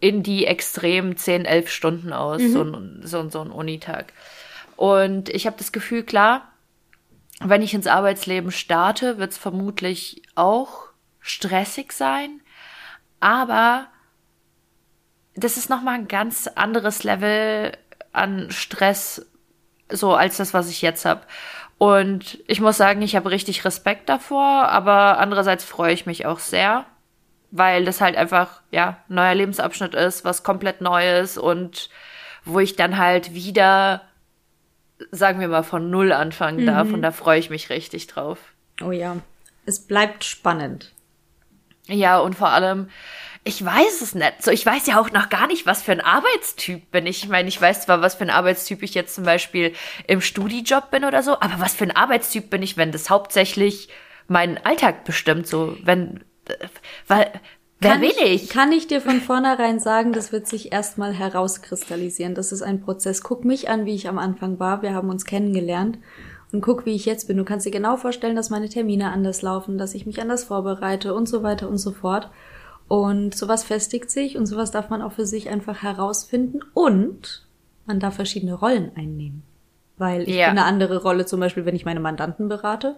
in 0.00 0.22
die 0.22 0.46
extrem 0.46 1.16
10, 1.16 1.44
11 1.44 1.70
Stunden 1.70 2.12
aus, 2.12 2.40
mhm. 2.40 2.52
so, 2.52 2.62
ein, 2.62 3.00
so, 3.04 3.28
so 3.28 3.40
ein 3.40 3.50
Unitag. 3.50 4.12
Und 4.76 5.28
ich 5.28 5.46
habe 5.46 5.56
das 5.58 5.72
Gefühl, 5.72 6.04
klar, 6.04 6.52
wenn 7.40 7.62
ich 7.62 7.74
ins 7.74 7.86
Arbeitsleben 7.86 8.50
starte, 8.50 9.18
wird 9.18 9.32
es 9.32 9.38
vermutlich 9.38 10.22
auch 10.34 10.88
stressig 11.20 11.92
sein, 11.92 12.40
aber 13.20 13.88
das 15.34 15.56
ist 15.56 15.70
nochmal 15.70 15.94
ein 15.94 16.08
ganz 16.08 16.48
anderes 16.48 17.04
Level 17.04 17.76
an 18.12 18.50
Stress, 18.50 19.26
so 19.88 20.14
als 20.14 20.36
das, 20.36 20.54
was 20.54 20.68
ich 20.68 20.82
jetzt 20.82 21.04
habe. 21.04 21.22
Und 21.78 22.38
ich 22.48 22.60
muss 22.60 22.76
sagen, 22.76 23.02
ich 23.02 23.14
habe 23.14 23.30
richtig 23.30 23.64
Respekt 23.64 24.08
davor, 24.08 24.68
aber 24.68 25.18
andererseits 25.18 25.64
freue 25.64 25.92
ich 25.92 26.06
mich 26.06 26.26
auch 26.26 26.40
sehr, 26.40 26.86
weil 27.50 27.84
das 27.84 28.00
halt 28.00 28.16
einfach, 28.16 28.60
ja, 28.70 28.98
ein 29.08 29.14
neuer 29.14 29.34
Lebensabschnitt 29.34 29.94
ist, 29.94 30.24
was 30.24 30.42
komplett 30.42 30.80
Neues 30.80 31.38
und 31.38 31.88
wo 32.44 32.60
ich 32.60 32.76
dann 32.76 32.98
halt 32.98 33.34
wieder, 33.34 34.02
sagen 35.10 35.40
wir 35.40 35.48
mal, 35.48 35.62
von 35.62 35.90
Null 35.90 36.12
anfangen 36.12 36.62
mhm. 36.62 36.66
darf 36.66 36.92
und 36.92 37.02
da 37.02 37.10
freue 37.10 37.38
ich 37.38 37.50
mich 37.50 37.70
richtig 37.70 38.06
drauf. 38.06 38.38
Oh 38.82 38.90
ja, 38.90 39.16
es 39.66 39.86
bleibt 39.86 40.24
spannend. 40.24 40.92
Ja, 41.86 42.18
und 42.18 42.34
vor 42.34 42.50
allem, 42.50 42.88
ich 43.44 43.64
weiß 43.64 44.02
es 44.02 44.14
nicht. 44.14 44.42
So, 44.42 44.50
ich 44.50 44.64
weiß 44.64 44.86
ja 44.86 45.00
auch 45.00 45.10
noch 45.10 45.30
gar 45.30 45.46
nicht, 45.46 45.64
was 45.64 45.82
für 45.82 45.92
ein 45.92 46.02
Arbeitstyp 46.02 46.90
bin 46.90 47.06
ich. 47.06 47.24
Ich 47.24 47.28
meine, 47.30 47.48
ich 47.48 47.60
weiß 47.60 47.82
zwar, 47.82 48.02
was 48.02 48.16
für 48.16 48.24
ein 48.24 48.30
Arbeitstyp 48.30 48.82
ich 48.82 48.94
jetzt 48.94 49.14
zum 49.14 49.24
Beispiel 49.24 49.74
im 50.06 50.20
Studijob 50.20 50.90
bin 50.90 51.04
oder 51.04 51.22
so, 51.22 51.40
aber 51.40 51.58
was 51.58 51.74
für 51.74 51.84
ein 51.84 51.96
Arbeitstyp 51.96 52.50
bin 52.50 52.62
ich, 52.62 52.76
wenn 52.76 52.92
das 52.92 53.08
hauptsächlich 53.08 53.88
meinen 54.26 54.58
Alltag 54.58 55.04
bestimmt, 55.04 55.46
so, 55.46 55.78
wenn, 55.82 56.22
weil, 57.06 57.30
wer 57.80 57.92
kann 57.92 58.00
will 58.00 58.12
ich? 58.24 58.44
ich? 58.44 58.48
Kann 58.48 58.72
ich 58.72 58.86
dir 58.86 59.00
von 59.00 59.20
vornherein 59.20 59.80
sagen, 59.80 60.12
das 60.12 60.32
wird 60.32 60.46
sich 60.46 60.72
erstmal 60.72 61.12
herauskristallisieren. 61.12 62.34
Das 62.34 62.52
ist 62.52 62.62
ein 62.62 62.80
Prozess. 62.80 63.22
Guck 63.22 63.44
mich 63.44 63.68
an, 63.68 63.86
wie 63.86 63.94
ich 63.94 64.08
am 64.08 64.18
Anfang 64.18 64.58
war. 64.58 64.82
Wir 64.82 64.94
haben 64.94 65.10
uns 65.10 65.24
kennengelernt. 65.24 65.98
Und 66.50 66.62
guck, 66.62 66.86
wie 66.86 66.94
ich 66.94 67.04
jetzt 67.04 67.28
bin. 67.28 67.36
Du 67.36 67.44
kannst 67.44 67.66
dir 67.66 67.70
genau 67.70 67.96
vorstellen, 67.96 68.36
dass 68.36 68.50
meine 68.50 68.68
Termine 68.68 69.12
anders 69.12 69.42
laufen, 69.42 69.76
dass 69.76 69.94
ich 69.94 70.06
mich 70.06 70.20
anders 70.20 70.44
vorbereite 70.44 71.14
und 71.14 71.28
so 71.28 71.42
weiter 71.42 71.68
und 71.68 71.78
so 71.78 71.92
fort. 71.92 72.30
Und 72.88 73.34
sowas 73.34 73.64
festigt 73.64 74.10
sich 74.10 74.38
und 74.38 74.46
sowas 74.46 74.70
darf 74.70 74.88
man 74.88 75.02
auch 75.02 75.12
für 75.12 75.26
sich 75.26 75.50
einfach 75.50 75.82
herausfinden 75.82 76.60
und 76.72 77.46
man 77.84 78.00
darf 78.00 78.14
verschiedene 78.14 78.54
Rollen 78.54 78.92
einnehmen. 78.96 79.42
Weil 79.98 80.22
ich 80.22 80.36
ja. 80.36 80.48
bin 80.48 80.58
eine 80.58 80.64
andere 80.66 81.02
Rolle, 81.02 81.26
zum 81.26 81.40
Beispiel, 81.40 81.66
wenn 81.66 81.76
ich 81.76 81.84
meine 81.84 82.00
Mandanten 82.00 82.48
berate 82.48 82.96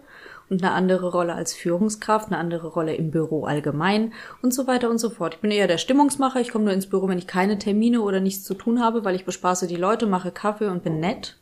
und 0.51 0.61
eine 0.61 0.73
andere 0.73 1.11
Rolle 1.11 1.33
als 1.33 1.53
Führungskraft, 1.53 2.27
eine 2.27 2.37
andere 2.37 2.67
Rolle 2.67 2.93
im 2.93 3.09
Büro 3.09 3.45
allgemein 3.45 4.11
und 4.41 4.53
so 4.53 4.67
weiter 4.67 4.89
und 4.89 4.97
so 4.97 5.09
fort. 5.09 5.35
Ich 5.35 5.39
bin 5.39 5.49
eher 5.49 5.67
der 5.67 5.77
Stimmungsmacher. 5.77 6.41
Ich 6.41 6.51
komme 6.51 6.65
nur 6.65 6.73
ins 6.73 6.87
Büro, 6.87 7.07
wenn 7.07 7.17
ich 7.17 7.25
keine 7.25 7.57
Termine 7.57 8.01
oder 8.01 8.19
nichts 8.19 8.43
zu 8.43 8.53
tun 8.53 8.81
habe, 8.81 9.05
weil 9.05 9.15
ich 9.15 9.23
bespaße 9.23 9.65
die 9.65 9.77
Leute, 9.77 10.07
mache 10.07 10.29
Kaffee 10.29 10.67
und 10.67 10.83
bin 10.83 10.99
nett 10.99 11.37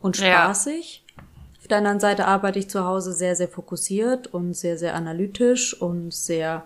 und 0.00 0.16
spaßig. 0.16 1.04
Ja. 1.06 1.22
Auf 1.60 1.68
der 1.68 1.78
anderen 1.78 2.00
Seite 2.00 2.26
arbeite 2.26 2.58
ich 2.58 2.70
zu 2.70 2.82
Hause 2.82 3.12
sehr, 3.12 3.36
sehr 3.36 3.46
fokussiert 3.46 4.28
und 4.28 4.54
sehr, 4.54 4.78
sehr 4.78 4.94
analytisch 4.94 5.78
und 5.78 6.14
sehr 6.14 6.64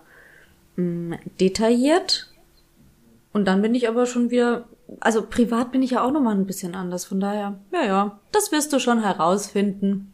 mh, 0.77 0.83
mm, 0.83 1.19
detailliert. 1.41 2.31
Und 3.33 3.43
dann 3.43 3.61
bin 3.61 3.75
ich 3.75 3.89
aber 3.89 4.05
schon 4.05 4.29
wieder, 4.29 4.63
also 5.01 5.23
privat 5.23 5.73
bin 5.73 5.83
ich 5.83 5.91
ja 5.91 6.05
auch 6.05 6.11
nochmal 6.13 6.35
ein 6.35 6.47
bisschen 6.47 6.73
anders. 6.73 7.03
Von 7.03 7.19
daher, 7.19 7.59
ja, 7.73 7.83
ja, 7.83 8.19
das 8.31 8.53
wirst 8.53 8.71
du 8.71 8.79
schon 8.79 9.03
herausfinden. 9.03 10.13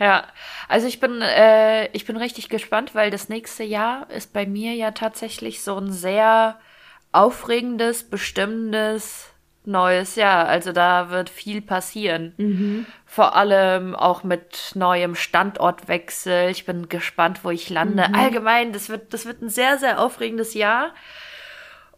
Ja, 0.00 0.26
also 0.66 0.86
ich 0.86 0.98
bin, 0.98 1.20
äh, 1.20 1.88
ich 1.92 2.06
bin 2.06 2.16
richtig 2.16 2.48
gespannt, 2.48 2.94
weil 2.94 3.10
das 3.10 3.28
nächste 3.28 3.64
Jahr 3.64 4.10
ist 4.10 4.32
bei 4.32 4.46
mir 4.46 4.72
ja 4.72 4.92
tatsächlich 4.92 5.62
so 5.62 5.76
ein 5.76 5.92
sehr 5.92 6.58
aufregendes, 7.12 8.08
bestimmendes 8.08 9.28
neues 9.66 10.14
Jahr. 10.14 10.48
Also 10.48 10.72
da 10.72 11.10
wird 11.10 11.28
viel 11.28 11.60
passieren. 11.60 12.32
Mhm. 12.38 12.86
Vor 13.04 13.36
allem 13.36 13.94
auch 13.94 14.24
mit 14.24 14.72
neuem 14.74 15.14
Standortwechsel. 15.14 16.48
Ich 16.48 16.64
bin 16.64 16.88
gespannt, 16.88 17.44
wo 17.44 17.50
ich 17.50 17.68
lande. 17.68 18.08
Mhm. 18.08 18.14
Allgemein, 18.14 18.72
das 18.72 18.88
wird, 18.88 19.12
das 19.12 19.26
wird 19.26 19.42
ein 19.42 19.50
sehr, 19.50 19.76
sehr 19.76 20.00
aufregendes 20.00 20.54
Jahr. 20.54 20.94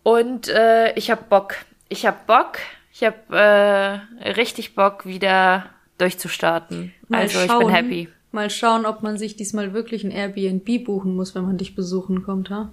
Und 0.03 0.49
äh, 0.49 0.93
ich 0.95 1.09
hab 1.09 1.29
Bock. 1.29 1.55
Ich 1.89 2.05
hab 2.05 2.27
Bock. 2.27 2.59
Ich 2.93 3.05
hab 3.05 3.33
äh, 3.33 4.01
richtig 4.29 4.75
Bock, 4.75 5.07
wieder 5.07 5.67
durchzustarten. 5.99 6.93
Mal 7.09 7.23
also 7.23 7.39
schauen, 7.47 7.61
ich 7.61 7.67
bin 7.67 7.75
happy. 7.75 8.09
Mal 8.33 8.51
schauen, 8.51 8.87
ob 8.87 9.03
man 9.03 9.19
sich 9.19 9.37
diesmal 9.37 9.75
wirklich 9.75 10.05
ein 10.05 10.11
Airbnb 10.11 10.85
buchen 10.85 11.15
muss, 11.15 11.35
wenn 11.35 11.45
man 11.45 11.59
dich 11.59 11.75
besuchen 11.75 12.23
kommt, 12.23 12.51
ha? 12.51 12.71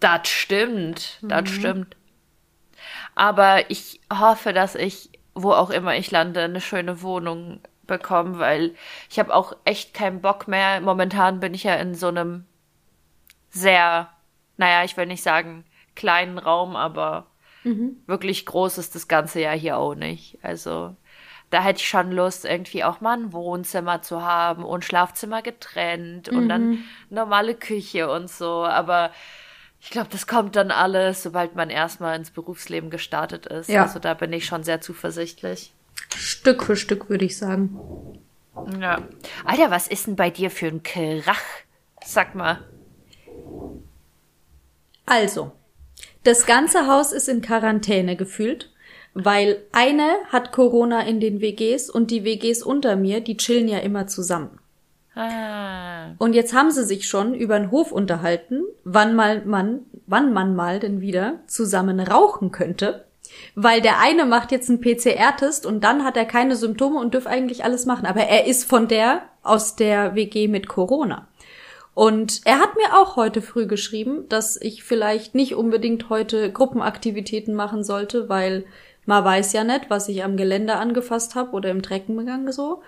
Das 0.00 0.28
stimmt, 0.28 1.18
das 1.22 1.42
mhm. 1.42 1.46
stimmt. 1.46 1.96
Aber 3.14 3.70
ich 3.70 4.00
hoffe, 4.12 4.52
dass 4.52 4.74
ich, 4.74 5.10
wo 5.34 5.52
auch 5.52 5.70
immer 5.70 5.96
ich 5.96 6.10
lande, 6.10 6.40
eine 6.40 6.60
schöne 6.60 7.02
Wohnung 7.02 7.60
bekomme, 7.86 8.38
weil 8.38 8.74
ich 9.10 9.18
habe 9.18 9.34
auch 9.34 9.56
echt 9.64 9.94
keinen 9.94 10.20
Bock 10.20 10.48
mehr. 10.48 10.80
Momentan 10.80 11.40
bin 11.40 11.54
ich 11.54 11.64
ja 11.64 11.74
in 11.76 11.94
so 11.94 12.08
einem 12.08 12.44
sehr, 13.50 14.10
naja, 14.56 14.84
ich 14.84 14.96
will 14.96 15.06
nicht 15.06 15.22
sagen 15.22 15.64
kleinen 15.94 16.38
Raum, 16.38 16.74
aber 16.74 17.26
mhm. 17.64 17.98
wirklich 18.06 18.46
groß 18.46 18.78
ist 18.78 18.94
das 18.94 19.08
Ganze 19.08 19.40
ja 19.40 19.52
hier 19.52 19.76
auch 19.76 19.94
nicht. 19.94 20.38
Also 20.42 20.96
da 21.52 21.62
hätte 21.62 21.80
ich 21.80 21.88
schon 21.88 22.10
Lust, 22.12 22.46
irgendwie 22.46 22.82
auch 22.82 23.02
mal 23.02 23.18
ein 23.18 23.32
Wohnzimmer 23.34 24.00
zu 24.00 24.22
haben 24.22 24.64
und 24.64 24.86
Schlafzimmer 24.86 25.42
getrennt 25.42 26.32
mhm. 26.32 26.38
und 26.38 26.48
dann 26.48 26.68
mhm. 26.70 26.84
normale 27.10 27.54
Küche 27.54 28.10
und 28.10 28.30
so. 28.30 28.64
Aber 28.64 29.10
ich 29.78 29.90
glaube, 29.90 30.08
das 30.10 30.26
kommt 30.26 30.56
dann 30.56 30.70
alles, 30.70 31.22
sobald 31.22 31.54
man 31.54 31.68
erstmal 31.68 32.16
ins 32.16 32.30
Berufsleben 32.30 32.88
gestartet 32.88 33.46
ist. 33.46 33.68
Ja. 33.68 33.82
Also 33.82 33.98
da 33.98 34.14
bin 34.14 34.32
ich 34.32 34.46
schon 34.46 34.64
sehr 34.64 34.80
zuversichtlich. 34.80 35.74
Stück 36.16 36.62
für 36.62 36.74
Stück, 36.74 37.10
würde 37.10 37.26
ich 37.26 37.36
sagen. 37.36 37.78
Ja. 38.80 39.02
Alter, 39.44 39.70
was 39.70 39.88
ist 39.88 40.06
denn 40.06 40.16
bei 40.16 40.30
dir 40.30 40.50
für 40.50 40.68
ein 40.68 40.82
Krach? 40.82 41.40
Sag 42.02 42.34
mal. 42.34 42.64
Also, 45.04 45.52
das 46.24 46.46
ganze 46.46 46.86
Haus 46.86 47.12
ist 47.12 47.28
in 47.28 47.42
Quarantäne 47.42 48.16
gefühlt, 48.16 48.71
weil 49.14 49.62
eine 49.72 50.16
hat 50.28 50.52
Corona 50.52 51.02
in 51.02 51.20
den 51.20 51.40
WGs 51.40 51.90
und 51.90 52.10
die 52.10 52.24
WGs 52.24 52.62
unter 52.62 52.96
mir, 52.96 53.20
die 53.20 53.36
chillen 53.36 53.68
ja 53.68 53.78
immer 53.78 54.06
zusammen. 54.06 54.58
Ah. 55.14 56.14
Und 56.18 56.34
jetzt 56.34 56.54
haben 56.54 56.70
sie 56.70 56.84
sich 56.84 57.06
schon 57.06 57.34
über 57.34 57.58
den 57.58 57.70
Hof 57.70 57.92
unterhalten, 57.92 58.62
wann 58.84 59.14
mal 59.14 59.44
man, 59.44 59.80
wann 60.06 60.32
man 60.32 60.56
mal 60.56 60.80
denn 60.80 61.00
wieder 61.00 61.40
zusammen 61.46 62.00
rauchen 62.00 62.50
könnte. 62.50 63.04
Weil 63.54 63.80
der 63.80 64.00
eine 64.00 64.24
macht 64.24 64.52
jetzt 64.52 64.68
einen 64.68 64.80
PCR-Test 64.80 65.64
und 65.64 65.84
dann 65.84 66.04
hat 66.04 66.16
er 66.16 66.24
keine 66.24 66.56
Symptome 66.56 66.98
und 66.98 67.14
dürft 67.14 67.26
eigentlich 67.26 67.64
alles 67.64 67.86
machen. 67.86 68.06
Aber 68.06 68.22
er 68.22 68.46
ist 68.46 68.64
von 68.64 68.88
der 68.88 69.22
aus 69.42 69.76
der 69.76 70.14
WG 70.14 70.48
mit 70.48 70.68
Corona. 70.68 71.28
Und 71.94 72.40
er 72.44 72.58
hat 72.58 72.74
mir 72.76 72.98
auch 72.98 73.16
heute 73.16 73.42
früh 73.42 73.66
geschrieben, 73.66 74.26
dass 74.28 74.58
ich 74.60 74.82
vielleicht 74.82 75.34
nicht 75.34 75.54
unbedingt 75.54 76.08
heute 76.08 76.50
Gruppenaktivitäten 76.50 77.54
machen 77.54 77.84
sollte, 77.84 78.30
weil 78.30 78.64
man 79.06 79.24
weiß 79.24 79.52
ja 79.52 79.64
nicht, 79.64 79.90
was 79.90 80.08
ich 80.08 80.22
am 80.22 80.36
Gelände 80.36 80.76
angefasst 80.76 81.34
habe 81.34 81.52
oder 81.52 81.70
im 81.70 81.82
Treckengang 81.82 82.50
so. 82.52 82.82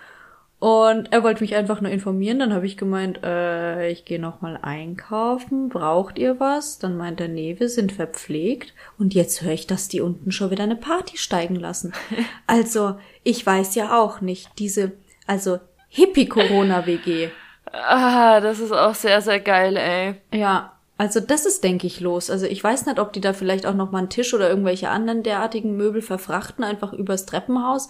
Und 0.61 1.13
er 1.13 1.23
wollte 1.23 1.43
mich 1.43 1.57
einfach 1.57 1.83
nur 1.83 1.91
informieren. 1.91 2.39
Dann 2.39 2.55
habe 2.55 2.65
ich 2.65 2.79
gemeint, 2.79 3.23
äh, 3.23 3.91
ich 3.91 4.07
gehe 4.07 4.21
noch 4.21 4.41
mal 4.41 4.59
einkaufen. 4.63 5.69
Braucht 5.69 6.17
ihr 6.17 6.41
was? 6.41 6.79
Dann 6.79 6.97
meint 6.97 7.21
er, 7.21 7.29
nee, 7.29 7.57
wir 7.59 7.69
sind 7.69 7.93
verpflegt. 7.93 8.73
Und 8.99 9.13
jetzt 9.13 9.43
höre 9.43 9.53
ich, 9.53 9.67
dass 9.67 9.89
die 9.89 10.01
unten 10.01 10.33
schon 10.33 10.51
wieder 10.51 10.63
eine 10.63 10.77
Party 10.77 11.19
steigen 11.19 11.57
lassen. 11.57 11.93
Also, 12.47 12.97
ich 13.25 13.45
weiß 13.45 13.75
ja 13.75 14.01
auch 14.01 14.21
nicht, 14.21 14.59
diese, 14.59 14.93
also 15.27 15.59
Hippie-Corona-WG. 15.89 17.29
Ah, 17.73 18.41
das 18.41 18.61
ist 18.61 18.73
auch 18.73 18.95
sehr, 18.95 19.21
sehr 19.21 19.41
geil, 19.41 19.77
ey. 19.77 20.15
Ja, 20.33 20.74
also 20.97 21.19
das 21.19 21.45
ist, 21.45 21.65
denke 21.65 21.87
ich, 21.87 22.01
los. 22.01 22.31
Also 22.31 22.47
ich 22.47 22.63
weiß 22.63 22.87
nicht, 22.87 23.01
ob 23.01 23.13
die 23.13 23.21
da 23.21 23.33
vielleicht 23.33 23.67
auch 23.67 23.75
noch 23.75 23.91
mal 23.91 23.99
einen 23.99 24.11
Tisch 24.11 24.33
oder 24.33 24.49
irgendwelche 24.49 24.91
anderen 24.91 25.23
derartigen 25.23 25.77
Möbel 25.77 26.03
verfrachten, 26.03 26.63
einfach 26.63 26.93
übers 26.93 27.27
Treppenhaus. 27.27 27.89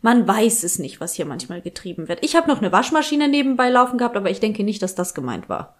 Man 0.00 0.26
weiß 0.26 0.62
es 0.62 0.78
nicht, 0.78 1.00
was 1.00 1.14
hier 1.14 1.26
manchmal 1.26 1.60
getrieben 1.60 2.08
wird. 2.08 2.24
Ich 2.24 2.34
habe 2.34 2.48
noch 2.48 2.58
eine 2.58 2.72
Waschmaschine 2.72 3.28
nebenbei 3.28 3.68
laufen 3.68 3.98
gehabt, 3.98 4.16
aber 4.16 4.30
ich 4.30 4.40
denke 4.40 4.64
nicht, 4.64 4.82
dass 4.82 4.94
das 4.94 5.14
gemeint 5.14 5.48
war. 5.48 5.76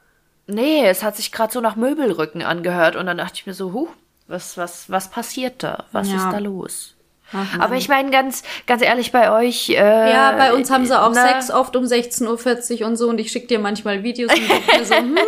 Nee, 0.46 0.86
es 0.86 1.02
hat 1.02 1.16
sich 1.16 1.32
gerade 1.32 1.52
so 1.52 1.60
nach 1.60 1.76
Möbelrücken 1.76 2.42
angehört 2.42 2.94
und 2.94 3.06
dann 3.06 3.18
dachte 3.18 3.34
ich 3.36 3.46
mir 3.46 3.54
so, 3.54 3.72
huh, 3.72 3.88
was, 4.28 4.56
was, 4.56 4.90
was 4.90 5.10
passiert 5.10 5.62
da? 5.62 5.84
Was 5.92 6.10
ja. 6.10 6.16
ist 6.16 6.30
da 6.30 6.38
los? 6.38 6.96
Ach, 7.32 7.58
Aber 7.58 7.74
ich 7.74 7.88
meine, 7.88 8.10
ganz, 8.10 8.44
ganz 8.66 8.82
ehrlich, 8.82 9.10
bei 9.10 9.32
euch. 9.32 9.70
Äh, 9.70 9.74
ja, 9.74 10.32
bei 10.32 10.54
uns 10.54 10.70
haben 10.70 10.86
sie 10.86 11.00
auch 11.00 11.12
na, 11.12 11.26
Sex 11.26 11.50
oft 11.50 11.74
um 11.74 11.84
16.40 11.84 12.80
Uhr 12.82 12.86
und 12.86 12.96
so 12.96 13.08
und 13.08 13.18
ich 13.18 13.32
schicke 13.32 13.48
dir 13.48 13.58
manchmal 13.58 14.04
Videos 14.04 14.32
und 14.32 14.38
denke 14.48 14.78
mir 14.78 14.84
so, 14.84 14.94
hm, 14.94 15.18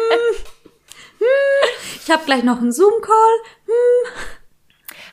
hm, 1.18 1.68
ich 1.96 2.10
habe 2.10 2.24
gleich 2.24 2.42
noch 2.42 2.58
einen 2.58 2.72
Zoom-Call. 2.72 3.34
Hm. 3.66 4.12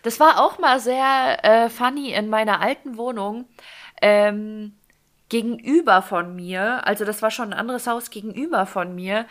Das 0.03 0.19
war 0.19 0.43
auch 0.43 0.59
mal 0.59 0.79
sehr 0.79 1.43
äh, 1.43 1.69
funny 1.69 2.13
in 2.13 2.29
meiner 2.29 2.61
alten 2.61 2.97
Wohnung. 2.97 3.47
Ähm, 4.01 4.75
gegenüber 5.29 6.01
von 6.01 6.35
mir, 6.35 6.85
also 6.85 7.05
das 7.05 7.21
war 7.21 7.31
schon 7.31 7.51
ein 7.51 7.59
anderes 7.59 7.87
Haus 7.87 8.11
gegenüber 8.11 8.65
von 8.65 8.93
mir, 8.93 9.25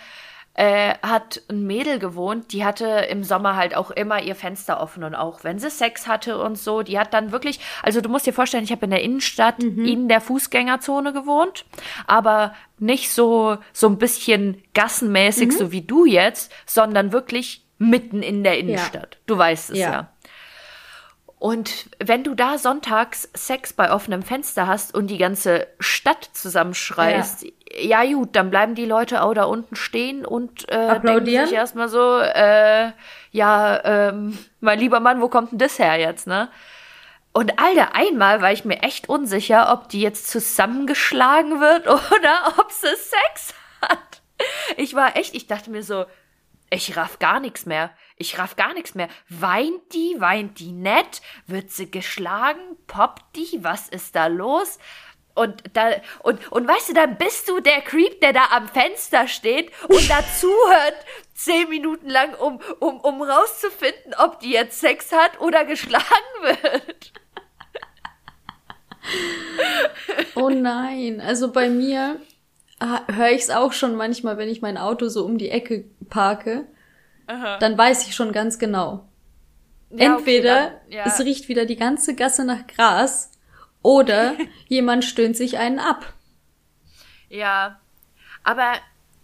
äh, 0.55 0.95
hat 1.03 1.43
ein 1.49 1.67
Mädel 1.67 1.99
gewohnt, 1.99 2.53
die 2.53 2.65
hatte 2.65 2.87
im 2.87 3.25
Sommer 3.25 3.57
halt 3.57 3.77
auch 3.77 3.91
immer 3.91 4.23
ihr 4.23 4.37
Fenster 4.37 4.81
offen 4.81 5.03
und 5.05 5.15
auch 5.15 5.43
wenn 5.43 5.59
sie 5.59 5.71
Sex 5.71 6.07
hatte 6.07 6.39
und 6.39 6.57
so, 6.57 6.83
die 6.83 6.99
hat 6.99 7.13
dann 7.13 7.33
wirklich, 7.33 7.61
also 7.83 8.01
du 8.01 8.09
musst 8.09 8.27
dir 8.27 8.33
vorstellen, 8.33 8.65
ich 8.65 8.73
habe 8.73 8.85
in 8.85 8.91
der 8.91 9.03
Innenstadt 9.03 9.61
mhm. 9.61 9.85
in 9.85 10.09
der 10.09 10.21
Fußgängerzone 10.21 11.13
gewohnt, 11.13 11.65
aber 12.07 12.55
nicht 12.79 13.11
so 13.11 13.59
so 13.73 13.89
ein 13.89 13.99
bisschen 13.99 14.63
gassenmäßig 14.75 15.49
mhm. 15.49 15.53
so 15.53 15.73
wie 15.73 15.83
du 15.83 16.05
jetzt, 16.05 16.53
sondern 16.67 17.13
wirklich 17.13 17.65
mitten 17.79 18.23
in 18.23 18.45
der 18.45 18.59
Innenstadt. 18.59 19.15
Ja. 19.15 19.21
Du 19.27 19.39
weißt 19.39 19.71
es 19.71 19.79
ja. 19.79 19.91
ja. 19.91 20.14
Und 21.45 21.91
wenn 21.99 22.25
du 22.25 22.35
da 22.35 22.57
sonntags 22.57 23.29
Sex 23.35 23.75
bei 23.75 23.93
offenem 23.93 24.23
Fenster 24.23 24.67
hast 24.67 24.95
und 24.95 25.09
die 25.09 25.19
ganze 25.19 25.67
Stadt 25.79 26.31
zusammenschreist, 26.33 27.45
ja, 27.71 28.03
ja 28.03 28.15
gut, 28.15 28.35
dann 28.35 28.49
bleiben 28.49 28.75
die 28.75 28.87
Leute 28.87 29.23
auch 29.23 29.35
da 29.35 29.45
unten 29.45 29.77
stehen 29.77 30.25
und 30.25 30.67
äh, 30.71 30.99
denken 31.01 31.27
sich 31.27 31.53
erstmal 31.53 31.91
so, 31.91 32.19
äh, 32.19 32.93
ja, 33.31 33.85
ähm, 33.85 34.39
mein 34.61 34.79
lieber 34.79 35.01
Mann, 35.01 35.21
wo 35.21 35.29
kommt 35.29 35.53
denn 35.53 35.59
das 35.59 35.79
her 35.79 35.99
jetzt, 35.99 36.27
ne? 36.27 36.49
Und 37.35 37.61
Alter, 37.61 37.95
einmal 37.95 38.41
war 38.41 38.53
ich 38.53 38.65
mir 38.65 38.83
echt 38.83 39.11
unsicher, 39.11 39.71
ob 39.71 39.91
die 39.91 40.01
jetzt 40.01 40.29
zusammengeschlagen 40.29 41.61
wird 41.61 41.87
oder 41.89 42.55
ob 42.57 42.73
sie 42.73 42.87
Sex 42.87 43.53
hat. 43.83 44.23
Ich 44.79 44.95
war 44.95 45.19
echt, 45.19 45.35
ich 45.35 45.47
dachte 45.47 45.71
mir 45.71 45.83
so, 45.83 46.07
ich 46.71 46.97
raff 46.97 47.19
gar 47.19 47.39
nichts 47.39 47.67
mehr. 47.67 47.91
Ich 48.17 48.39
raff 48.39 48.57
gar 48.57 48.75
nichts 48.75 48.95
mehr. 48.95 49.09
Weint 49.29 49.93
die? 49.93 50.17
Weint 50.19 50.61
die 50.61 50.73
nett? 50.73 51.21
Wird 51.47 51.71
sie 51.71 51.91
geschlagen? 51.91 52.61
Poppt 52.87 53.37
die? 53.37 53.59
Was 53.63 53.89
ist 53.89 54.15
da 54.15 54.29
los? 54.29 54.79
Und 55.35 55.65
da, 55.73 55.91
und, 56.23 56.53
und 56.53 56.69
weißt 56.69 56.91
du, 56.91 56.95
dann 56.95 57.19
bist 57.19 57.49
du 57.49 57.59
der 57.59 57.81
Creep, 57.81 58.21
der 58.21 58.33
da 58.33 58.47
am 58.53 58.69
Fenster 58.69 59.27
steht 59.27 59.73
und 59.89 60.09
dazuhört 60.09 60.95
zehn 61.35 61.69
Minuten 61.69 62.09
lang, 62.09 62.35
um, 62.35 62.61
um, 62.79 63.01
um 63.01 63.21
rauszufinden, 63.21 64.15
ob 64.19 64.39
die 64.39 64.53
jetzt 64.53 64.79
Sex 64.79 65.11
hat 65.11 65.41
oder 65.41 65.65
geschlagen 65.65 66.05
wird. 66.41 67.13
Oh 70.37 70.51
nein, 70.51 71.21
also 71.21 71.53
bei 71.53 71.69
mir 71.69 72.21
höre 72.81 73.31
ich 73.31 73.43
es 73.43 73.51
auch 73.51 73.73
schon 73.73 73.97
manchmal, 73.97 74.39
wenn 74.39 74.49
ich 74.49 74.63
mein 74.63 74.79
Auto 74.79 75.09
so 75.09 75.25
um 75.25 75.37
die 75.37 75.51
Ecke 75.51 75.85
parke. 76.09 76.67
Aha. 77.27 77.59
Dann 77.59 77.77
weiß 77.77 78.07
ich 78.07 78.15
schon 78.15 78.33
ganz 78.33 78.59
genau. 78.59 79.09
Ja, 79.91 80.17
Entweder 80.17 80.67
okay, 80.67 80.73
dann, 80.83 80.93
ja. 80.93 81.05
es 81.07 81.21
riecht 81.21 81.49
wieder 81.49 81.67
die 81.67 81.77
ganze 81.77 82.15
Gasse 82.15 82.45
nach 82.45 82.67
Gras 82.67 83.31
oder 83.83 84.35
jemand 84.67 85.05
stöhnt 85.05 85.37
sich 85.37 85.59
einen 85.59 85.79
ab. 85.79 86.13
Ja, 87.29 87.81
aber 88.43 88.75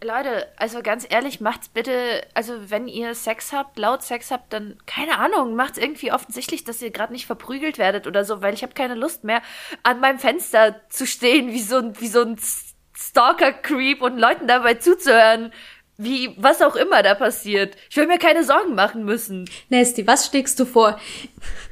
Leute, 0.03 0.49
also 0.57 0.81
ganz 0.83 1.07
ehrlich, 1.09 1.41
macht's 1.41 1.69
bitte, 1.69 2.27
also 2.33 2.71
wenn 2.71 2.89
ihr 2.89 3.15
Sex 3.15 3.53
habt, 3.53 3.79
laut 3.79 4.03
Sex 4.03 4.31
habt, 4.31 4.53
dann 4.53 4.79
keine 4.87 5.19
Ahnung, 5.19 5.55
macht's 5.55 5.77
irgendwie 5.77 6.11
offensichtlich, 6.11 6.65
dass 6.65 6.81
ihr 6.81 6.91
gerade 6.91 7.13
nicht 7.13 7.27
verprügelt 7.27 7.77
werdet 7.77 8.07
oder 8.07 8.25
so, 8.25 8.41
weil 8.41 8.55
ich 8.55 8.63
habe 8.63 8.73
keine 8.73 8.95
Lust 8.95 9.25
mehr 9.25 9.43
an 9.83 10.01
meinem 10.01 10.19
Fenster 10.19 10.81
zu 10.89 11.07
stehen 11.07 11.53
wie 11.53 11.61
so 11.61 11.77
ein 11.77 12.01
wie 12.01 12.09
so 12.09 12.23
ein 12.23 12.39
Stalker-Creep 12.97 14.01
und 14.01 14.19
Leuten 14.19 14.47
dabei 14.47 14.75
zuzuhören, 14.75 15.53
wie, 16.03 16.35
was 16.39 16.63
auch 16.63 16.77
immer 16.77 17.03
da 17.03 17.15
passiert. 17.15 17.77
Ich 17.91 17.97
will 17.97 18.07
mir 18.07 18.19
keine 18.19 18.43
Sorgen 18.43 18.75
machen 18.75 19.05
müssen. 19.05 19.49
Nesty, 19.69 20.07
was 20.07 20.27
schlägst 20.27 20.59
du 20.59 20.65
vor? 20.65 20.99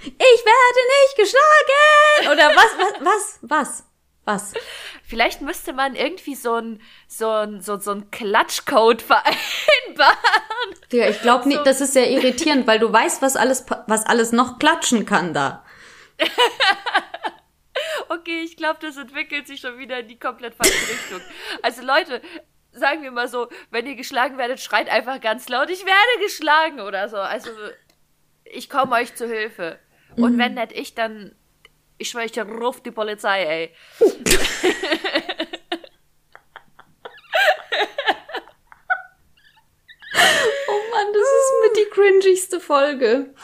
Ich 0.02 0.10
werde 0.10 0.80
nicht 0.96 1.16
geschlagen! 1.16 2.32
Oder 2.32 2.56
was, 2.56 2.78
was, 2.78 3.04
was, 3.04 3.38
was? 3.42 3.84
Was? 4.24 4.52
Vielleicht 5.06 5.40
müsste 5.40 5.72
man 5.72 5.94
irgendwie 5.94 6.34
so 6.34 6.56
ein, 6.56 6.82
so 7.06 7.30
ein, 7.30 7.62
so, 7.62 7.78
so 7.78 7.92
ein 7.92 8.10
Klatschcode 8.10 9.00
vereinbaren. 9.14 10.18
Ja, 10.92 11.08
ich 11.08 11.22
glaube 11.22 11.48
nicht, 11.48 11.66
das 11.66 11.80
ist 11.80 11.94
sehr 11.94 12.10
irritierend, 12.10 12.66
weil 12.66 12.78
du 12.78 12.92
weißt, 12.92 13.22
was 13.22 13.36
alles, 13.36 13.64
was 13.86 14.04
alles 14.04 14.32
noch 14.32 14.58
klatschen 14.58 15.06
kann 15.06 15.32
da. 15.32 15.64
okay, 18.10 18.42
ich 18.42 18.58
glaube, 18.58 18.80
das 18.82 18.98
entwickelt 18.98 19.46
sich 19.46 19.60
schon 19.60 19.78
wieder 19.78 20.00
in 20.00 20.08
die 20.08 20.18
komplett 20.18 20.54
falsche 20.54 20.74
Richtung. 20.74 21.22
Also 21.62 21.80
Leute, 21.80 22.20
sagen 22.72 23.02
wir 23.02 23.10
mal 23.10 23.28
so, 23.28 23.48
wenn 23.70 23.86
ihr 23.86 23.96
geschlagen 23.96 24.38
werdet, 24.38 24.60
schreit 24.60 24.88
einfach 24.88 25.20
ganz 25.20 25.48
laut, 25.48 25.70
ich 25.70 25.84
werde 25.84 26.22
geschlagen 26.22 26.80
oder 26.80 27.08
so. 27.08 27.16
Also 27.16 27.50
ich 28.44 28.68
komme 28.70 28.96
euch 28.96 29.14
zu 29.14 29.26
Hilfe. 29.26 29.78
Und 30.16 30.34
mhm. 30.34 30.38
wenn 30.38 30.54
nicht 30.54 30.72
ich, 30.72 30.94
dann 30.94 31.34
ich 31.98 32.10
schwöre, 32.10 32.26
ich 32.26 32.38
ruf 32.38 32.80
die 32.80 32.92
Polizei, 32.92 33.42
ey. 33.44 33.74
oh 34.00 34.04
Mann, 40.92 41.12
das 41.12 41.22
ist 41.22 41.52
mit 41.64 41.76
die 41.76 41.90
cringigste 41.90 42.60
Folge. 42.60 43.34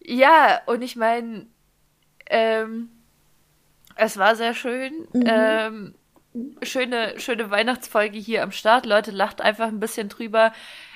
Ja, 0.00 0.62
und 0.66 0.82
ich 0.82 0.96
meine, 0.96 1.46
ähm, 2.30 2.90
es 3.96 4.16
war 4.16 4.34
sehr 4.36 4.54
schön. 4.54 5.06
Mhm. 5.12 5.24
Ähm, 5.26 5.94
schöne, 6.62 7.18
schöne 7.18 7.50
Weihnachtsfolge 7.50 8.18
hier 8.18 8.42
am 8.42 8.52
Start. 8.52 8.86
Leute, 8.86 9.10
lacht 9.10 9.40
einfach 9.40 9.68
ein 9.68 9.80
bisschen 9.80 10.08
drüber. 10.08 10.52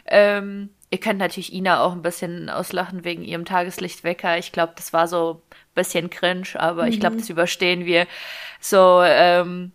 Ähm, 0.06 0.70
ihr 0.90 0.98
könnt 0.98 1.18
natürlich 1.18 1.52
Ina 1.52 1.82
auch 1.82 1.92
ein 1.92 2.02
bisschen 2.02 2.50
auslachen 2.50 3.04
wegen 3.04 3.22
ihrem 3.24 3.44
Tageslichtwecker. 3.44 4.38
Ich 4.38 4.52
glaube, 4.52 4.74
das 4.76 4.92
war 4.92 5.08
so 5.08 5.42
ein 5.50 5.56
bisschen 5.74 6.10
cringe, 6.10 6.48
aber 6.54 6.82
mhm. 6.82 6.88
ich 6.88 7.00
glaube, 7.00 7.16
das 7.16 7.30
überstehen 7.30 7.84
wir. 7.84 8.06
So, 8.60 9.02
ähm, 9.02 9.72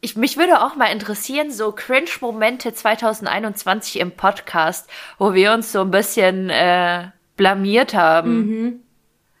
ich, 0.00 0.16
mich 0.16 0.36
würde 0.36 0.60
auch 0.62 0.76
mal 0.76 0.92
interessieren, 0.92 1.50
so 1.50 1.72
Cringe-Momente 1.72 2.72
2021 2.72 4.00
im 4.00 4.12
Podcast, 4.12 4.88
wo 5.18 5.34
wir 5.34 5.52
uns 5.52 5.72
so 5.72 5.80
ein 5.80 5.90
bisschen 5.90 6.50
äh, 6.50 7.08
blamiert 7.36 7.94
haben. 7.94 8.46
Mhm. 8.46 8.82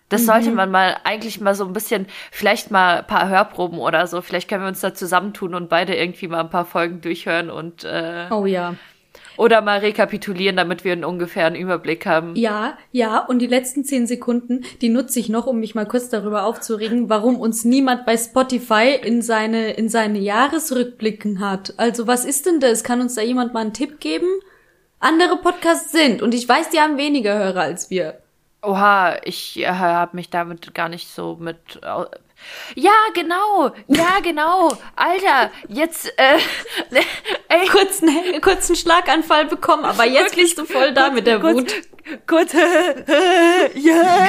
Das 0.08 0.22
mhm. 0.22 0.26
sollte 0.26 0.50
man 0.52 0.70
mal 0.70 0.96
eigentlich 1.04 1.40
mal 1.40 1.54
so 1.54 1.64
ein 1.64 1.72
bisschen, 1.72 2.06
vielleicht 2.30 2.70
mal 2.70 2.98
ein 2.98 3.06
paar 3.06 3.28
Hörproben 3.28 3.78
oder 3.78 4.06
so. 4.06 4.20
Vielleicht 4.20 4.48
können 4.48 4.62
wir 4.62 4.68
uns 4.68 4.80
da 4.80 4.94
zusammentun 4.94 5.54
und 5.54 5.68
beide 5.68 5.94
irgendwie 5.94 6.28
mal 6.28 6.40
ein 6.40 6.50
paar 6.50 6.64
Folgen 6.64 7.00
durchhören 7.00 7.50
und 7.50 7.84
äh, 7.84 8.26
Oh 8.30 8.46
ja. 8.46 8.74
Oder 9.36 9.62
mal 9.62 9.78
rekapitulieren, 9.78 10.56
damit 10.56 10.82
wir 10.82 10.90
einen 10.90 11.04
ungefähren 11.04 11.54
Überblick 11.54 12.06
haben. 12.06 12.34
Ja, 12.34 12.76
ja, 12.90 13.20
und 13.20 13.38
die 13.38 13.46
letzten 13.46 13.84
zehn 13.84 14.08
Sekunden, 14.08 14.64
die 14.80 14.88
nutze 14.88 15.20
ich 15.20 15.28
noch, 15.28 15.46
um 15.46 15.60
mich 15.60 15.76
mal 15.76 15.86
kurz 15.86 16.08
darüber 16.08 16.44
aufzuregen, 16.44 17.08
warum 17.08 17.36
uns 17.36 17.64
niemand 17.64 18.04
bei 18.04 18.16
Spotify 18.16 18.98
in 19.00 19.22
seine, 19.22 19.74
in 19.74 19.88
seine 19.88 20.18
Jahresrückblicken 20.18 21.38
hat. 21.38 21.74
Also 21.76 22.08
was 22.08 22.24
ist 22.24 22.46
denn 22.46 22.58
das? 22.58 22.82
Kann 22.82 23.00
uns 23.00 23.14
da 23.14 23.22
jemand 23.22 23.54
mal 23.54 23.60
einen 23.60 23.72
Tipp 23.72 24.00
geben? 24.00 24.26
Andere 24.98 25.36
Podcasts 25.36 25.92
sind, 25.92 26.20
und 26.20 26.34
ich 26.34 26.48
weiß, 26.48 26.70
die 26.70 26.80
haben 26.80 26.98
weniger 26.98 27.38
Hörer 27.38 27.60
als 27.60 27.90
wir. 27.90 28.18
Oha, 28.62 29.18
ich 29.24 29.58
äh, 29.58 29.68
habe 29.68 30.16
mich 30.16 30.30
damit 30.30 30.74
gar 30.74 30.88
nicht 30.88 31.08
so 31.08 31.36
mit 31.36 31.80
ja, 32.74 32.92
genau. 33.14 33.72
Ja, 33.88 34.20
genau. 34.22 34.76
Alter, 34.94 35.50
jetzt 35.68 36.12
äh, 36.16 36.38
ey. 37.48 37.66
Kurz, 37.68 38.02
einen, 38.02 38.40
kurzen 38.40 38.76
Schlaganfall 38.76 39.46
bekommen, 39.46 39.84
aber 39.84 40.04
jetzt 40.04 40.36
Wirklich, 40.36 40.54
bist 40.54 40.58
du 40.58 40.64
voll 40.64 40.92
da 40.92 41.04
kurz, 41.04 41.14
mit 41.14 41.26
der 41.26 41.42
Wut. 41.42 41.74
Kurz, 42.26 42.52
ja. 43.74 44.28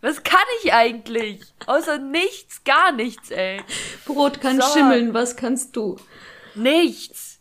Was 0.00 0.22
kann 0.22 0.40
ich 0.62 0.72
eigentlich? 0.72 1.40
Außer 1.66 1.98
nichts, 1.98 2.64
gar 2.64 2.92
nichts, 2.92 3.30
ey. 3.30 3.62
Brot 4.04 4.40
kann 4.40 4.60
so. 4.60 4.72
schimmeln, 4.72 5.14
was 5.14 5.36
kannst 5.36 5.76
du? 5.76 5.96
Nichts. 6.54 7.40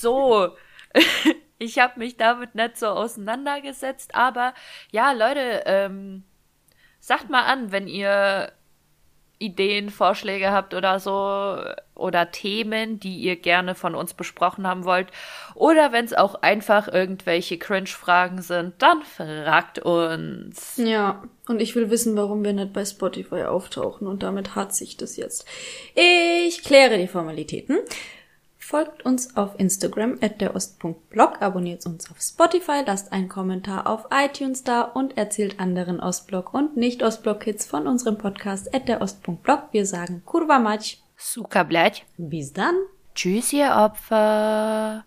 So. 0.00 0.56
Ich 1.58 1.78
habe 1.78 1.98
mich 1.98 2.16
damit 2.16 2.54
nicht 2.54 2.76
so 2.76 2.88
auseinandergesetzt, 2.88 4.14
aber 4.14 4.54
ja, 4.90 5.12
Leute, 5.12 5.62
ähm, 5.66 6.24
Sagt 7.06 7.30
mal 7.30 7.44
an, 7.44 7.70
wenn 7.70 7.86
ihr 7.86 8.50
Ideen, 9.38 9.90
Vorschläge 9.90 10.50
habt 10.50 10.74
oder 10.74 10.98
so 10.98 11.56
oder 11.94 12.32
Themen, 12.32 12.98
die 12.98 13.18
ihr 13.18 13.36
gerne 13.36 13.76
von 13.76 13.94
uns 13.94 14.12
besprochen 14.12 14.66
haben 14.66 14.84
wollt 14.84 15.06
oder 15.54 15.92
wenn 15.92 16.04
es 16.04 16.14
auch 16.14 16.42
einfach 16.42 16.88
irgendwelche 16.88 17.58
Cringe-Fragen 17.58 18.42
sind, 18.42 18.74
dann 18.78 19.02
fragt 19.02 19.78
uns. 19.78 20.78
Ja, 20.78 21.22
und 21.46 21.62
ich 21.62 21.76
will 21.76 21.90
wissen, 21.90 22.16
warum 22.16 22.42
wir 22.42 22.54
nicht 22.54 22.72
bei 22.72 22.84
Spotify 22.84 23.44
auftauchen 23.44 24.08
und 24.08 24.24
damit 24.24 24.56
hat 24.56 24.74
sich 24.74 24.96
das 24.96 25.16
jetzt. 25.16 25.46
Ich 25.94 26.64
kläre 26.64 26.98
die 26.98 27.06
Formalitäten. 27.06 27.78
Folgt 28.68 29.06
uns 29.06 29.36
auf 29.36 29.60
Instagram 29.60 30.18
at 30.20 30.40
der 30.40 30.56
Ost.blog, 30.56 31.40
abonniert 31.40 31.86
uns 31.86 32.10
auf 32.10 32.20
Spotify, 32.20 32.82
lasst 32.84 33.12
einen 33.12 33.28
Kommentar 33.28 33.86
auf 33.86 34.08
iTunes 34.10 34.64
da 34.64 34.80
und 34.80 35.16
erzählt 35.16 35.60
anderen 35.60 36.00
Ostblock 36.00 36.52
und 36.52 36.76
Nicht-Ostblock-Kids 36.76 37.64
von 37.64 37.86
unserem 37.86 38.18
Podcast 38.18 38.74
at 38.74 38.88
der 38.88 39.02
Ost.blog. 39.02 39.68
Wir 39.70 39.86
sagen 39.86 40.22
Kurva 40.24 40.58
Mać. 40.58 41.00
Suka 41.16 41.62
blać. 41.62 42.04
Bis 42.16 42.52
dann. 42.54 42.74
Tschüss, 43.14 43.52
ihr 43.52 43.70
Opfer. 43.70 45.04